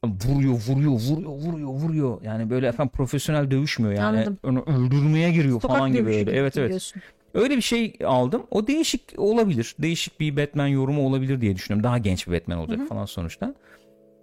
[0.06, 2.22] vuruyor, vuruyor, vuruyor, vuruyor, vuruyor.
[2.22, 4.18] Yani böyle efendim profesyonel dövüşmüyor yani.
[4.18, 4.38] Anladım.
[4.68, 6.32] Öldürmeye giriyor Sokak falan gibi öyle.
[6.32, 6.70] Evet evet.
[6.70, 7.02] diyorsun.
[7.36, 8.44] Öyle bir şey aldım.
[8.52, 9.76] O değişik olabilir.
[9.80, 11.84] Değişik bir Batman yorumu olabilir diye düşünüyorum.
[11.84, 13.56] Daha genç bir Batman olacak falan sonuçta.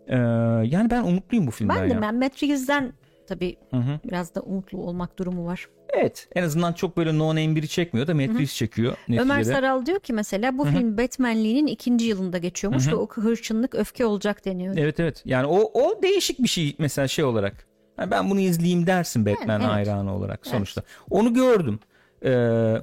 [0.09, 0.16] Ee,
[0.64, 2.02] yani ben umutluyum bu filmden Ben de ya.
[2.02, 2.93] ben Matt Reeves'den
[3.28, 3.56] tabii
[4.05, 5.68] biraz da umutlu olmak durumu var.
[5.89, 6.28] Evet.
[6.34, 8.97] En azından çok böyle no name biri çekmiyor da Matt Reeves çekiyor.
[9.09, 9.55] Ömer neticede.
[9.55, 14.44] Saral diyor ki mesela bu film Batman'liğinin ikinci yılında geçiyormuş ve o hırçınlık öfke olacak
[14.44, 14.76] deniyor.
[14.76, 15.22] Evet evet.
[15.24, 17.66] Yani o o değişik bir şey mesela şey olarak.
[17.98, 19.70] Yani ben bunu izleyeyim dersin Batman evet.
[19.70, 20.82] hayranı olarak sonuçta.
[21.10, 21.80] Onu gördüm.
[22.24, 22.74] Ee,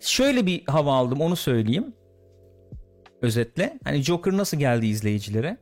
[0.00, 1.92] şöyle bir hava aldım onu söyleyeyim.
[3.22, 3.78] Özetle.
[3.84, 5.56] Hani Joker nasıl geldi izleyicilere?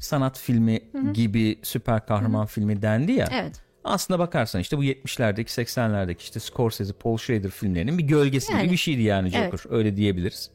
[0.00, 0.80] Sanat filmi
[1.14, 3.28] gibi süper kahraman filmi dendi ya.
[3.32, 3.62] Evet.
[3.84, 8.62] Aslına bakarsan işte bu 70'lerdeki 80'lerdeki işte Scorsese, Paul Schrader filmlerinin bir gölgesi Yani.
[8.62, 9.44] gibi bir şeydi yani Joker.
[9.48, 9.66] Evet.
[9.70, 10.50] Öyle diyebiliriz.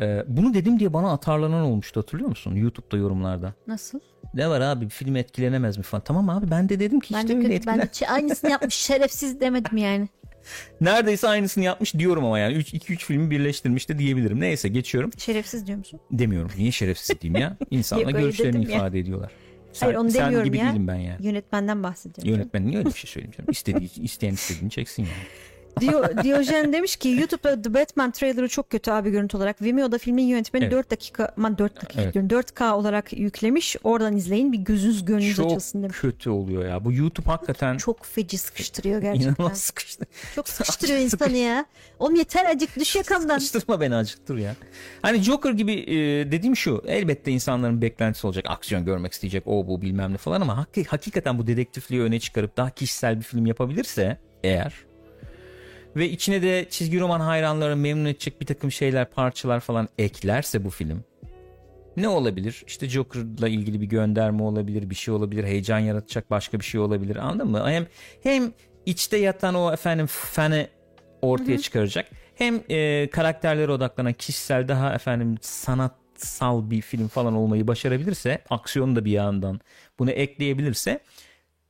[0.00, 2.54] Ee, bunu dedim diye bana atarlanan olmuştu hatırlıyor musun?
[2.54, 3.54] YouTube'da yorumlarda.
[3.66, 4.00] Nasıl?
[4.34, 6.04] Ne var abi bir film etkilenemez mi falan.
[6.04, 7.78] Tamam abi ben de dedim ki Ben işte de, öyle kötü, etkilen.
[7.78, 10.08] ben de aynısını yapmış şerefsiz demedim yani.
[10.80, 14.40] Neredeyse aynısını yapmış diyorum ama yani 2-3 filmi birleştirmiş de diyebilirim.
[14.40, 15.10] Neyse geçiyorum.
[15.18, 16.00] Şerefsiz diyor musun?
[16.10, 16.50] Demiyorum.
[16.58, 17.56] Niye şerefsiz diyeyim ya?
[17.70, 18.76] Yok, öyle görüşlerini dedim ya.
[18.76, 19.30] ifade ediyorlar.
[19.72, 20.70] Sen, Hayır onu sen demiyorum gibi ya.
[20.70, 21.26] değilim ben yani.
[21.26, 22.32] Yönetmenden bahsediyorum.
[22.32, 23.50] Yönetmen niye öyle bir şey söyleyeyim canım?
[23.50, 25.12] İstediği, isteyen istediğini çeksin yani.
[25.80, 29.62] Dio, Diyojen demiş ki YouTube'da The Batman trailer'ı çok kötü abi görüntü olarak.
[29.62, 30.72] Vimeo'da filmin yönetmeni Evet.
[30.72, 32.14] 4 dakika, aman 4 dakika Evet.
[32.14, 33.76] diyorum 4K olarak yüklemiş.
[33.84, 35.96] Oradan izleyin bir gözünüz gönlünüz Çok açılsın demiş.
[36.00, 36.84] kötü oluyor ya.
[36.84, 39.28] Bu YouTube hakikaten Çok feci sıkıştırıyor gerçekten.
[39.30, 40.06] inanılmaz sıkıştı.
[40.34, 41.64] Çok sıkıştırıyor insanı ya.
[41.98, 43.38] Oğlum yeter acık düş yakamdan.
[43.38, 44.54] Sıkıştırma beni acıktır ya.
[45.02, 45.96] Hani Joker gibi e,
[46.32, 46.82] dediğim şu.
[46.86, 48.44] Elbette insanların beklentisi olacak.
[48.48, 49.42] Aksiyon görmek isteyecek.
[49.46, 53.24] O bu bilmem ne falan ama hakik- hakikaten bu dedektifliği öne çıkarıp daha kişisel bir
[53.24, 54.74] film yapabilirse eğer
[55.96, 60.70] ve içine de çizgi roman hayranlarını memnun edecek bir takım şeyler, parçalar falan eklerse bu
[60.70, 61.04] film
[61.96, 62.64] ne olabilir?
[62.66, 67.16] İşte Joker'la ilgili bir gönderme olabilir, bir şey olabilir, heyecan yaratacak başka bir şey olabilir.
[67.16, 67.70] Anladın mı?
[67.70, 67.86] Hem
[68.22, 68.52] hem
[68.86, 70.66] içte yatan o efendim fanı
[71.22, 72.10] ortaya çıkaracak.
[72.34, 79.04] Hem e, karakterlere odaklanan kişisel daha efendim sanatsal bir film falan olmayı başarabilirse, aksiyonu da
[79.04, 79.60] bir yandan
[79.98, 81.00] bunu ekleyebilirse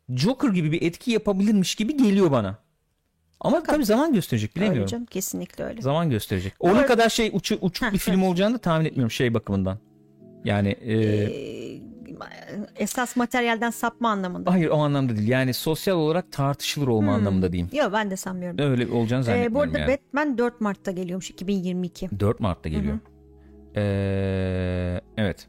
[0.09, 2.68] Joker gibi bir etki yapabilirmiş gibi geliyor bana.
[3.41, 4.91] Ama tabii zaman gösterecek Öyle bilemiyorum.
[4.91, 5.83] canım kesinlikle öyle.
[5.83, 6.53] Zaman gösterecek.
[6.61, 9.79] Onun kadar şey uçu, uçuk bir film olacağını da tahmin etmiyorum şey bakımından.
[10.45, 11.81] Yani e, Ee,
[12.77, 14.53] esas materyalden sapma anlamında.
[14.53, 15.29] hayır o anlamda değil.
[15.29, 17.71] Yani sosyal olarak tartışılır olma anlamında diyeyim.
[17.73, 18.59] Yok ben de sanmıyorum.
[18.59, 19.89] Öyle olacağını Ee, zannetmiyorum bu arada yani.
[19.93, 22.21] Batman 4 Mart'ta geliyormuş 2022.
[22.21, 22.99] 4 Mart'ta geliyor.
[23.77, 25.49] Ee, evet.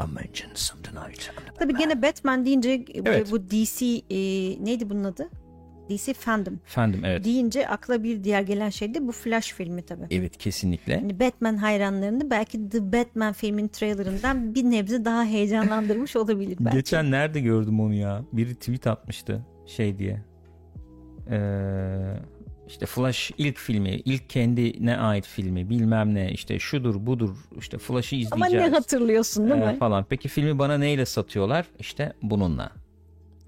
[0.00, 1.30] I mentioned some tonight.
[1.58, 3.30] Tabii gene Batman deyince bu- Evet.
[3.30, 4.18] bu DC e,
[4.64, 5.28] neydi bunun adı?
[5.98, 7.24] DC Fandom Efendim evet.
[7.24, 10.06] deyince akla bir diğer gelen şey de bu Flash filmi tabii.
[10.10, 10.92] Evet kesinlikle.
[10.92, 16.76] Yani Batman hayranlarını belki The Batman filmin trailerından bir nebze daha heyecanlandırmış olabilir belki.
[16.76, 18.22] Geçen nerede gördüm onu ya?
[18.32, 20.22] Biri tweet atmıştı şey diye.
[21.30, 22.14] Ee,
[22.68, 28.16] işte Flash ilk filmi, ilk kendine ait filmi, bilmem ne işte şudur budur işte Flash'ı
[28.30, 28.72] Ama izleyeceğiz.
[28.72, 29.78] ne hatırlıyorsun değil Ee, mi?
[29.78, 30.04] falan.
[30.08, 31.66] Peki filmi bana neyle satıyorlar?
[31.78, 32.72] İşte bununla.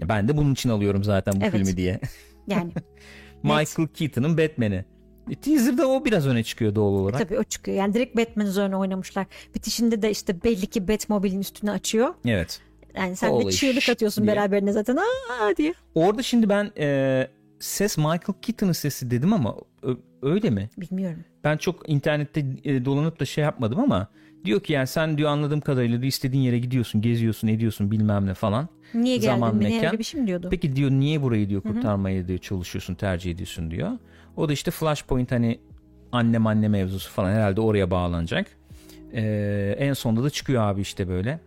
[0.09, 1.53] Ben de bunun için alıyorum zaten bu Evet.
[1.53, 2.01] filmi diye.
[2.49, 2.73] Yani
[3.43, 4.85] Michael Keaton'ın Batman'i.
[5.31, 7.19] E, teaser'da o biraz öne çıkıyor doğal olarak.
[7.21, 7.77] tabii o çıkıyor.
[7.77, 9.27] Yani direkt Batman üzerine oynamışlar.
[9.55, 12.15] Bitişinde de işte belli ki Batmobile'in üstüne açıyor.
[12.27, 12.61] Evet.
[12.97, 14.37] Yani sen Holy de çığlık atıyorsun diye.
[14.37, 14.97] beraberine zaten.
[14.97, 15.75] Aa diye.
[15.95, 17.29] Orada şimdi ben e,
[17.61, 20.71] ses Michael Keaton'ın sesi dedim ama ö- öyle mi?
[20.79, 21.25] Bilmiyorum.
[21.45, 24.09] Ben çok internette e, dolanıp da şey yapmadım ama
[24.45, 28.35] diyor ki yani sen diyor anladığım kadarıyla da istediğin yere gidiyorsun, geziyorsun, ediyorsun bilmem ne
[28.35, 28.69] falan.
[28.95, 29.99] Niye geldin Zaman, mekan.
[29.99, 30.49] bir şey mi diyordu?
[30.51, 33.91] Peki diyor niye burayı diyor kurtarmaya diyor çalışıyorsun, tercih ediyorsun diyor.
[34.37, 35.61] O da işte Flashpoint hani
[36.13, 38.47] annem anne mevzusu falan herhalde oraya bağlanacak.
[39.15, 41.41] Ee, en sonunda da çıkıyor abi işte böyle.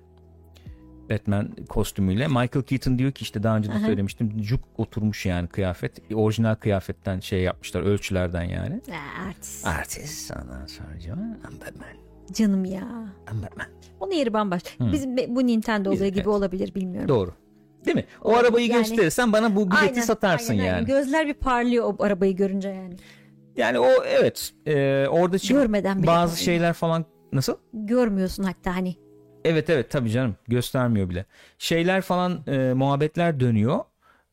[1.09, 2.27] Batman kostümüyle.
[2.27, 4.41] Michael Keaton diyor ki işte daha önce de söylemiştim.
[4.41, 6.01] Cuk oturmuş yani kıyafet.
[6.13, 8.81] Orijinal kıyafetten şey yapmışlar ölçülerden yani.
[9.27, 9.67] Artist.
[9.67, 12.06] Artist ondan sonra I'm Batman.
[12.33, 12.87] Canım ya.
[13.99, 14.69] Onun yeri bambaşka.
[14.91, 16.27] Bizim be- bu Nintendo olayı gibi evet.
[16.27, 17.09] olabilir bilmiyorum.
[17.09, 17.31] Doğru.
[17.85, 18.05] Değil mi?
[18.23, 20.75] O arabayı Yani- gösterirsen bana bu bileti Aynen, satarsın aynen, aynen.
[20.75, 20.85] yani.
[20.85, 22.95] Gözler bir parlıyor o arabayı görünce yani.
[23.57, 24.51] Yani o evet.
[24.67, 26.45] Ee, orada şimdi Görmeden bile bazı parlıyor.
[26.45, 27.57] şeyler falan nasıl?
[27.73, 28.95] Görmüyorsun hatta hani.
[29.45, 31.25] Evet evet tabii canım göstermiyor bile.
[31.57, 33.79] Şeyler falan e, muhabbetler dönüyor.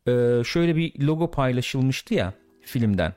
[0.09, 3.13] E, şöyle bir logo paylaşılmıştı ya filmden.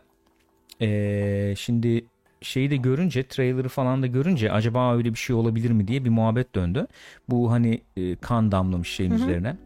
[0.81, 2.05] E, şimdi
[2.41, 6.09] şeyi de görünce trailer'ı falan da görünce acaba öyle bir şey olabilir mi diye bir
[6.09, 6.87] muhabbet döndü.
[7.29, 9.57] Bu hani e, kan damlamış şeyin üzerine.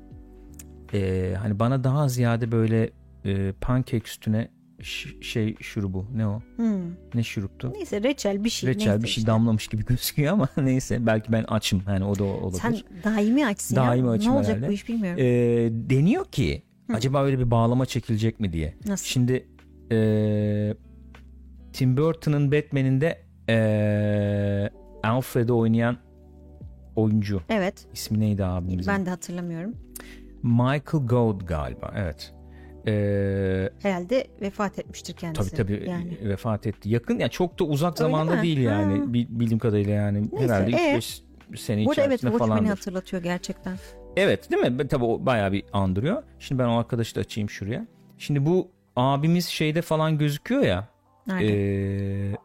[0.93, 2.89] E, hani bana daha ziyade böyle
[3.26, 4.48] e, pankek üstüne
[5.22, 6.41] şey şurubu ne o?
[6.56, 6.81] Hmm.
[7.14, 7.73] Ne şuruptu?
[7.73, 8.69] Neyse reçel bir şey.
[8.69, 9.31] Reçel neyse bir şey işte.
[9.31, 12.61] damlamış gibi gözüküyor ama neyse belki ben açım hani o da olabilir.
[12.61, 14.14] Sen daimi açsın Daimi ya.
[14.14, 14.68] açım Ne olacak herhalde.
[14.68, 15.19] bu iş bilmiyorum.
[15.19, 18.73] Ee, deniyor ki acaba öyle bir bağlama çekilecek mi diye.
[18.85, 19.06] Nasıl?
[19.06, 19.48] Şimdi
[19.91, 20.73] ee,
[21.73, 24.69] Tim Burton'ın Batman'inde ee,
[25.03, 25.98] Alfred'i oynayan
[26.95, 27.88] oyuncu Evet.
[27.93, 28.93] ismi neydi abimizin?
[28.93, 29.76] Ben de hatırlamıyorum.
[30.43, 32.34] Michael Gould galiba evet.
[32.88, 35.56] Ee, Herhalde vefat etmiştir kendisi.
[35.56, 36.18] tabii tabii Yani.
[36.30, 36.89] vefat etti.
[36.89, 38.41] Yakın yani çok da uzak Öyle zamanda mi?
[38.41, 39.14] değil yani Ha.
[39.14, 40.98] Bi- bildiğim kadarıyla yani Neyse, herhalde ee?
[40.98, 41.22] 3-5
[41.57, 42.65] sene Burada evet içerisinde Watchmen'i falan.
[42.65, 43.77] hatırlatıyor gerçekten.
[44.18, 44.88] Evet değil mi?
[44.88, 46.23] Tabii o bayağı bir andırıyor.
[46.39, 47.88] Şimdi ben o arkadaşı da açayım şuraya.
[48.18, 50.88] Şimdi bu abimiz şeyde falan gözüküyor ya.
[51.31, 52.31] Nerede?
[52.31, 52.37] Ee,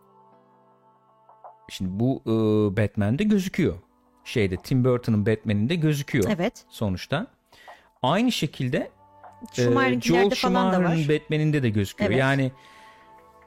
[1.68, 2.32] şimdi bu e,
[2.76, 3.74] Batman'de gözüküyor.
[4.24, 6.64] Şeyde Tim Burton'ın Batman'inde gözüküyor evet.
[6.68, 7.26] sonuçta.
[8.02, 8.90] Aynı şekilde
[9.58, 10.82] e, Joel falan da var.
[10.82, 12.10] Schumacher'ın Batman'inde de gözüküyor.
[12.10, 12.20] Evet.
[12.20, 12.52] Yani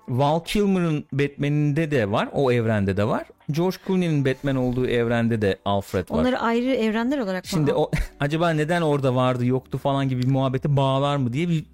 [0.09, 2.29] Val Kilmer'ın Batman'inde de var.
[2.33, 3.25] O evrende de var.
[3.51, 6.19] George Clooney'nin Batman olduğu evrende de Alfred var.
[6.19, 7.47] Onları ayrı evrenler olarak mı?
[7.49, 11.65] Şimdi o acaba neden orada vardı yoktu falan gibi bir muhabbete bağlar mı diye bir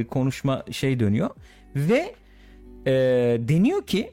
[0.00, 1.30] e, konuşma şey dönüyor.
[1.76, 2.14] Ve
[2.86, 2.92] e,
[3.40, 4.12] deniyor ki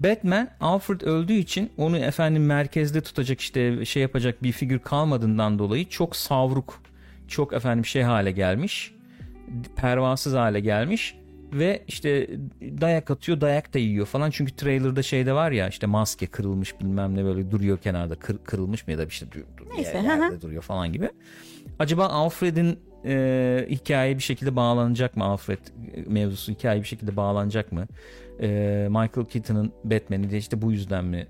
[0.00, 5.88] Batman Alfred öldüğü için onu efendim merkezde tutacak işte şey yapacak bir figür kalmadığından dolayı
[5.88, 6.82] çok savruk
[7.28, 8.94] çok efendim şey hale gelmiş
[9.76, 11.16] pervasız hale gelmiş
[11.52, 12.30] ve işte
[12.62, 17.16] dayak atıyor dayak da yiyor falan çünkü trailer'da şeyde var ya işte maske kırılmış bilmem
[17.16, 20.62] ne böyle duruyor kenarda kır- kırılmış mı ya da işte dur- dur- Neyse, yerde duruyor
[20.62, 21.10] falan gibi.
[21.78, 25.58] Acaba Alfred'in e, hikaye bir şekilde bağlanacak mı Alfred
[25.94, 27.86] e, mevzusu hikaye bir şekilde bağlanacak mı?
[28.40, 28.48] E,
[28.90, 31.26] Michael Keaton'ın Batman'i de işte bu yüzden mi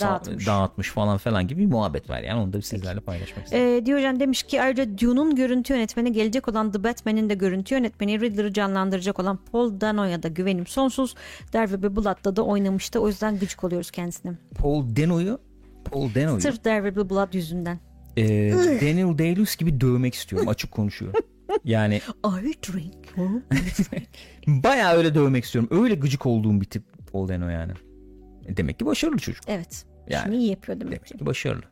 [0.00, 0.46] Dağıtmış.
[0.46, 2.20] dağıtmış falan falan gibi bir muhabbet var.
[2.20, 3.64] Yani onu da sizlerle paylaşmak istedim.
[3.66, 8.20] Ee, Diyojen demiş ki ayrıca Dune'un görüntü yönetmeni gelecek olan The Batman'in de görüntü yönetmeni
[8.20, 11.14] Riddler'ı canlandıracak olan Paul Dano'ya da güvenim sonsuz.
[11.52, 13.00] Derby ve Blood'da da oynamıştı.
[13.00, 14.32] O yüzden gıcık oluyoruz kendisine.
[14.58, 15.38] Paul Dano'yu
[15.84, 17.78] Paul Dano'yu Sırf Derby ve Blood yüzünden.
[18.16, 20.48] E, Daniel Day-Lewis gibi dövmek istiyorum.
[20.48, 21.14] Açık konuşuyor.
[21.64, 22.94] Yani I drink
[24.46, 25.82] bayağı öyle dövmek istiyorum.
[25.82, 26.82] Öyle gıcık olduğum bir tip
[27.12, 27.72] Paul Dano yani.
[28.48, 29.44] Demek ki başarılı çocuk.
[29.46, 29.84] Evet.
[30.08, 30.22] Yani.
[30.24, 31.18] Şimdi iyi yapıyor demek Demek ki.
[31.18, 31.62] ki başarılı.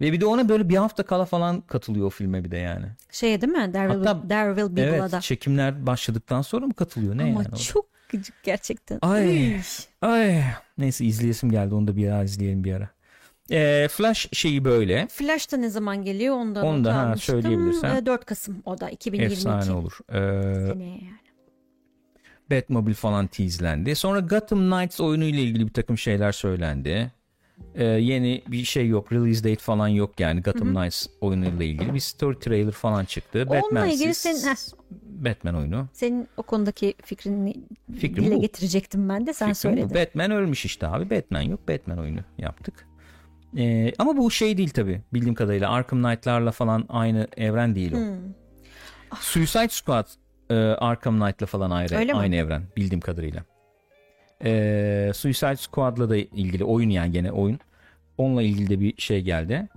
[0.00, 2.86] Ve bir de ona böyle bir hafta kala falan katılıyor o filme bir de yani.
[3.10, 3.72] Şey değil mi?
[3.72, 7.48] There will, Hatta- there will be evet çekimler başladıktan sonra mı katılıyor ne Ama yani?
[7.54, 8.98] o çok gıcık gerçekten.
[9.02, 9.56] Ay.
[10.02, 10.42] Ay.
[10.78, 12.88] Neyse izleyesim geldi onu da bir ara izleyelim bir ara.
[13.50, 15.06] Ee, Flash şeyi böyle.
[15.10, 17.96] Flash da ne zaman geliyor ondan Onu da, ha, söyleyebilirsen.
[17.96, 19.34] Ee, 4 Kasım o da 2022.
[19.48, 19.98] Efsane olur.
[20.08, 20.14] Ee,
[20.72, 21.10] Seneye yani.
[22.50, 23.94] Batmobile falan teaselendi.
[23.96, 27.12] Sonra Gotham Knights oyunu ile ilgili bir takım şeyler söylendi.
[27.74, 29.12] Ee, yeni bir şey yok.
[29.12, 31.94] Release date falan yok yani Gotham Knights oyunuyla ilgili.
[31.94, 33.46] Bir story trailer falan çıktı.
[33.48, 34.56] Onunla Batman'siz ilgili senin, heh,
[35.24, 35.86] Batman oyunu.
[35.92, 37.54] senin o konudaki fikrini
[37.98, 38.40] Fikrim dile bu.
[38.40, 39.76] getirecektim ben de sen Fikrim bu.
[39.76, 39.94] söyledin.
[40.00, 41.10] Batman ölmüş işte abi.
[41.10, 41.68] Batman yok.
[41.68, 42.86] Batman oyunu yaptık.
[43.58, 47.96] Ee, ama bu şey değil tabi bildiğim kadarıyla Arkham Knight'larla falan aynı evren değil o.
[47.96, 48.16] Hmm.
[49.20, 50.06] Suicide Squad
[50.50, 52.18] e, Arkham Knight'la falan ayrı Öyle mi?
[52.18, 53.44] aynı evren bildiğim kadarıyla.
[54.44, 57.58] Ee, Suicide Squad'la da ilgili oyun yani gene oyun.
[58.18, 59.68] Onunla ilgili de bir şey geldi.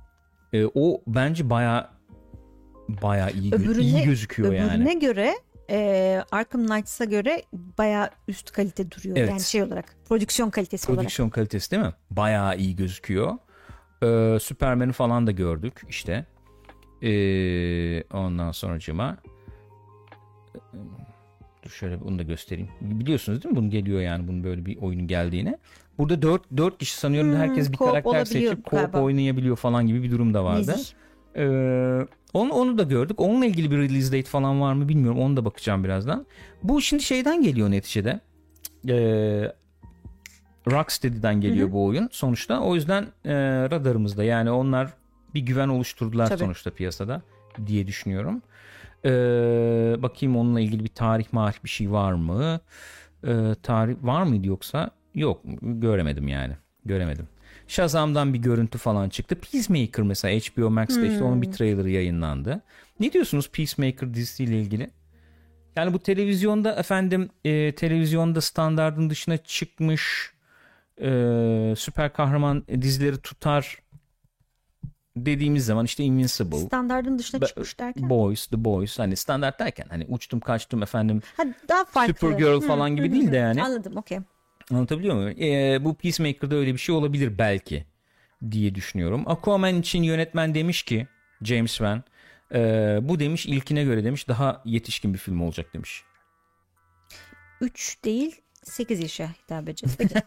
[0.54, 1.90] Ee, o bence baya
[3.02, 5.00] baya iyi, Öbürüne- iyi gözüküyor Öbürüne yani.
[5.00, 5.36] göre
[5.70, 9.18] e, Arkham Knights'a göre bayağı üst kalite duruyor.
[9.18, 9.30] Evet.
[9.30, 11.00] Yani şey olarak prodüksiyon kalitesi olarak.
[11.02, 11.94] Prodüksiyon kalitesi değil mi?
[12.12, 13.38] Baya iyi gözüküyor.
[14.04, 16.26] Ee, Superman'i falan da gördük işte.
[17.04, 19.18] Ee, ondan sonracıma
[21.64, 22.70] Dur şöyle bunu da göstereyim.
[22.82, 23.58] Biliyorsunuz değil mi?
[23.58, 25.58] Bunun geliyor yani bunun böyle bir oyunun geldiğini.
[25.98, 29.02] Burada 4 4 kişi sanıyorum Hmm, herkes bir karakter seçip galiba.
[29.02, 30.72] oynayabiliyor falan gibi bir durum da vardı.
[30.72, 30.94] Nezih.
[31.36, 33.22] Ee, onu, onu da gördük.
[33.22, 35.20] Onunla ilgili bir release date falan var mı bilmiyorum.
[35.20, 36.26] Onu da bakacağım birazdan.
[36.64, 38.20] Bu şimdi şeyden geliyor neticede.
[38.90, 39.52] Ee,
[40.72, 42.60] Rocksteady'den geliyor bu oyun sonuçta.
[42.60, 43.34] O yüzden e,
[43.72, 44.94] radarımızda yani onlar
[45.36, 46.40] bir güven oluşturdular Tabii.
[46.40, 47.22] sonuçta piyasada
[47.68, 48.42] diye düşünüyorum.
[49.06, 52.60] Ee, bakayım onunla ilgili bir tarih marih bir şey var mı?
[53.28, 54.92] Ee, tarih var mıydı yoksa?
[55.16, 56.54] Yok göremedim yani.
[56.86, 57.28] Göremedim.
[57.68, 59.36] Shazam'dan bir görüntü falan çıktı.
[59.36, 62.62] Peacemaker mesela HBO Max'te işte onun bir trailerı yayınlandı.
[63.00, 64.90] Ne diyorsunuz Peacemaker dizisiyle ilgili?
[65.76, 70.34] Yani bu televizyonda efendim e, televizyonda standardın dışına çıkmış
[71.02, 73.78] e, süper kahraman dizileri tutar
[75.18, 78.10] dediğimiz zaman işte Invincible, Standardın dışına çıkmış derken.
[78.10, 82.14] Boys, The Boys hani standart derken hani uçtum kaçtım efendim Ha, daha farklı.
[82.14, 83.64] Supergirl falan gibi değil de yani.
[83.64, 84.20] Anladım okey.
[84.72, 85.42] Anlatabiliyor muyum?
[85.42, 87.86] Ee, bu Peacemaker'da öyle bir şey olabilir belki
[88.52, 89.24] diye düşünüyorum.
[89.26, 91.08] Aquaman için yönetmen demiş ki
[91.42, 92.04] James Wan
[92.54, 92.60] e,
[93.02, 96.04] bu demiş ilkine göre demiş daha yetişkin bir film olacak demiş.
[97.62, 99.96] 3 değil 8 yaşa hitap edeceğiz.
[99.98, 100.14] Peki.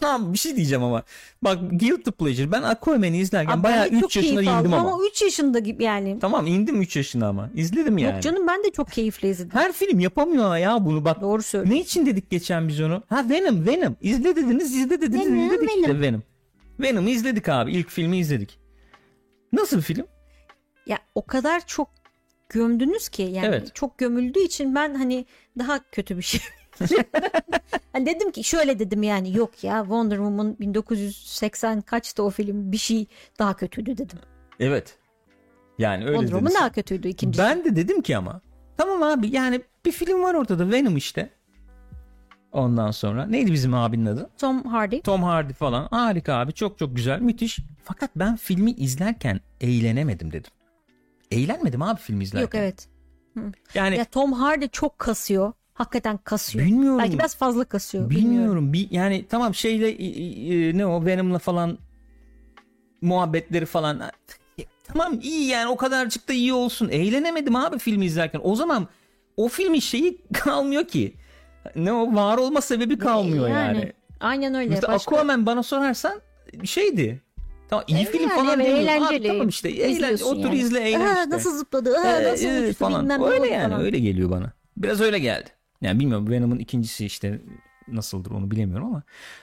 [0.00, 1.02] Ha bir şey diyeceğim ama.
[1.42, 4.74] Bak Guilty Pleasure ben Aquaman'i izlerken Abi bayağı ben de 3 çok yaşına keyif indim
[4.74, 5.06] aldım ama.
[5.10, 6.18] 3 yaşında gibi yani.
[6.20, 7.50] Tamam indim 3 yaşına ama.
[7.54, 8.14] İzledim yani.
[8.14, 9.58] Yok canım ben de çok keyifle izledim.
[9.58, 11.20] Her film yapamıyor ya bunu bak.
[11.20, 11.76] Doğru söylüyorsun.
[11.76, 13.02] Ne için dedik geçen biz onu?
[13.08, 13.96] Ha Venom Venom.
[14.00, 16.02] İzle dediniz izle dediniz Venom, izledik işte Venom.
[16.02, 16.22] Venom.
[16.80, 17.72] Venom'u izledik abi.
[17.72, 18.58] İlk filmi izledik.
[19.52, 20.06] Nasıl bir film?
[20.86, 21.90] ya o kadar çok
[22.48, 23.74] gömdünüz ki yani Evet.
[23.74, 25.26] çok gömüldüğü için ben hani
[25.58, 26.40] daha kötü bir şey
[27.92, 32.76] hani dedim ki şöyle dedim yani yok ya Wonder Woman 1980 kaçtı o film bir
[32.76, 33.06] şey
[33.38, 34.18] daha kötüydü dedim.
[34.60, 34.98] Evet.
[35.78, 37.42] Yani öyle Wonder Woman daha kötüydü ikincisi.
[37.42, 38.40] Ben de dedim ki ama
[38.76, 41.30] tamam abi yani bir film var ortada Venom işte.
[42.52, 44.30] Ondan sonra neydi bizim abinin adı?
[44.38, 45.00] Tom Hardy.
[45.00, 45.88] Tom Hardy falan.
[45.90, 47.58] Harika abi çok çok güzel müthiş.
[47.84, 50.50] Fakat ben filmi izlerken eğlenemedim dedim.
[51.30, 52.42] Eğlenmedim abi filmi izlerken.
[52.42, 52.88] Yok evet.
[53.74, 55.52] Yani Ya Tom Hardy çok kasıyor.
[55.78, 56.66] Hakikaten kasıyor.
[56.66, 56.98] Bilmiyorum.
[56.98, 58.10] Belki biraz fazla kasıyor.
[58.10, 58.30] bilmiyorum.
[58.34, 58.72] Bilmiyorum.
[58.72, 61.78] Bir, yani tamam şeyle i- i- ne o Venom'la falan
[63.02, 64.02] muhabbetleri falan
[64.84, 66.88] tamam iyi yani o kadarcık da iyi olsun.
[66.88, 68.40] Eğlenemedim abi filmi izlerken.
[68.44, 68.88] O zaman
[69.36, 71.14] o filmin şeyi kalmıyor ki.
[71.76, 73.92] Ne o var olma sebebi kalmıyor yani.
[74.20, 74.70] Aynen öyle.
[74.70, 76.20] Mesela Başka- Aquaman bana sorarsan
[76.64, 77.20] şeydi.
[77.70, 79.02] Tamam iyi Evet, film yani falan evet, demiyorum.
[79.04, 79.28] Abi, eğlenceli.
[79.28, 80.56] tamam işte eğlen, otur yani.
[80.56, 81.30] izle eğlen Aa, işte.
[81.30, 81.96] Nasıl zıpladı?
[81.98, 83.02] Aa, Ee, nasıl e, uçtu falan.
[83.02, 83.84] bilmem Öyle yani falan.
[83.84, 84.52] öyle geliyor bana.
[84.76, 85.50] Biraz öyle geldi.
[85.82, 87.40] Yani bilmiyorum Venom'un ikincisi işte
[87.88, 89.02] nasıldır onu bilemiyorum ama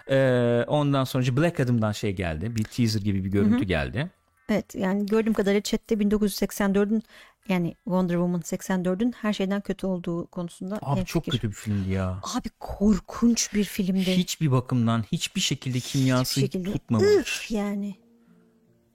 [0.10, 2.56] ee, ondan sonra Black Adam'dan şey geldi.
[2.56, 4.12] Bir teaser gibi bir görüntü geldi.
[4.50, 7.04] Evet yani gördüğüm kadarıyla chatte 1984'ün
[7.50, 12.20] yani Wonder Woman 84'ün her şeyden kötü olduğu konusunda Abi çok kötü bir filmdi ya.
[12.38, 14.18] Abi korkunç bir filmdi.
[14.18, 16.72] Hiçbir bakımdan hiçbir şekilde kimyası Hiçbir şekilde.
[16.74, 17.08] tutmamış.
[17.18, 17.96] Üf yani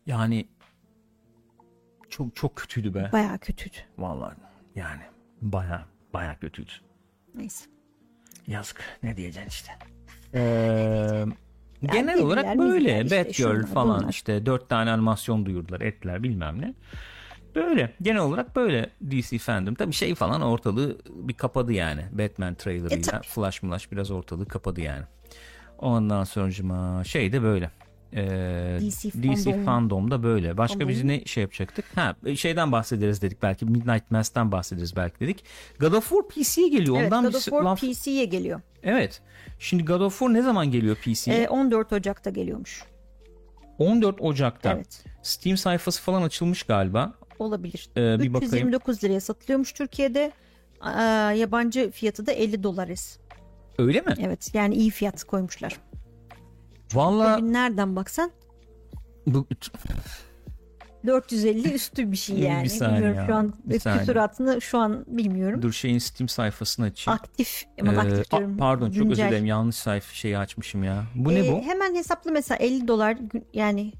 [0.06, 0.48] Yani
[2.08, 3.10] çok çok kötüydü be.
[3.12, 3.76] bayağı kötüydü.
[3.98, 4.34] Vallahi
[4.74, 5.02] yani
[5.42, 6.70] baya baya kötüydü.
[7.34, 7.64] Neyse.
[8.46, 9.72] Yazık ne diyeceksin işte.
[10.34, 11.24] Ee,
[11.82, 14.10] genel dediler, olarak böyle işte, Batgirl şunlar, falan bunlar.
[14.10, 16.74] işte dört tane animasyon duyurdular ettiler bilmem ne.
[17.54, 19.74] Böyle genel olarak böyle DC fandom.
[19.74, 22.04] Tabii şey falan ortalığı bir kapadı yani.
[22.12, 23.26] Batman E, trailerıyla tabii.
[23.26, 25.04] Flash Flash biraz ortalığı kapadı yani.
[25.78, 27.70] Ondan sonucuma şey de böyle.
[28.14, 29.64] Ee, DC DC fandom.
[29.64, 30.56] fandomda böyle.
[30.56, 30.88] Başka Fandom.
[30.88, 31.84] biz ne şey yapacaktık?
[31.94, 33.64] Ha şeyden bahsederiz dedik belki.
[33.64, 35.44] Midnight Mass'ten bahsederiz belki dedik.
[35.80, 36.96] God of War PC'ye geliyor.
[37.00, 38.60] Evet Ondan God of War laf- PC'ye geliyor.
[38.82, 39.22] Evet.
[39.58, 41.42] Şimdi God of War ne zaman geliyor PC'ye?
[41.42, 42.84] Ee, 14 Ocak'ta geliyormuş.
[43.78, 44.72] 14 Ocak'ta.
[44.72, 45.04] Evet.
[45.22, 47.14] Steam sayfası falan açılmış galiba.
[47.38, 47.88] Olabilir.
[47.96, 48.34] Ee, bir bakayım.
[48.54, 50.32] 329 liraya satılıyormuş Türkiye'de.
[50.80, 53.18] Aa, yabancı fiyatı da 50 dolarız.
[53.78, 54.14] Öyle mi?
[54.20, 55.76] Evet yani iyi fiyat koymuşlar.
[56.94, 58.30] Valla Bugün nereden baksan
[59.26, 59.46] bu
[61.06, 62.70] 450 üstü bir şey Bir yani.
[62.70, 65.62] saniye bilmiyorum ya, şu an bir küsuratını şu an bilmiyorum.
[65.62, 67.20] dur şeyin Steam sayfasını açayım.
[67.22, 68.56] Aktif Ee, aktif a- diyorum.
[68.56, 69.28] pardon çok özür Güncel.
[69.28, 71.04] dilerim yanlış sayfa şeyi açmışım ya.
[71.14, 71.60] Bu Ee, ne bu?
[71.62, 73.18] Hemen hesaplı mesela 50 dolar
[73.54, 73.92] yani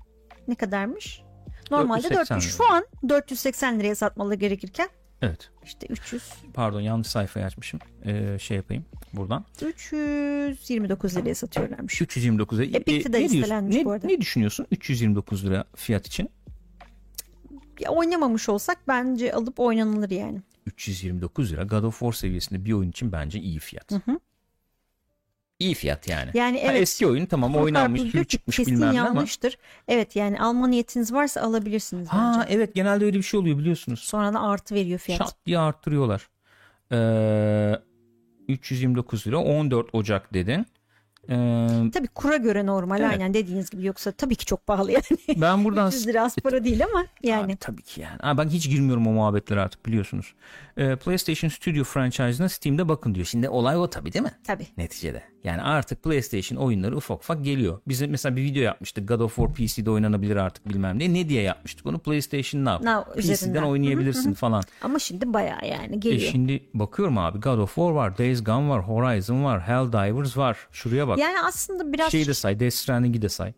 [0.48, 1.22] ne kadarmış?
[1.70, 4.88] Normalde 480 400 şu an 480 liraya satmaları gerekirken
[5.22, 5.50] Evet.
[5.64, 6.22] işte 300
[6.54, 7.80] Pardon yanlış sayfayı açmışım.
[8.04, 9.44] Ee, şey yapayım buradan.
[9.62, 12.00] 329 liraya satıyorlarmış.
[12.02, 12.76] 329 lira.
[12.76, 13.36] Epic'te de ne, diyorsun?
[13.38, 14.06] listelenmiş ne, bu arada.
[14.06, 16.30] ne düşünüyorsun 329 lira fiyat için?
[17.80, 20.40] Ya oynamamış olsak bence alıp oynanılır yani.
[20.66, 23.92] 329 lira God of War seviyesinde bir oyun için bence iyi fiyat.
[25.58, 26.30] İyi fiyat yani.
[26.34, 26.82] Yani Ha, evet.
[26.82, 29.08] eski oyun tamam oynanmış, ki çıkmış kesin bilmem ne ama.
[29.08, 29.58] yanlıştır.
[29.88, 32.54] Evet yani alma niyetiniz varsa alabilirsiniz Ha bence.
[32.54, 34.00] evet genelde öyle bir şey oluyor biliyorsunuz.
[34.00, 35.18] Sonra da artı veriyor fiyat.
[35.18, 36.28] Şat diye arttırıyorlar.
[36.92, 36.96] Ee,
[38.50, 40.66] 329 lira 14 Ocak dedin.
[41.28, 41.34] Ee,
[41.94, 43.10] Tabii kura göre normal Evet.
[43.10, 45.04] aynen dediğiniz gibi yoksa tabii ki çok pahalı yani.
[45.36, 47.44] ben buradan 300 lira az para değil ama yani.
[47.52, 48.16] Abi, tabii ki yani.
[48.20, 50.34] Aa, ben hiç girmiyorum o muhabbetlere artık biliyorsunuz.
[50.76, 53.26] Ee, PlayStation Studio franchise'ına Steam'de bakın diyor.
[53.26, 54.32] Şimdi olay o tabii değil mi?
[54.44, 54.66] Tabii.
[54.76, 55.22] Neticede.
[55.44, 57.80] Yani artık PlayStation oyunları ufak ufak geliyor.
[57.88, 59.08] Biz mesela bir video yapmıştık.
[59.08, 61.14] God of War PC'de oynanabilir artık bilmem ne.
[61.14, 61.98] Ne diye yapmıştık onu?
[61.98, 62.90] PlayStation Now.
[62.90, 63.62] Now PC'den üzerinden.
[63.62, 64.62] oynayabilirsin falan.
[64.82, 66.30] Ama şimdi bayağı yani E geliyor.
[66.32, 70.58] şimdi bakıyorum abi God of War var, Days Gone var, Horizon var, Helldivers var.
[70.72, 71.18] Şuraya bak.
[71.18, 73.52] yani aslında biraz Şeyi de say, Death Stranding'i de say.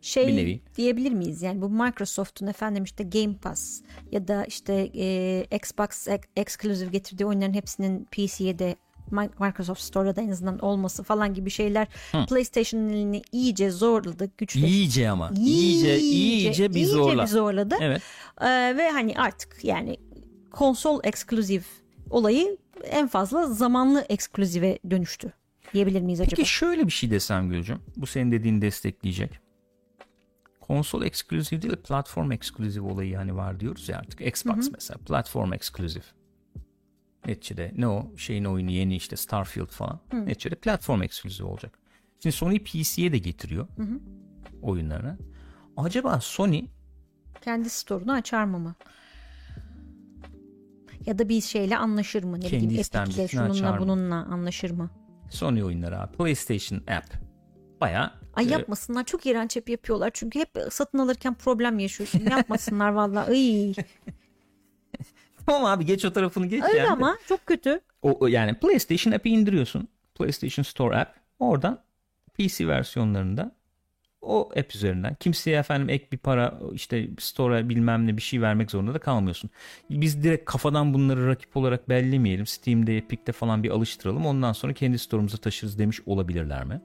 [0.00, 0.60] şey bir nevi.
[0.76, 3.80] diyebilir miyiz yani bu Microsoft'un efendim işte Game Pass
[4.12, 8.76] ya da işte e, Xbox ex- exclusive getirdiği oyunların hepsinin PC'ye de
[9.10, 11.88] Microsoft Store'da da en azından olması falan gibi şeyler
[12.28, 14.72] PlayStation'ın elini iyice zorladı, güçleştirdi.
[14.74, 15.30] İyice ama.
[15.36, 17.22] İyice, iyice bir zorla.
[17.22, 17.74] bir zorladı.
[17.80, 18.02] Evet.
[18.40, 18.46] Ee,
[18.76, 19.96] ve hani artık yani
[20.50, 21.64] konsol eksklusif
[22.10, 25.32] olayı en fazla zamanlı ekskluzive dönüştü
[25.74, 26.36] diyebilir miyiz acaba?
[26.36, 27.80] Peki şöyle bir şey desem Gülcüm.
[27.96, 29.38] Bu senin dediğini destekleyecek.
[30.60, 34.20] Konsol eksklusif değil de platform eksklusif olayı hani var diyoruz ya artık.
[34.20, 36.04] Xbox mesela platform eksklusif.
[37.26, 40.00] Neticede ne o şeyin oyunu yeni işte Starfield falan.
[40.12, 41.78] Neticede platform eksklusif olacak.
[42.22, 43.66] Şimdi Sony PC'ye de getiriyor
[44.62, 45.18] oyunlarını.
[45.76, 46.64] Acaba Sony
[47.44, 48.74] Kendi store'unu açar mı mı?
[51.06, 52.36] Ya da bir şeyle anlaşır mı?
[52.36, 53.84] Ne Kendi bileyim Epic'le istenmesini şununla açar mı?
[53.84, 54.90] bununla anlaşır mı?
[55.30, 56.16] Sony oyunları abi.
[56.16, 57.14] PlayStation App.
[57.80, 63.74] Baya Ay yapmasınlar çok iğrenç hep yapıyorlar çünkü hep satın alırken problem yaşıyorsun yapmasınlar vallahi.
[65.46, 66.90] tamam abi geç o tarafını geç Öyle yani.
[66.90, 67.80] ama çok kötü.
[68.02, 69.88] O, o yani PlayStation app'i indiriyorsun.
[70.14, 71.16] PlayStation Store app.
[71.38, 71.82] Oradan
[72.38, 73.56] PC versiyonlarında
[74.22, 78.70] o app üzerinden kimseye efendim ek bir para işte store'a bilmem ne bir şey vermek
[78.70, 79.50] zorunda da kalmıyorsun.
[79.90, 82.46] Biz direkt kafadan bunları rakip olarak bellemeyelim.
[82.46, 84.26] Steam'de, Epic'te falan bir alıştıralım.
[84.26, 86.80] Ondan sonra kendi store'umuza taşırız demiş olabilirler mi?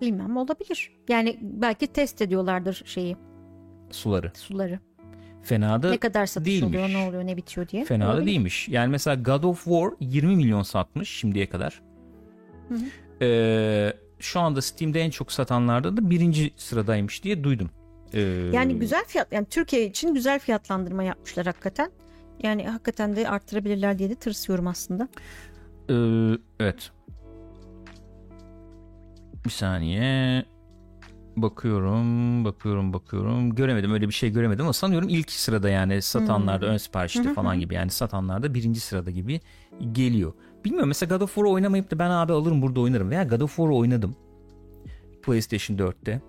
[0.00, 0.92] Bilmem olabilir.
[1.08, 3.16] Yani belki test ediyorlardır şeyi
[3.90, 4.32] Suları.
[4.34, 4.78] suları.
[5.42, 6.68] Fena da Ne kadar satış değilmiş.
[6.68, 7.84] oluyor ne oluyor ne bitiyor diye.
[7.84, 8.26] Fena da Olabilir.
[8.26, 8.68] değilmiş.
[8.68, 11.82] Yani mesela God of War 20 milyon satmış şimdiye kadar.
[13.22, 17.70] Ee, şu anda Steam'de en çok satanlarda da birinci sıradaymış diye duydum.
[18.14, 18.20] Ee,
[18.52, 21.90] Yani güzel fiyat yani Türkiye için güzel fiyatlandırma yapmışlar hakikaten.
[22.42, 25.08] Yani hakikaten de arttırabilirler diye de tırsıyorum aslında.
[25.90, 25.94] Ee,
[26.60, 26.90] evet.
[29.44, 30.44] Bir saniye.
[31.42, 33.54] Bakıyorum, bakıyorum, bakıyorum.
[33.54, 37.74] Göremedim öyle bir şey göremedim ama sanıyorum ilk sırada yani satanlarda ön siparişte falan gibi
[37.74, 39.40] yani satanlarda birinci sırada gibi
[39.92, 40.32] geliyor.
[40.64, 43.50] Bilmiyorum mesela God of War'u oynamayıp da ben abi alırım burada oynarım veya God of
[43.56, 44.16] War'u oynadım.
[45.22, 46.22] PlayStation 4'te.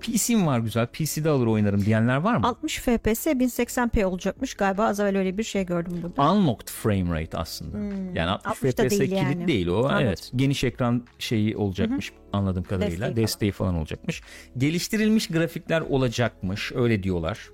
[0.00, 0.86] PC'm var güzel.
[0.86, 2.46] PC'de alır oynarım diyenler var mı?
[2.46, 6.32] 60 FPS 1080p olacakmış galiba az evvel öyle bir şey gördüm burada.
[6.32, 7.78] Unlocked frame rate aslında.
[8.14, 9.48] Yani 60 60 da FPS değil kilit yani.
[9.48, 9.78] değil o.
[9.78, 10.06] Anladım.
[10.06, 10.30] Evet.
[10.36, 13.06] Geniş ekran şeyi olacakmış anladığım kadarıyla.
[13.08, 13.70] Desteği Desteği, falan.
[13.70, 13.80] falan.
[13.80, 14.22] olacakmış.
[14.58, 16.72] Geliştirilmiş grafikler olacakmış.
[16.72, 17.50] Öyle diyorlar.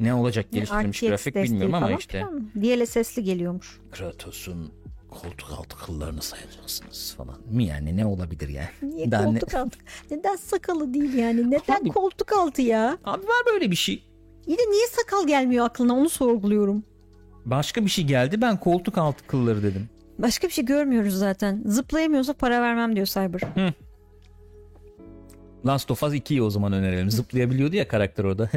[0.00, 2.24] Ne olacak geliştirilmiş RTX grafik bilmiyorum ama işte.
[2.56, 3.80] DLSS'li geliyormuş.
[3.90, 4.72] Kratos'un
[5.12, 7.36] koltuk altı kıllarını sayacaksınız falan.
[7.50, 8.68] Mi yani ne olabilir yani?
[8.94, 9.78] Niye Daha ne- koltuk altı?
[10.10, 11.50] Neden sakalı değil yani?
[11.50, 12.98] Neden Abi- koltuk altı ya?
[13.04, 14.04] Abi var böyle bir şey.
[14.46, 16.84] Yine niye sakal gelmiyor aklına onu sorguluyorum.
[17.44, 19.88] Başka bir şey geldi ben koltuk altı kılları dedim.
[20.18, 21.62] Başka bir şey görmüyoruz zaten.
[21.66, 23.40] Zıplayamıyorsa para vermem diyor Cyber.
[25.66, 27.10] Last of Us 2'yi o zaman önerelim.
[27.10, 28.50] Zıplayabiliyordu ya karakter orada.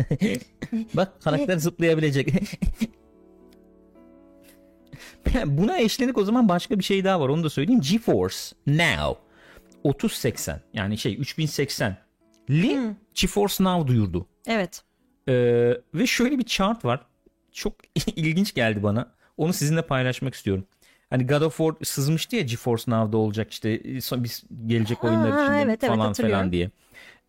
[0.94, 2.34] Bak karakter zıplayabilecek.
[5.45, 7.30] Buna eşlenik o zaman başka bir şey daha var.
[7.30, 7.81] Onu da söyleyeyim.
[7.81, 8.35] GeForce
[8.67, 9.19] Now
[9.85, 11.97] 3080 yani şey 3080
[12.49, 14.27] li GeForce Now duyurdu.
[14.47, 14.84] Evet.
[15.27, 15.34] Ee,
[15.93, 17.01] ve şöyle bir chart var.
[17.51, 17.73] Çok
[18.15, 19.11] ilginç geldi bana.
[19.38, 20.65] Onu sizinle paylaşmak istiyorum.
[21.09, 23.84] Hani God of War sızmıştı ya GeForce Now'da olacak işte
[24.23, 26.69] biz gelecek oyunlar için evet, evet, falan falan diye.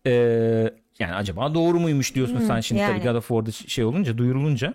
[0.05, 2.93] Ee, yani acaba doğru muymuş diyorsun sen şimdi yani.
[2.93, 4.73] tabii God of War'da şey olunca duyurulunca.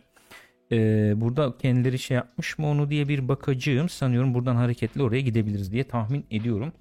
[0.72, 3.88] Ee, burada kendileri şey yapmış mı onu diye bir bakacağım.
[3.88, 6.72] Sanıyorum buradan hareketli oraya gidebiliriz diye tahmin ediyorum.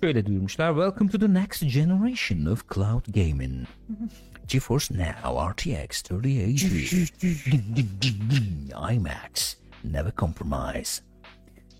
[0.00, 0.74] Şöyle duyurmuşlar.
[0.74, 3.66] Welcome to the next generation of cloud gaming.
[4.48, 11.02] GeForce Now RTX 3080 IMAX never compromise.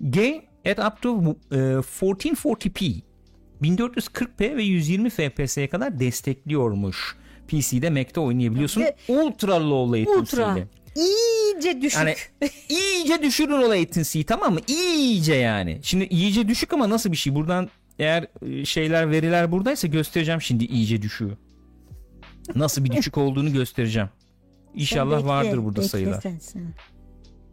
[0.01, 3.01] Game at up to uh, 1440p
[3.63, 7.17] 1440p ve 120 fps'ye kadar destekliyormuş.
[7.49, 8.81] PC'de Mac'te oynayabiliyorsun.
[8.81, 10.57] Ve- ultra low latency Ultra.
[10.59, 10.67] ile.
[10.97, 12.01] İyice düşük.
[12.01, 12.15] Yani
[12.69, 14.61] iyice düşürün o latency'yi tamam mı?
[14.69, 15.81] İyice yani.
[15.83, 17.35] Şimdi iyice düşük ama nasıl bir şey?
[17.35, 21.39] Buradan eğer e, şeyler veriler buradaysa göstereceğim şimdi iyice düşüğü.
[22.55, 24.09] Nasıl bir düşük olduğunu göstereceğim.
[24.75, 26.23] İnşallah Bekle, vardır burada bekle sayılar.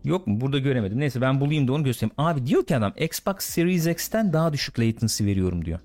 [0.04, 0.42] Yok mu?
[0.42, 1.00] Burada göremedim.
[1.00, 2.14] Neyse ben bulayım da onu göstereyim.
[2.18, 5.80] Abi diyor ki adam Xbox Series X'ten daha düşük latency veriyorum diyor.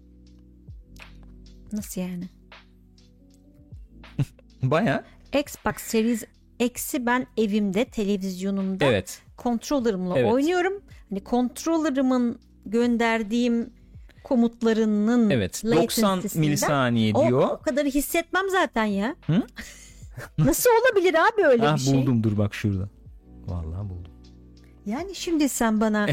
[1.72, 2.28] Nasıl yani?
[4.62, 5.04] Baya
[5.40, 6.24] Xbox Series
[6.58, 9.22] X'i ben evimde televizyonumda evet.
[9.38, 10.32] controller'ımla Evet.
[10.32, 10.72] oynuyorum.
[11.10, 13.70] Hani controller'ımın gönderdiğim
[14.24, 15.62] komutlarının Evet.
[15.64, 15.70] 90
[16.10, 17.40] latency'sinden milisaniye o, diyor.
[17.50, 19.16] o kadar hissetmem zaten ya.
[19.26, 19.42] Hı?
[20.38, 21.94] Nasıl olabilir abi öyle Ah bir şey?
[21.94, 22.88] buldum dur bak şurada.
[23.46, 24.03] Vallahi buldum.
[24.86, 26.06] Yani şimdi sen bana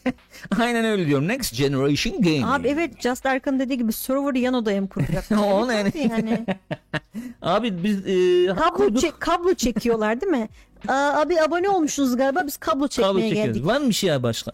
[0.60, 1.28] Aynen öyle diyorum.
[1.28, 2.44] Next Generation Gaming.
[2.46, 5.24] abi evet Just Arkın dediği gibi server'ı yan odaya mı kuracak?
[5.38, 5.92] O ne?
[5.94, 6.46] yani
[7.42, 9.00] Abi biz e, kablo kurduk.
[9.02, 10.48] çek- kablo çekiyorlar değil mi?
[10.88, 13.52] Aa, abi abone olmuşsunuz galiba biz kablo çekmeye Kablo çekiyoruz.
[13.54, 13.66] geldik.
[13.66, 14.52] Var mı bir şey başka?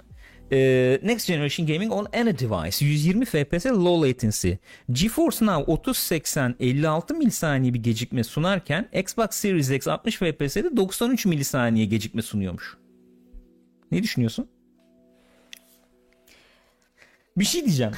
[0.53, 4.51] Ee, Next Generation Gaming on any device 120 FPS low latency.
[4.93, 11.85] GeForce Now 3080 56 milisaniye bir gecikme sunarken Xbox Series X 60 FPS'de 93 milisaniye
[11.87, 12.77] gecikme sunuyormuş.
[13.93, 14.49] Ne düşünüyorsun?
[17.37, 17.93] Bir şey diyeceğim.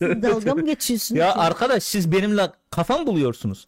[0.00, 1.16] Dalga mı geçiyorsun?
[1.16, 3.66] Ya arkadaş siz benimle kafam buluyorsunuz.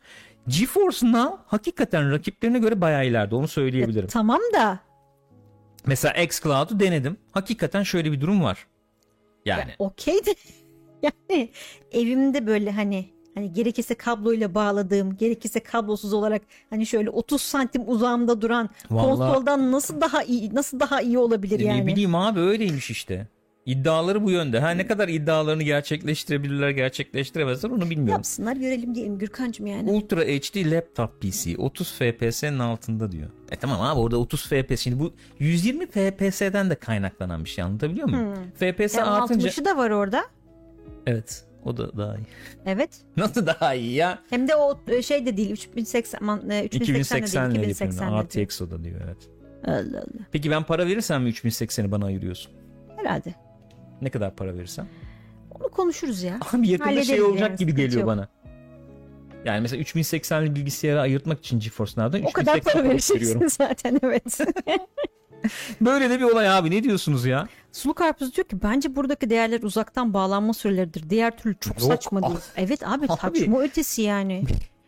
[0.49, 4.09] GeForce Now hakikaten rakiplerine göre bayağı ileride onu söyleyebilirim.
[4.09, 4.81] Tamam da
[5.87, 7.17] Mesela xCloud'u denedim.
[7.33, 8.67] Hakikaten şöyle bir durum var.
[9.45, 10.35] Yani okey de
[11.03, 11.51] yani
[11.93, 18.41] evimde böyle hani hani gerekirse kabloyla bağladığım gerekirse kablosuz olarak hani şöyle 30 santim uzağımda
[18.41, 21.81] duran Vallahi- konsoldan nasıl daha iyi nasıl daha iyi olabilir E, yani?
[21.83, 23.27] ne bileyim abi öyleymiş işte.
[23.67, 24.61] İddiaları bu yönde.
[24.61, 28.13] Ha ne kadar iddialarını gerçekleştirebilirler, gerçekleştiremezler onu bilmiyorum.
[28.13, 29.91] Yapsınlar görelim diyelim Gürkan'cığım yani.
[29.91, 33.29] Ultra HD laptop PC 30 FPS'nin altında diyor.
[33.51, 38.09] E tamam abi orada 30 FPS şimdi bu 120 FPS'den de kaynaklanan bir şey anlatabiliyor
[38.09, 38.35] muyum?
[38.55, 40.25] FPS Ya artınca 60'ı da var orada.
[41.07, 42.27] evet o da daha iyi.
[42.67, 42.91] Evet.
[43.17, 44.19] Nasıl daha iyi ya?
[44.31, 47.71] Hem de o e, şey de değil 3080 man- e, 3080 2080 de değil ile
[47.71, 48.29] 2080 yapıyorum.
[48.31, 48.47] de değil.
[48.47, 49.17] RTX o da diyor evet.
[49.65, 50.27] Allah Allah.
[50.33, 52.53] Peki ben para verirsem mi 3080'i bana ayırıyorsun?
[52.97, 53.35] Herhalde.
[54.03, 54.89] Ne kadar para verirsem?
[55.51, 56.39] Onu konuşuruz ya.
[56.53, 58.07] Abi yakında şey Hallederiz olacak yani, gibi geliyor yok.
[58.07, 58.29] bana.
[59.45, 64.39] Yani mesela 3080'li bilgisayarı ayırtmak için GeForce Now'dan O kadar 3080 para vereceksin zaten evet.
[65.81, 67.49] Böyle de bir olay abi ne diyorsunuz ya?
[67.73, 71.11] Sulu Karpuz diyor ki bence buradaki değerler uzaktan bağlanma süreleridir.
[71.11, 71.89] Diğer türlü çok Yok.
[71.93, 72.41] saçma değil.
[72.57, 73.39] Evet abi, Abi.
[73.39, 74.45] saçma ötesi yani.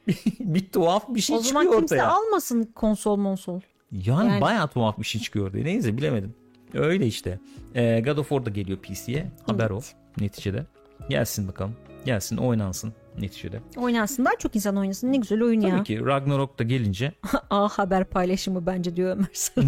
[0.41, 2.09] bir tuhaf bir şey o zaman çıkıyor kimse ortaya.
[2.11, 3.61] almasın konsol monsol.
[3.93, 5.65] Yani, Yani- bayağı tuhaf bir şey çıkıyor ortaya.
[5.65, 6.35] Neyse bilemedim.
[6.75, 7.39] Öyle işte.
[7.75, 9.31] Ee, God of War da geliyor PC'ye.
[9.47, 9.81] Haber o
[10.21, 10.67] neticede.
[11.09, 11.77] Gelsin bakalım.
[12.05, 13.61] Gelsin oynansın neticede.
[13.77, 15.13] Oynansın daha çok insan oynasın.
[15.13, 15.83] Ne güzel oyun Tabii ya.
[15.83, 17.13] ki Ragnarok da gelince
[17.51, 19.67] A haber paylaşımı bence diyor Ömer Sarı.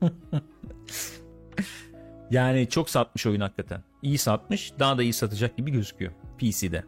[2.30, 3.82] yani çok satmış oyun hakikaten.
[4.02, 4.72] İyi satmış.
[4.78, 6.84] Daha da iyi satacak gibi gözüküyor PC'de.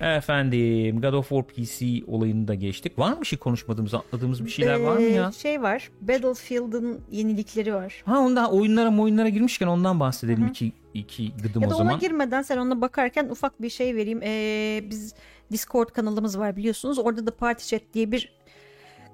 [0.00, 2.98] Efendim God of War PC olayını da geçtik.
[2.98, 5.32] Var mı şey konuşmadığımız, atladığımız bir şeyler var mı Ee, ya?
[5.32, 5.90] Şey var.
[6.00, 8.02] Battlefield'ın yenilikleri var.
[8.06, 11.92] Ha onda oyunlara oyunlara girmişken ondan bahsedelim iki, iki gıdım Ya o da zaman.
[11.92, 14.20] ona girmeden sen ona bakarken ufak bir şey vereyim.
[14.22, 15.14] Ee, biz
[15.52, 16.98] Discord kanalımız var biliyorsunuz.
[16.98, 18.32] Orada da Party Chat diye bir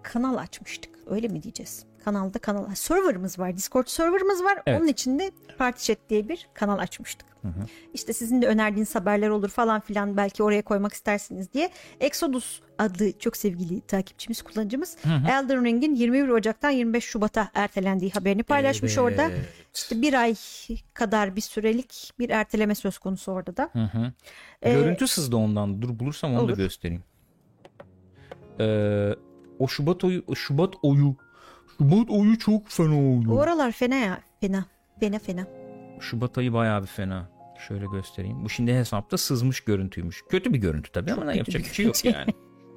[0.02, 0.90] kanal açmıştık.
[1.06, 1.86] Öyle mi diyeceğiz?
[2.05, 2.74] Kanalda kanal.
[2.74, 3.56] Serverımız var.
[3.56, 4.59] Discord serverımız var.
[4.66, 4.81] Evet.
[4.81, 7.35] Onun içinde Party Chat diye bir kanal açmıştık.
[7.94, 11.70] İşte sizin de önerdiğiniz haberler olur falan filan belki oraya koymak istersiniz diye.
[12.01, 18.98] Exodus adlı çok sevgili takipçimiz, kullanıcımız Elden Ring'in 21 Ocak'tan 25 Şubat'a ertelendiği haberini paylaşmış
[18.98, 19.31] orada.
[19.74, 20.35] İşte bir ay
[20.94, 23.70] kadar bir sürelik bir erteleme söz konusu orada da.
[24.62, 25.82] Görüntü sızdı ondan.
[25.82, 26.56] Dur bulursam onu da Olur.
[26.56, 27.02] göstereyim.
[28.60, 29.10] Ee,
[29.59, 31.16] o Şubat oyu Şubat oyu
[31.78, 33.28] Şubat oyu çok fena oldu.
[33.28, 34.20] Bu aralar fena ya.
[34.40, 34.64] Fena.
[35.01, 35.46] Fena fena.
[36.01, 37.28] Şubat ayı bayağı bir fena.
[37.68, 38.44] Şöyle göstereyim.
[38.44, 40.22] Bu şimdi hesapta sızmış görüntüymüş.
[40.28, 42.34] Kötü bir görüntü tabii ama kötü yapacak bir şey yok yani.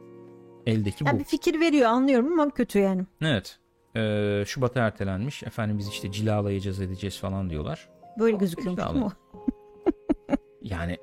[0.66, 1.10] Eldeki bu.
[1.10, 3.06] Yani bir fikir veriyor anlıyorum ama kötü yani.
[3.22, 3.60] Evet.
[3.96, 5.44] Ee, Şubat'a ertelenmiş.
[5.44, 7.90] Efendim biz işte cilalayacağız edeceğiz falan diyorlar.
[8.20, 9.12] Böyle gözüküyormuş Güzel değil mi?
[9.34, 10.36] o?
[10.62, 10.98] Yani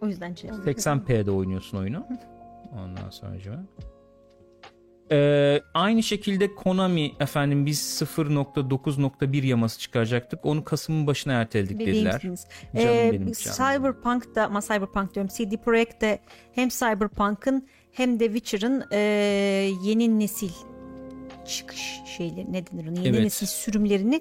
[0.00, 0.50] O yüzden şey.
[0.50, 2.06] 80p'de oynuyorsun oyunu.
[2.72, 3.38] Ondan sonra
[5.12, 10.46] ee, aynı şekilde Konami efendim biz 0.9.1 yaması çıkaracaktık.
[10.46, 12.14] Onu Kasım'ın başına erteledik Bebeğim dediler.
[12.14, 12.46] misiniz?
[12.74, 13.56] Canım Ee, benim canım.
[13.56, 16.18] Cyberpunk da ama Cyberpunk diyorum CD Projekt de
[16.54, 18.98] hem Cyberpunk'ın hem de Witcher'ın e,
[19.84, 20.50] yeni nesil
[21.46, 23.20] çıkış şeyleri ne denir ona yeni Evet.
[23.24, 24.20] nesil sürümlerini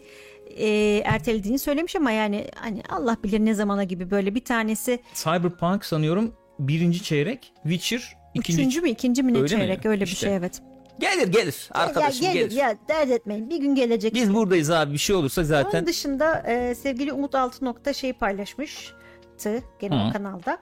[0.57, 0.68] e,
[1.06, 6.34] ertelediğini söylemiş ama yani hani Allah bilir ne zamana gibi böyle bir tanesi Cyberpunk sanıyorum
[6.60, 8.62] birinci çeyrek, Witcher ikinci.
[8.62, 9.62] üçüncü mü ikinci mi ne Öyle mi?
[9.62, 10.26] çeyrek öyle bir İşte.
[10.28, 10.62] şey evet.
[10.99, 12.49] Gelir gelir arkadaşım ya, gelir.
[12.49, 14.13] gelir, ya dert etmeyin bir gün gelecek.
[14.13, 15.80] Biz buradayız abi bir şey olursa zaten.
[15.80, 20.57] Onun dışında e, sevgili Umut Altınok'ta şey paylaşmıştı gene o kanalda.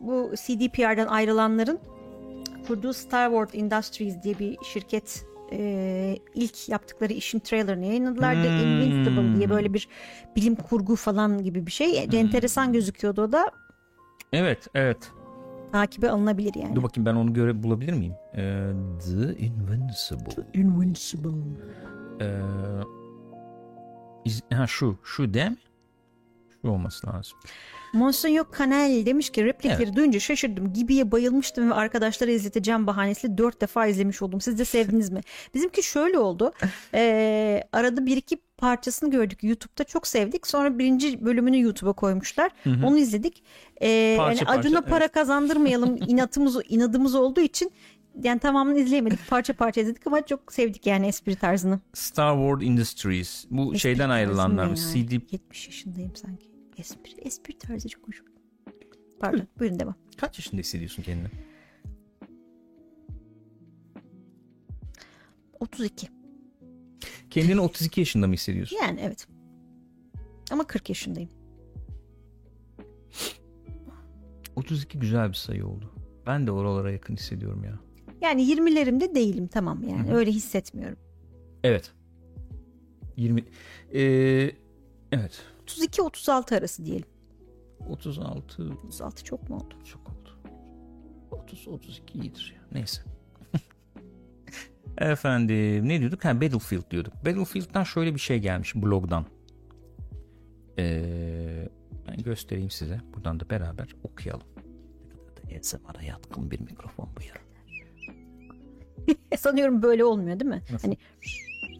[0.00, 1.78] Bu CDPR'dan ayrılanların
[2.66, 8.34] kurduğu Star Wars Industries diye bir şirket e, ilk yaptıkları işin trailerını yayınladılar.
[8.34, 8.58] The Hmm.
[8.58, 9.88] Invincible diye böyle bir
[10.36, 12.06] bilim kurgu falan gibi bir şey.
[12.06, 12.18] Hmm.
[12.18, 13.50] Enteresan gözüküyordu o da
[14.32, 14.98] Evet evet.
[15.72, 16.76] Takibe alınabilir yani.
[16.76, 18.14] Dur bakayım ben onu göre bulabilir miyim?
[18.34, 18.72] Ee,
[19.04, 20.42] The Invincible.
[20.54, 21.30] Invincible.
[22.20, 22.40] Ee,
[24.24, 25.56] iz- ha şu şu değil mi?
[26.62, 27.38] Şu olması lazım.
[27.96, 30.72] Monsignor Canel demiş ki replikleri duyunca şaşırdım.
[30.72, 34.40] Gibi'ye bayılmıştım ve arkadaşlara izleteceğim bahanesiyle dört defa izlemiş oldum.
[34.40, 35.20] Siz de sevdiniz mi?
[35.54, 36.52] Bizimki şöyle oldu.
[36.94, 40.46] Ee, arada bir iki parçasını gördük YouTube'da çok sevdik.
[40.46, 42.50] Sonra birinci bölümünü YouTube'a koymuşlar.
[42.84, 43.42] Onu izledik.
[43.82, 45.14] Ee, Parça yani Acun'a parça, para evet.
[45.14, 47.72] kazandırmayalım inatımız inadımız olduğu için
[48.22, 49.18] yani tamamını izleyemedik.
[49.28, 51.80] Parça parça izledik ama çok sevdik yani espri tarzını.
[51.94, 53.44] Star Wars Industries.
[53.50, 54.76] Bu Espri şeyden ayrılanlar yani?
[54.76, 56.55] CD 70 yaşındayım sanki.
[56.76, 58.22] Espri, espri tarzı çok hoş.
[59.20, 59.94] Pardon buyurun devam.
[60.16, 61.28] kaç yaşında hissediyorsun kendini?
[65.60, 66.08] 32.
[67.30, 68.76] Kendini 32 yaşında mı hissediyorsun?
[68.82, 69.28] Yani evet.
[70.50, 71.30] Ama 40 yaşındayım.
[74.56, 75.92] 32 güzel bir sayı oldu.
[76.26, 77.78] Ben de oralara yakın hissediyorum ya.
[78.20, 80.98] Yani 20'lerimde değilim tamam yani öyle hissetmiyorum.
[81.64, 81.92] Evet.
[83.16, 83.44] 20
[83.94, 84.00] ee,
[85.12, 85.42] evet.
[85.66, 87.08] 32-36 arası diyelim.
[87.88, 89.74] 36 36 çok mu oldu?
[89.84, 90.38] çok oldu.
[91.30, 92.62] 30 32 iyidir ya.
[92.72, 93.02] Neyse.
[94.98, 96.24] Efendim ne diyorduk?
[96.24, 97.14] Ha Battlefield diyorduk.
[97.14, 99.26] Battlefield'dan şöyle bir şey gelmiş blogdan.
[100.78, 101.68] Ee,
[102.24, 103.00] göstereyim size.
[103.14, 104.46] Buradan da beraber okuyalım.
[105.58, 107.34] ASMR'a yatkın bir mikrofon bu ya.
[109.38, 110.62] Sanıyorum böyle olmuyor değil mi?
[110.82, 110.96] Hani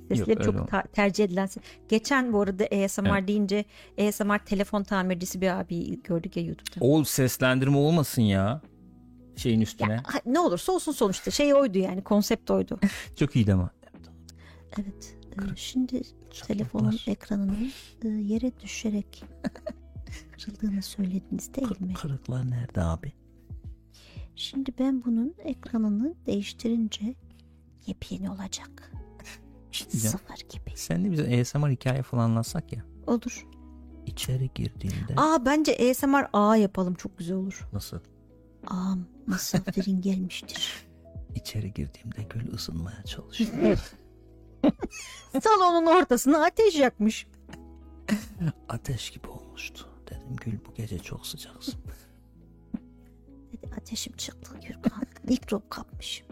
[0.08, 1.48] sesleri öyle çok ta- tercih edilen.
[1.88, 3.28] Geçen bu arada ASMR Evet.
[3.28, 3.64] deyince
[4.08, 6.84] ASMR telefon tamircisi bir abi gördük ya YouTube'da.
[6.84, 8.60] O seslendirme olmasın ya.
[9.36, 9.92] Şeyin üstüne.
[9.92, 12.80] Ya, ne olursa olsun sonuçta şey oydu yani konsept oydu.
[13.16, 13.70] Çok iyiydi ama.
[14.78, 15.16] Evet.
[15.52, 16.02] e, Şimdi
[16.46, 17.72] telefonun ekranının
[18.04, 19.24] e, yere düşerek
[20.32, 21.94] kırıldığını söylediniz değil mi?
[21.94, 23.12] Kırıklar nerede abi?
[24.36, 27.14] Şimdi ben bunun ekranını değiştirince
[27.86, 28.92] yepyeni olacak.
[29.76, 30.18] Şey diyeceğim.
[30.18, 30.70] Sıfır gibi.
[30.76, 32.84] Sen de bize ASMR hikaye falan anlatsak ya.
[33.06, 33.46] Olur.
[34.06, 37.68] İçeri girdiğinde Aa bence ASMR A yapalım çok güzel olur.
[37.72, 37.98] nasıl?
[38.66, 40.86] Ağam misafirin gelmiştir.
[41.34, 43.78] İçeri girdiğimde gül ısınmaya çalışıyor.
[45.42, 47.26] Salonun ortasına ateş yakmış.
[48.68, 49.88] Ateş gibi olmuştu.
[50.06, 51.74] Dedim gül bu gece çok sıcaksın.
[53.52, 55.02] Dedi ateşim çıktı Gürkan.
[55.28, 56.26] Mikrop kapmışım.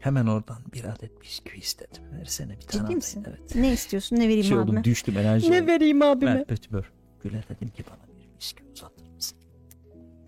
[0.00, 2.02] Hemen oradan bir adet bisküvi istedim.
[2.12, 2.84] Versene bir tane.
[2.84, 3.24] Ciddi misin?
[3.28, 3.54] Evet.
[3.54, 4.70] Ne istiyorsun ne vereyim Şey abime?
[4.70, 5.50] oldum düştüm enerji.
[5.50, 5.66] Ne oldum.
[5.66, 6.34] vereyim abime?
[6.34, 6.92] Ben pötibör.
[7.22, 9.38] Gül'e dedim ki bana bir bisküvi uzatır mısın?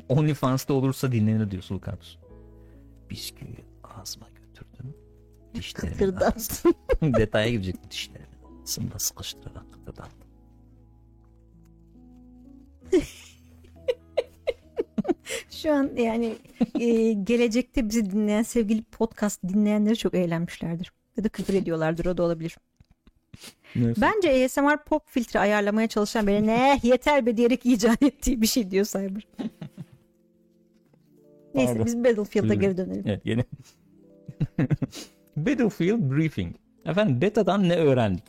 [0.08, 2.18] OnlyFans'ta olursa dinlenir diyor Sulkarpus.
[3.10, 4.94] Bisküvi ağzıma götürdüm.
[5.54, 6.74] Dişlerimin Kıkırdarsın.
[7.00, 10.28] arasında- Detaya girecek dişlerimin arasında sıkıştırarak kıkırdattım.
[15.50, 16.34] Şu an yani
[16.80, 20.92] e, gelecekte bizi dinleyen sevgili podcast dinleyenleri çok eğlenmişlerdir.
[21.16, 22.56] Ya da küfür ediyorlardır o da olabilir.
[23.76, 24.00] Neyse.
[24.00, 28.70] Bence ASMR pop filtre ayarlamaya çalışan biri ne yeter be diyerek icat ettiği bir şey
[28.70, 29.26] diyor Cyber.
[31.54, 31.86] Neyse Pardon.
[31.86, 33.04] biz Battlefield'a geri dönelim.
[33.06, 33.44] Evet yeni.
[35.36, 36.56] Battlefield Briefing.
[36.86, 38.24] Efendim betadan ne öğrendik?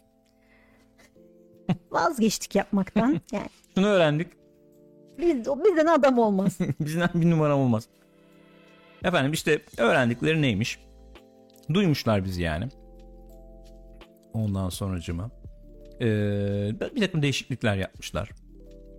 [1.91, 3.21] Vazgeçtik yapmaktan.
[3.31, 4.27] Yani Şunu öğrendik.
[5.21, 6.57] Biz, bizden adam olmaz.
[6.79, 7.87] Bizden bir numara olmaz.
[9.03, 10.79] Efendim işte öğrendikleri neymiş?
[11.73, 12.69] Duymuşlar bizi yani.
[14.33, 15.29] Ondan sonracıma.
[16.01, 18.29] Ee, bir takım değişiklikler yapmışlar.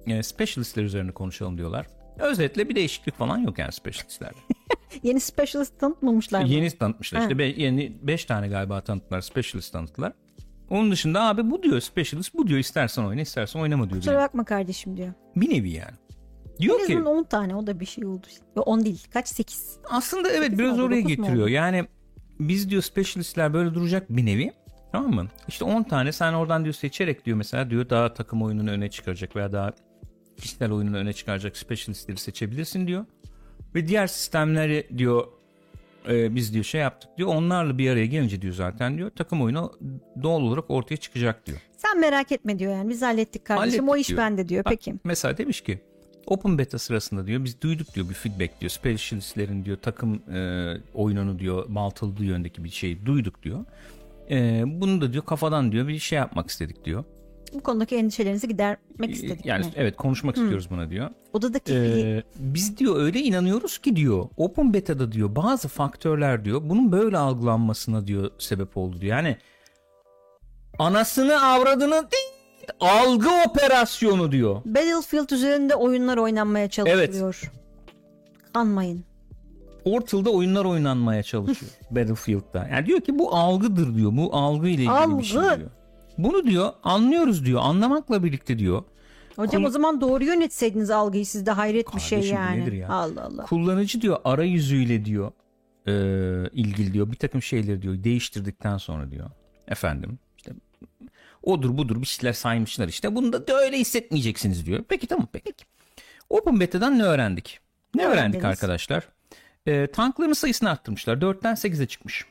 [0.06, 1.86] Yani specialistler üzerine konuşalım diyorlar.
[2.18, 4.38] Özetle bir değişiklik falan yok yani specialistlerde.
[5.02, 6.48] Yeni specialist tanıtmamışlar mı?
[6.48, 7.20] Yeni tanıtmışlar.
[7.20, 7.26] Ha.
[7.26, 9.20] İşte be, yeni 5 tane galiba tanıttılar.
[9.20, 10.12] Specialist tanıttılar.
[10.70, 14.00] Onun dışında abi bu diyor specialist bu diyor istersen oyna istersen oynama diyor.
[14.00, 15.12] Kusura bakma kardeşim diyor.
[15.36, 15.96] Bir nevi yani.
[16.62, 18.26] Diyor En ki azından 10 tane o da bir şey oldu.
[18.56, 19.78] Yo, 10 değil kaç 8.
[19.90, 21.48] aslında evet Sekiz biraz mi oldu, oraya getiriyor.
[21.48, 21.84] Yani
[22.40, 24.52] biz diyor specialistler böyle duracak bir nevi.
[24.92, 25.26] Tamam mı?
[25.48, 29.36] İşte 10 tane sen oradan diyor seçerek diyor mesela diyor daha takım oyununu öne çıkaracak
[29.36, 29.72] veya daha
[30.36, 33.04] kişisel oyununu öne çıkaracak specialistleri seçebilirsin diyor.
[33.74, 35.26] Ve diğer sistemleri diyor
[36.08, 37.28] e, biz diyor şey yaptık diyor.
[37.28, 39.72] Onlarla bir araya gelince diyor zaten diyor takım oyunu
[40.22, 41.58] doğal olarak ortaya çıkacak diyor.
[41.76, 44.18] Sen merak etme diyor yani biz hallettik kardeşim o Hallettik iş diyor.
[44.18, 44.64] bende diyor.
[44.64, 44.94] Bak, Peki.
[45.04, 45.80] Mesela demiş ki
[46.26, 48.70] Open Beta sırasında diyor biz duyduk diyor bir feedback diyor.
[48.70, 53.64] Specialistlerin diyor takım e, oyununu diyor baltaladığı yöndeki bir şey duyduk diyor.
[54.30, 57.04] E, bunu da diyor kafadan diyor bir şey yapmak istedik diyor.
[57.54, 59.46] Bu konudaki endişelerinizi gidermek istedik.
[59.46, 59.72] Yani mi?
[59.76, 61.10] evet konuşmak istiyoruz buna diyor.
[61.32, 66.92] Odadaki E, biz diyor öyle inanıyoruz ki diyor Open Beta'da diyor bazı faktörler diyor bunun
[66.92, 69.16] böyle algılanmasına diyor sebep oldu diyor.
[69.16, 69.36] Yani
[70.78, 72.31] anasını avradını değil
[72.80, 74.56] algı operasyonu diyor.
[74.64, 77.52] Battlefield üzerinde oyunlar oynanmaya çalışılıyor.
[78.52, 79.04] Kanmayın.
[79.84, 82.68] Portal'da oyunlar oynanmaya çalışıyor Battlefield'da.
[82.72, 84.10] Yani diyor ki bu algıdır diyor.
[84.16, 85.58] Bu algı ile ilgili bir şey Algı.
[85.58, 85.70] diyor.
[86.18, 87.60] Bunu diyor anlıyoruz diyor.
[87.64, 88.82] Anlamakla birlikte diyor.
[89.36, 92.60] Hocam Konu- o zaman doğru yönetseydiniz algıyı sizde hayret bir şey Kardeşim yani.
[92.60, 92.88] nedir ya?
[92.88, 93.42] Allah Allah.
[93.42, 95.32] Kullanıcı diyor arayüzüyle diyor
[95.86, 95.92] e,
[96.52, 99.30] ilgili diyor bir takım şeyleri diyor değiştirdikten sonra diyor.
[99.68, 100.18] Efendim
[101.42, 103.14] odur budur bir şeyler saymışlar işte.
[103.14, 104.84] Bunu da öyle hissetmeyeceksiniz diyor.
[104.88, 105.52] Peki tamam peki.
[106.30, 107.60] Open Beta'dan ne öğrendik?
[107.94, 108.44] Ne Ne öğrendik öğrendiniz?
[108.44, 109.08] arkadaşlar?
[109.66, 111.16] E, tankların sayısını arttırmışlar.
[111.16, 112.24] 4'ten 8'e çıkmış.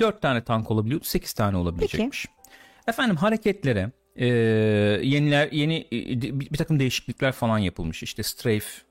[0.00, 2.26] 4 tane tank olabiliyor, 8 tane olabilecekmiş.
[2.86, 4.26] Efendim hareketlere e,
[5.02, 8.02] yeniler yeni e, bir takım değişiklikler falan yapılmış.
[8.02, 8.82] İşte strafe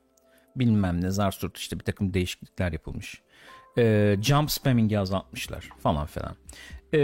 [0.56, 3.22] bilmem ne zarsurt işte bir takım değişiklikler yapılmış.
[3.78, 6.36] E, jump spamming'i azaltmışlar falan filan.
[6.94, 6.98] E,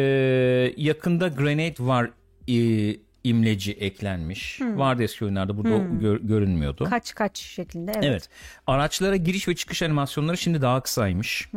[0.76, 2.10] yakında grenade var
[2.48, 4.60] e, imleci eklenmiş.
[4.60, 6.84] Vardı eski oyunlarda burada o gör- görünmüyordu.
[6.84, 8.04] Kaç kaç şeklinde evet.
[8.04, 8.28] Evet.
[8.66, 11.48] Araçlara giriş ve çıkış animasyonları şimdi daha kısaymış.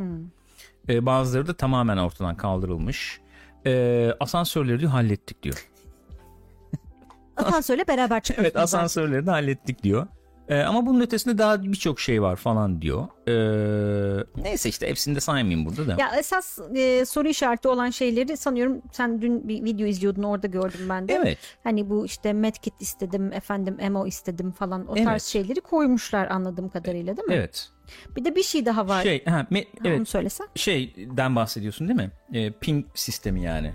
[0.89, 3.19] Ee, bazıları da tamamen ortadan kaldırılmış.
[3.65, 5.65] Ee, asansörleri diyor hallettik diyor.
[7.37, 8.55] Asansörle beraber çıkıyorsunuz.
[8.55, 10.07] Evet asansörleri de hallettik diyor.
[10.49, 13.07] Ee, ama bunun ötesinde daha birçok şey var falan diyor.
[13.27, 15.95] Ee, neyse işte hepsini de saymayayım burada da.
[15.99, 20.79] Ya esas e, soru işareti olan şeyleri sanıyorum sen dün bir video izliyordun orada gördüm
[20.89, 21.13] ben de.
[21.13, 21.37] Evet.
[21.63, 25.05] Hani bu işte medkit istedim efendim emo istedim falan o Evet.
[25.05, 27.33] tarz şeyleri koymuşlar anladığım kadarıyla değil mi?
[27.33, 27.69] Evet.
[28.15, 29.03] Bir de bir şey daha var.
[29.03, 30.09] Şey, ha, me- Ha, Onu evet.
[30.09, 30.47] söylesen.
[30.55, 32.11] Şeyden bahsediyorsun değil mi?
[32.33, 33.73] Ee, ping sistemi yani.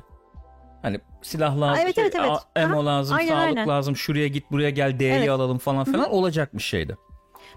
[0.85, 2.39] Hani silah lazım, Aa, evet, evet, evet.
[2.57, 3.69] ammo Aha, lazım, aynen, sağlık aynen.
[3.69, 5.29] lazım, şuraya git buraya gel D'yi Evet.
[5.29, 6.97] alalım falan filan olacakmış şeyde.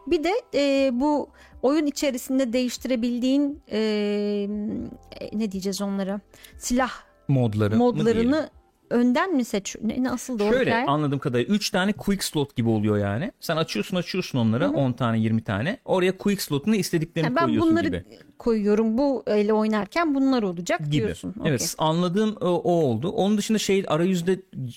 [0.08, 1.30] Bir de e, bu
[1.62, 6.20] oyun içerisinde değiştirebildiğin e, e, ne diyeceğiz onlara?
[6.58, 6.92] Silah
[7.28, 8.50] Modları modlarını
[8.90, 9.76] önden mi seç?
[9.82, 10.86] Ne, nasıl doğru Şöyle hikaye?
[10.86, 13.32] anladığım kadarıyla 3 tane quick slot gibi oluyor yani.
[13.40, 15.78] Sen açıyorsun açıyorsun onları 10 tane 20 tane.
[15.86, 18.04] Oraya quick slot'unu istediklerini Yani ben koyuyorsun bunları gibi.
[18.38, 20.92] koyuyorum bu ele oynarken bunlar olacak gibi.
[20.92, 21.34] diyorsun.
[21.40, 21.52] Okey.
[21.52, 23.10] Evet anladığım o, o oldu.
[23.10, 24.32] Onun dışında şey arayüzde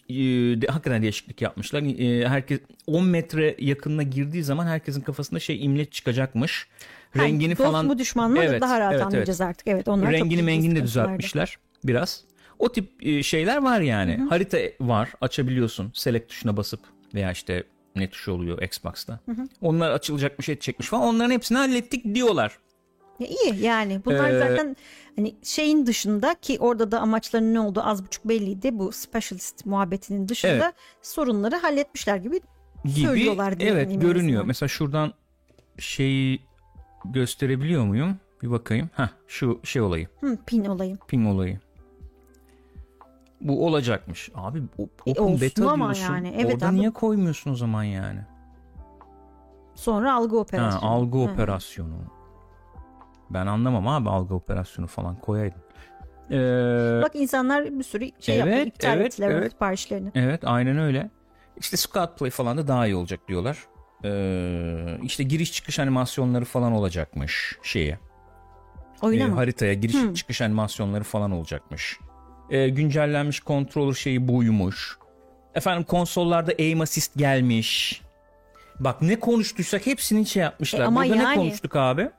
[0.08, 0.14] e,
[0.62, 1.82] de, hakikaten değişiklik yapmışlar.
[1.82, 6.68] E, herkes 10 metre yakınına girdiği zaman herkesin kafasında şey imleç çıkacakmış.
[7.16, 9.66] Rengini dost falan mu düşman mı Evet, daha rahat evet, anlayacağız artık.
[9.68, 12.24] Evet onlar rengini mengini de düzeltmişler biraz.
[12.60, 14.16] O tip e, şeyler var yani.
[14.28, 15.90] Harita var açabiliyorsun.
[15.94, 16.80] Select tuşuna basıp
[17.14, 17.64] veya işte
[17.96, 19.20] ne tuşu oluyor Xbox'ta.
[19.60, 21.02] Onlar açılacakmış edecekmiş falan.
[21.04, 22.58] Onların hepsini hallettik diyorlar.
[23.18, 24.76] Ya iyi yani bunlar Ee, zaten
[25.16, 28.78] hani şeyin dışında ki orada da amaçlarının ne olduğu az buçuk belliydi.
[28.78, 30.74] Bu specialist muhabbetinin dışında Evet.
[31.02, 32.40] sorunları halletmişler gibi,
[32.84, 34.44] Gibi söylüyorlar diyelim evet görünüyor.
[34.44, 35.12] Mesela şuradan
[35.78, 36.40] şeyi
[37.04, 38.16] gösterebiliyor muyum?
[38.42, 38.90] Bir bakayım.
[38.96, 40.08] Heh, şu şey olayı.
[40.20, 40.98] Hı, pin olayım.
[41.08, 41.58] Ping olayı.
[43.40, 44.30] Bu olacakmış.
[44.34, 46.02] Abi E, open olsun beta diyorsun.
[46.12, 46.34] yani.
[46.38, 46.74] Evet Orada abi.
[46.76, 48.20] niye koymuyorsun o zaman yani?
[49.74, 50.90] Sonra algı Ha, operasyonu.
[50.92, 51.22] algı Hı.
[51.22, 51.94] operasyonu.
[53.30, 55.62] Ben anlamam abi algı operasyonu falan koyaydın.
[56.30, 58.68] Ee, Bak insanlar bir sürü şey Evet, yaptı.
[58.68, 59.52] iptal evet, ettiler evet.
[59.52, 60.10] siparişlerini.
[60.14, 61.10] evet aynen öyle.
[61.56, 63.58] İşte Scout Play falan da daha iyi olacak diyorlar.
[64.04, 67.98] Ee, işte giriş çıkış animasyonları falan olacakmış şeye.
[69.02, 69.34] Oyuna e, mı?
[69.34, 70.14] haritaya giriş Hmm.
[70.14, 71.98] çıkış animasyonları falan olacakmış.
[72.50, 74.98] E, güncellenmiş controller şeyi buymuş.
[75.54, 78.02] Efendim konsollarda aim assist gelmiş.
[78.80, 80.80] Bak ne konuştuysak hepsini şey yapmışlar.
[80.80, 82.10] E, ama Burada ne yani- konuştuk abi?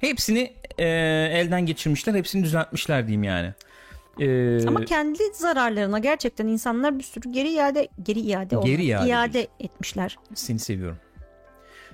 [0.00, 0.84] Hepsini e,
[1.32, 2.14] elden geçirmişler.
[2.14, 3.52] Hepsini düzeltmişler diyeyim yani.
[4.20, 8.56] E, Ama kendi zararlarına gerçekten insanlar bir sürü geri iade geri iade.
[8.64, 10.18] Geri iade iade etmişler.
[10.34, 10.98] Seni seviyorum.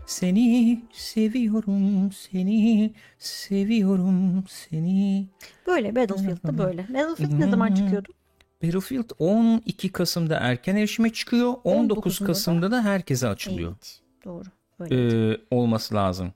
[0.06, 5.26] Seni seviyorum, seni seviyorum, seni.
[5.66, 6.82] Böyle Battlefield'da böyle.
[6.88, 8.08] Battlefield ne zaman çıkıyordu?
[8.62, 11.54] Battlefield 12 Kasım'da erken erişime çıkıyor.
[11.64, 13.70] 19 19'unda da- Kasım'da da herkese açılıyor.
[13.72, 14.00] Evet.
[14.24, 14.44] Doğru.
[14.90, 16.32] Ee, olması lazım.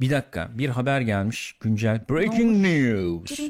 [0.00, 2.04] Bir dakika bir haber gelmiş güncel.
[2.10, 3.40] Breaking news.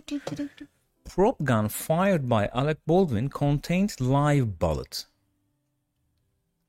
[1.05, 5.07] Prop gun fired by Alec Baldwin contained live bullet.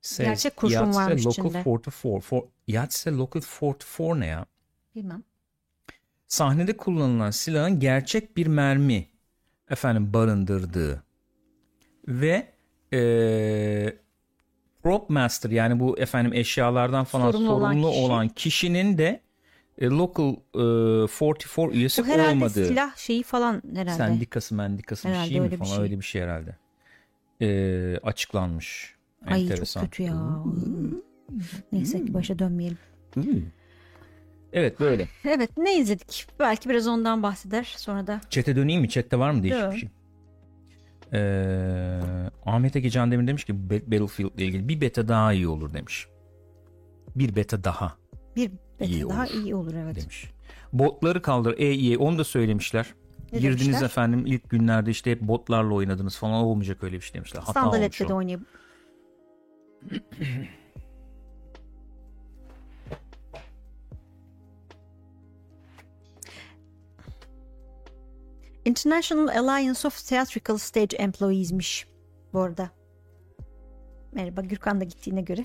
[0.08, 1.62] Says Gerçek kurşun Yatse varmış Local içinde.
[1.62, 1.90] 44.
[2.22, 4.46] For, Yatse Local 44 ne ya?
[4.94, 5.22] Bilmem.
[6.26, 9.06] sahnede kullanılan silahın gerçek bir mermi
[9.70, 11.02] efendim barındırdığı
[12.08, 12.46] ve
[12.92, 13.96] eee
[14.82, 18.34] prop master yani bu efendim eşyalardan falan Sorumlu sorumlu, olan olan, kişi.
[18.50, 19.20] kişinin de
[19.78, 23.96] e, local e, 44 üyesi Bu herhalde olmadığı silah şeyi falan herhalde.
[23.96, 25.82] sendikası mendikası bir Herhalde şey mi öyle bir falan şey.
[25.84, 26.56] öyle bir şey herhalde
[27.40, 28.97] Eee, açıklanmış.
[29.26, 29.80] Ay Enteresan.
[29.80, 30.42] çok kötü ya.
[31.72, 32.78] Neyse ki başa dönmeyelim.
[33.14, 33.24] Hmm.
[34.52, 35.08] Evet böyle.
[35.24, 36.26] Evet ne izledik?
[36.38, 37.74] Belki biraz ondan bahseder.
[37.76, 38.88] Sonra da Çete döneyim mi?
[38.88, 39.72] Chatte var mı değişik Yok.
[39.72, 39.88] bir şey?
[41.12, 42.00] Ee,
[42.46, 45.72] Ahmet Ege Can Demir demiş ki Ba- Battlefield ile ilgili bir beta daha iyi olur
[45.74, 46.08] demiş.
[47.16, 47.96] Bir beta daha
[48.36, 48.50] bir
[48.80, 49.30] beta İyi daha olur.
[49.34, 49.96] iyi olur evet.
[50.02, 50.30] demiş.
[50.72, 52.94] Botları kaldır EA onu da söylemişler.
[53.32, 53.86] Ne Girdiniz demişler?
[53.86, 57.40] efendim ilk günlerde işte hep botlarla oynadınız falan olmayacak öyle bir şey demişler.
[57.42, 58.08] Hata olmuş Sandalette o.
[58.08, 58.40] de oynayıp.
[68.64, 71.86] International Alliance of Theatrical Stage Employees'miş
[72.32, 72.70] bu arada.
[74.12, 75.44] Merhaba Gürkan da gittiğine göre.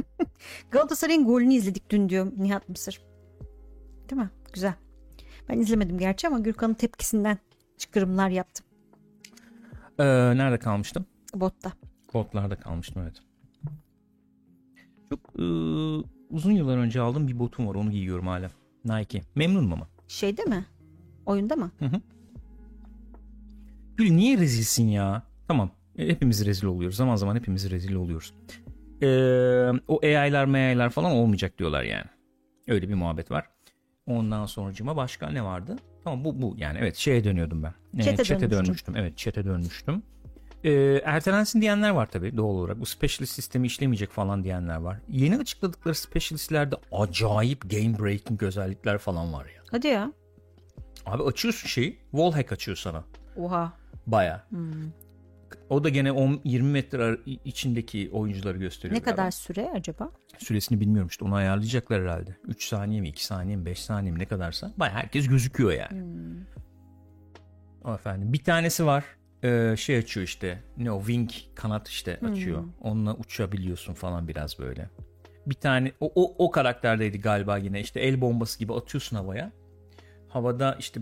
[0.70, 3.02] Galatasaray'ın golünü izledik dün diyor Nihat Mısır.
[4.10, 4.30] Değil mi?
[4.52, 4.74] Güzel.
[5.48, 7.38] Ben izlemedim gerçi ama Gürkan'ın tepkisinden
[7.78, 8.66] çıkarımlar yaptım
[9.98, 10.04] Ee,
[10.36, 11.06] nerede kalmıştım?
[11.34, 11.72] botta.
[12.14, 13.16] Botlarda kalmıştım evet.
[15.10, 15.42] Çok e,
[16.30, 18.50] uzun yıllar önce aldığım bir botum var onu giyiyorum hala.
[18.84, 19.22] Nike.
[19.34, 19.88] Memnunum ama.
[20.08, 20.66] Şeyde mi?
[21.26, 21.70] Oyunda mı?
[23.96, 25.22] Gül niye rezilsin ya?
[25.48, 25.70] Tamam.
[25.98, 26.96] e, Hepimiz rezil oluyoruz.
[26.96, 28.34] Zaman zaman hepimiz rezil oluyoruz.
[29.02, 32.04] Ee, o AI'lar MAI'lar falan olmayacak diyorlar yani.
[32.68, 33.46] Öyle bir muhabbet var.
[34.06, 35.76] Ondan sonracıma başka ne vardı?
[36.04, 37.74] Tamam bu bu yani evet şeye dönüyordum ben.
[37.98, 38.64] Ee, Chat'e chat'e dönmüştün.
[38.64, 38.96] dönmüştüm.
[38.96, 40.02] Evet chat'e dönmüştüm.
[40.64, 42.80] Ee, ertelensin diyenler var tabii doğal olarak.
[42.80, 44.98] Bu specialist sistemi işlemeyecek falan diyenler var.
[45.08, 49.62] Yeni açıkladıkları specialistlerde acayip game breaking özellikler falan var ya.
[49.70, 50.12] Hadi ya.
[51.06, 53.04] Abi açıyorsun şeyi wallhack açıyor sana.
[53.36, 53.72] Oha.
[54.06, 54.46] Baya.
[55.70, 59.00] O da gene 10-20 metre içindeki oyuncuları gösteriyor.
[59.00, 59.30] Ne kadar galiba.
[59.30, 60.10] süre acaba?
[60.38, 62.36] Süresini bilmiyorum işte onu ayarlayacaklar herhalde.
[62.48, 64.72] 3 saniye mi 2 saniye mi 5 saniye mi ne kadarsa.
[64.76, 66.04] Baya herkes gözüküyor yani.
[67.84, 69.04] O efendim bir tanesi var.
[69.44, 70.62] Ee, şey açıyor işte.
[70.76, 72.64] Ne o wing kanat işte açıyor.
[72.80, 74.90] Onunla uçabiliyorsun falan biraz böyle.
[75.46, 79.52] Bir tane o, o, o karakterdeydi galiba yine işte el bombası gibi atıyorsun havaya.
[80.28, 81.00] Havada işte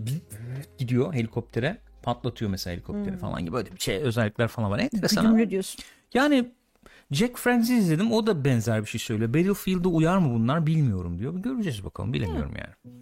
[0.77, 4.79] gidiyor helikoptere patlatıyor mesela helikopteri falan gibi böyle bir şey özellikler falan var.
[4.79, 5.23] Enteresan.
[5.25, 5.83] Güdümlü diyorsun.
[6.13, 6.51] yani
[7.11, 8.11] Jack Friends'i izledim.
[8.11, 9.33] O da benzer bir şey söylüyor.
[9.33, 11.33] Battlefield'a uyar mı bunlar bilmiyorum diyor.
[11.33, 12.13] Göreceğiz bakalım.
[12.13, 12.97] Bilemiyorum yani.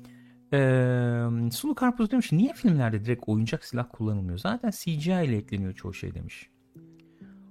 [0.53, 4.37] Ee, Sulu Karpuz demiş niye filmlerde direkt oyuncak silah kullanılmıyor?
[4.37, 6.49] Zaten CGI ile ekleniyor çoğu şey demiş.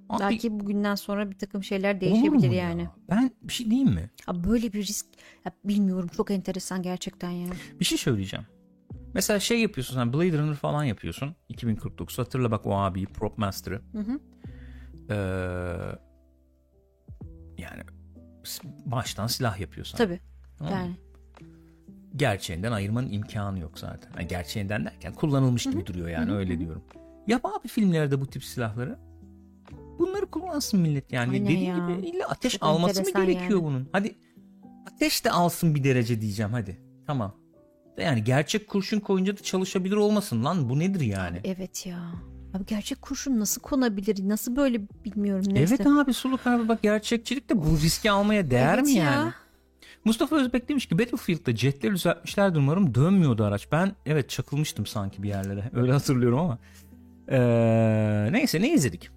[0.09, 2.81] Abi, Belki bugünden sonra bir takım şeyler değişebilir yani.
[2.81, 2.95] ya?
[3.09, 4.09] Ben bir şey diyeyim mi?
[4.27, 5.05] Abi böyle bir risk
[5.45, 7.49] ya bilmiyorum çok enteresan gerçekten ya.
[7.79, 8.45] Bir şey söyleyeceğim.
[9.13, 11.35] Mesela şey yapıyorsun sen Blade Runner falan yapıyorsun.
[11.49, 13.81] 2049 hatırla bak o abi Prop Master'ı.
[15.09, 15.15] Ee,
[17.57, 17.81] yani
[18.85, 19.97] baştan silah yapıyorsun.
[19.97, 20.19] Tabii.
[20.57, 20.73] Tamam?
[20.73, 20.95] Yani
[22.15, 24.11] gerçeğinden ayırmanın imkanı yok zaten.
[24.17, 26.83] Yani gerçeğinden derken kullanılmış gibi duruyor yani öyle diyorum.
[27.27, 28.99] Yap abi filmlerde bu tip silahları.
[29.99, 31.31] Bunları kullansın millet yani.
[31.31, 31.89] Aynen Dediğim ya.
[31.89, 33.63] gibi illa ateş Çok alması mı gerekiyor yani.
[33.63, 33.89] bunun?
[33.91, 34.15] Hadi
[34.93, 36.81] ateş de alsın bir derece diyeceğim hadi.
[37.07, 37.35] Tamam.
[37.97, 40.69] Yani gerçek kurşun koyunca da çalışabilir olmasın lan.
[40.69, 41.41] Bu nedir yani?
[41.43, 42.11] evet ya.
[42.53, 44.29] Abi gerçek kurşun nasıl konabilir?
[44.29, 45.75] Nasıl böyle bilmiyorum neyse.
[45.79, 49.03] Evet abi Suluk abi bak gerçekçilik de bu riski almaya değer Evet mi ya.
[49.11, 49.31] yani?
[50.05, 53.67] Mustafa Özbek demiş ki Battlefield'da jetleri düzeltmişlerdi umarım dönmüyordu araç.
[53.71, 55.63] Ben evet çakılmıştım sanki bir yerlere.
[55.75, 56.57] Öyle hatırlıyorum ama.
[57.29, 59.09] Ee, neyse ne izledik?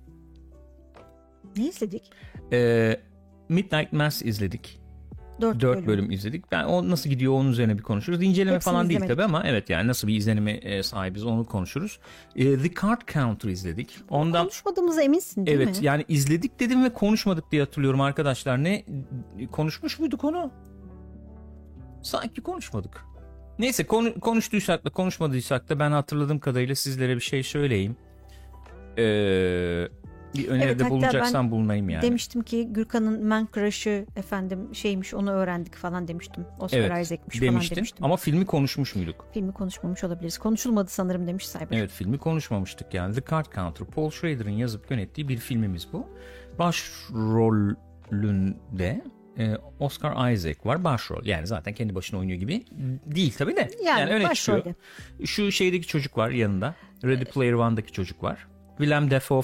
[1.57, 2.11] Ne izledik?
[2.53, 3.01] Ee,
[3.49, 4.79] Midnight Mass izledik.
[5.41, 5.87] Dört, 4 bölüm.
[5.87, 6.11] bölüm.
[6.11, 6.53] izledik.
[6.53, 8.23] Ben o nasıl gidiyor onun üzerine bir konuşuruz.
[8.23, 9.17] İnceleme Hepsini falan değil izlemedik.
[9.17, 11.99] tabii ama evet yani nasıl bir izlenime e, sahibiz onu konuşuruz.
[12.37, 13.99] Ee, The Card Counter izledik.
[14.11, 15.87] Ondan Konuşmadığımıza eminsin değil Evet mi?
[15.87, 18.65] yani izledik dedim ve konuşmadık diye hatırlıyorum arkadaşlar.
[18.65, 18.85] Ne
[19.53, 20.51] konuşmuş muyduk onu?
[22.03, 23.05] Sanki konuşmadık.
[23.59, 27.97] Neyse konu, konuştuysak da konuşmadıysak da ben hatırladığım kadarıyla sizlere bir şey söyleyeyim.
[28.99, 29.89] Ee,
[30.35, 32.03] bir öneride Evet, bulunacaksan bulunayım yani.
[32.03, 36.47] Demiştim ki Gürkan'ın Man Crush'ı efendim şeymiş onu öğrendik falan demiştim.
[36.61, 38.05] Oscar evet Isaac'miş falan demiştim.
[38.05, 39.27] ama filmi konuşmuş muyduk?
[39.33, 40.39] Filmi konuşmamış olabiliriz.
[40.39, 41.79] Konuşulmadı sanırım demiş Cyber.
[41.79, 43.15] Evet filmi konuşmamıştık yani.
[43.15, 46.07] The Card Counter Paul Schrader'ın yazıp yönettiği bir filmimiz bu.
[46.59, 49.05] Başrolünde
[49.39, 51.25] e, Oscar Isaac var başrol.
[51.25, 52.65] Yani zaten kendi başına oynuyor gibi
[53.07, 53.71] değil tabii de.
[53.85, 54.59] Yani öne başrolde.
[54.59, 54.75] çıkıyor.
[55.27, 56.75] Şu şeydeki çocuk var yanında.
[57.05, 58.47] Ready Player One'daki çocuk var.
[58.79, 59.43] Willem Dafoe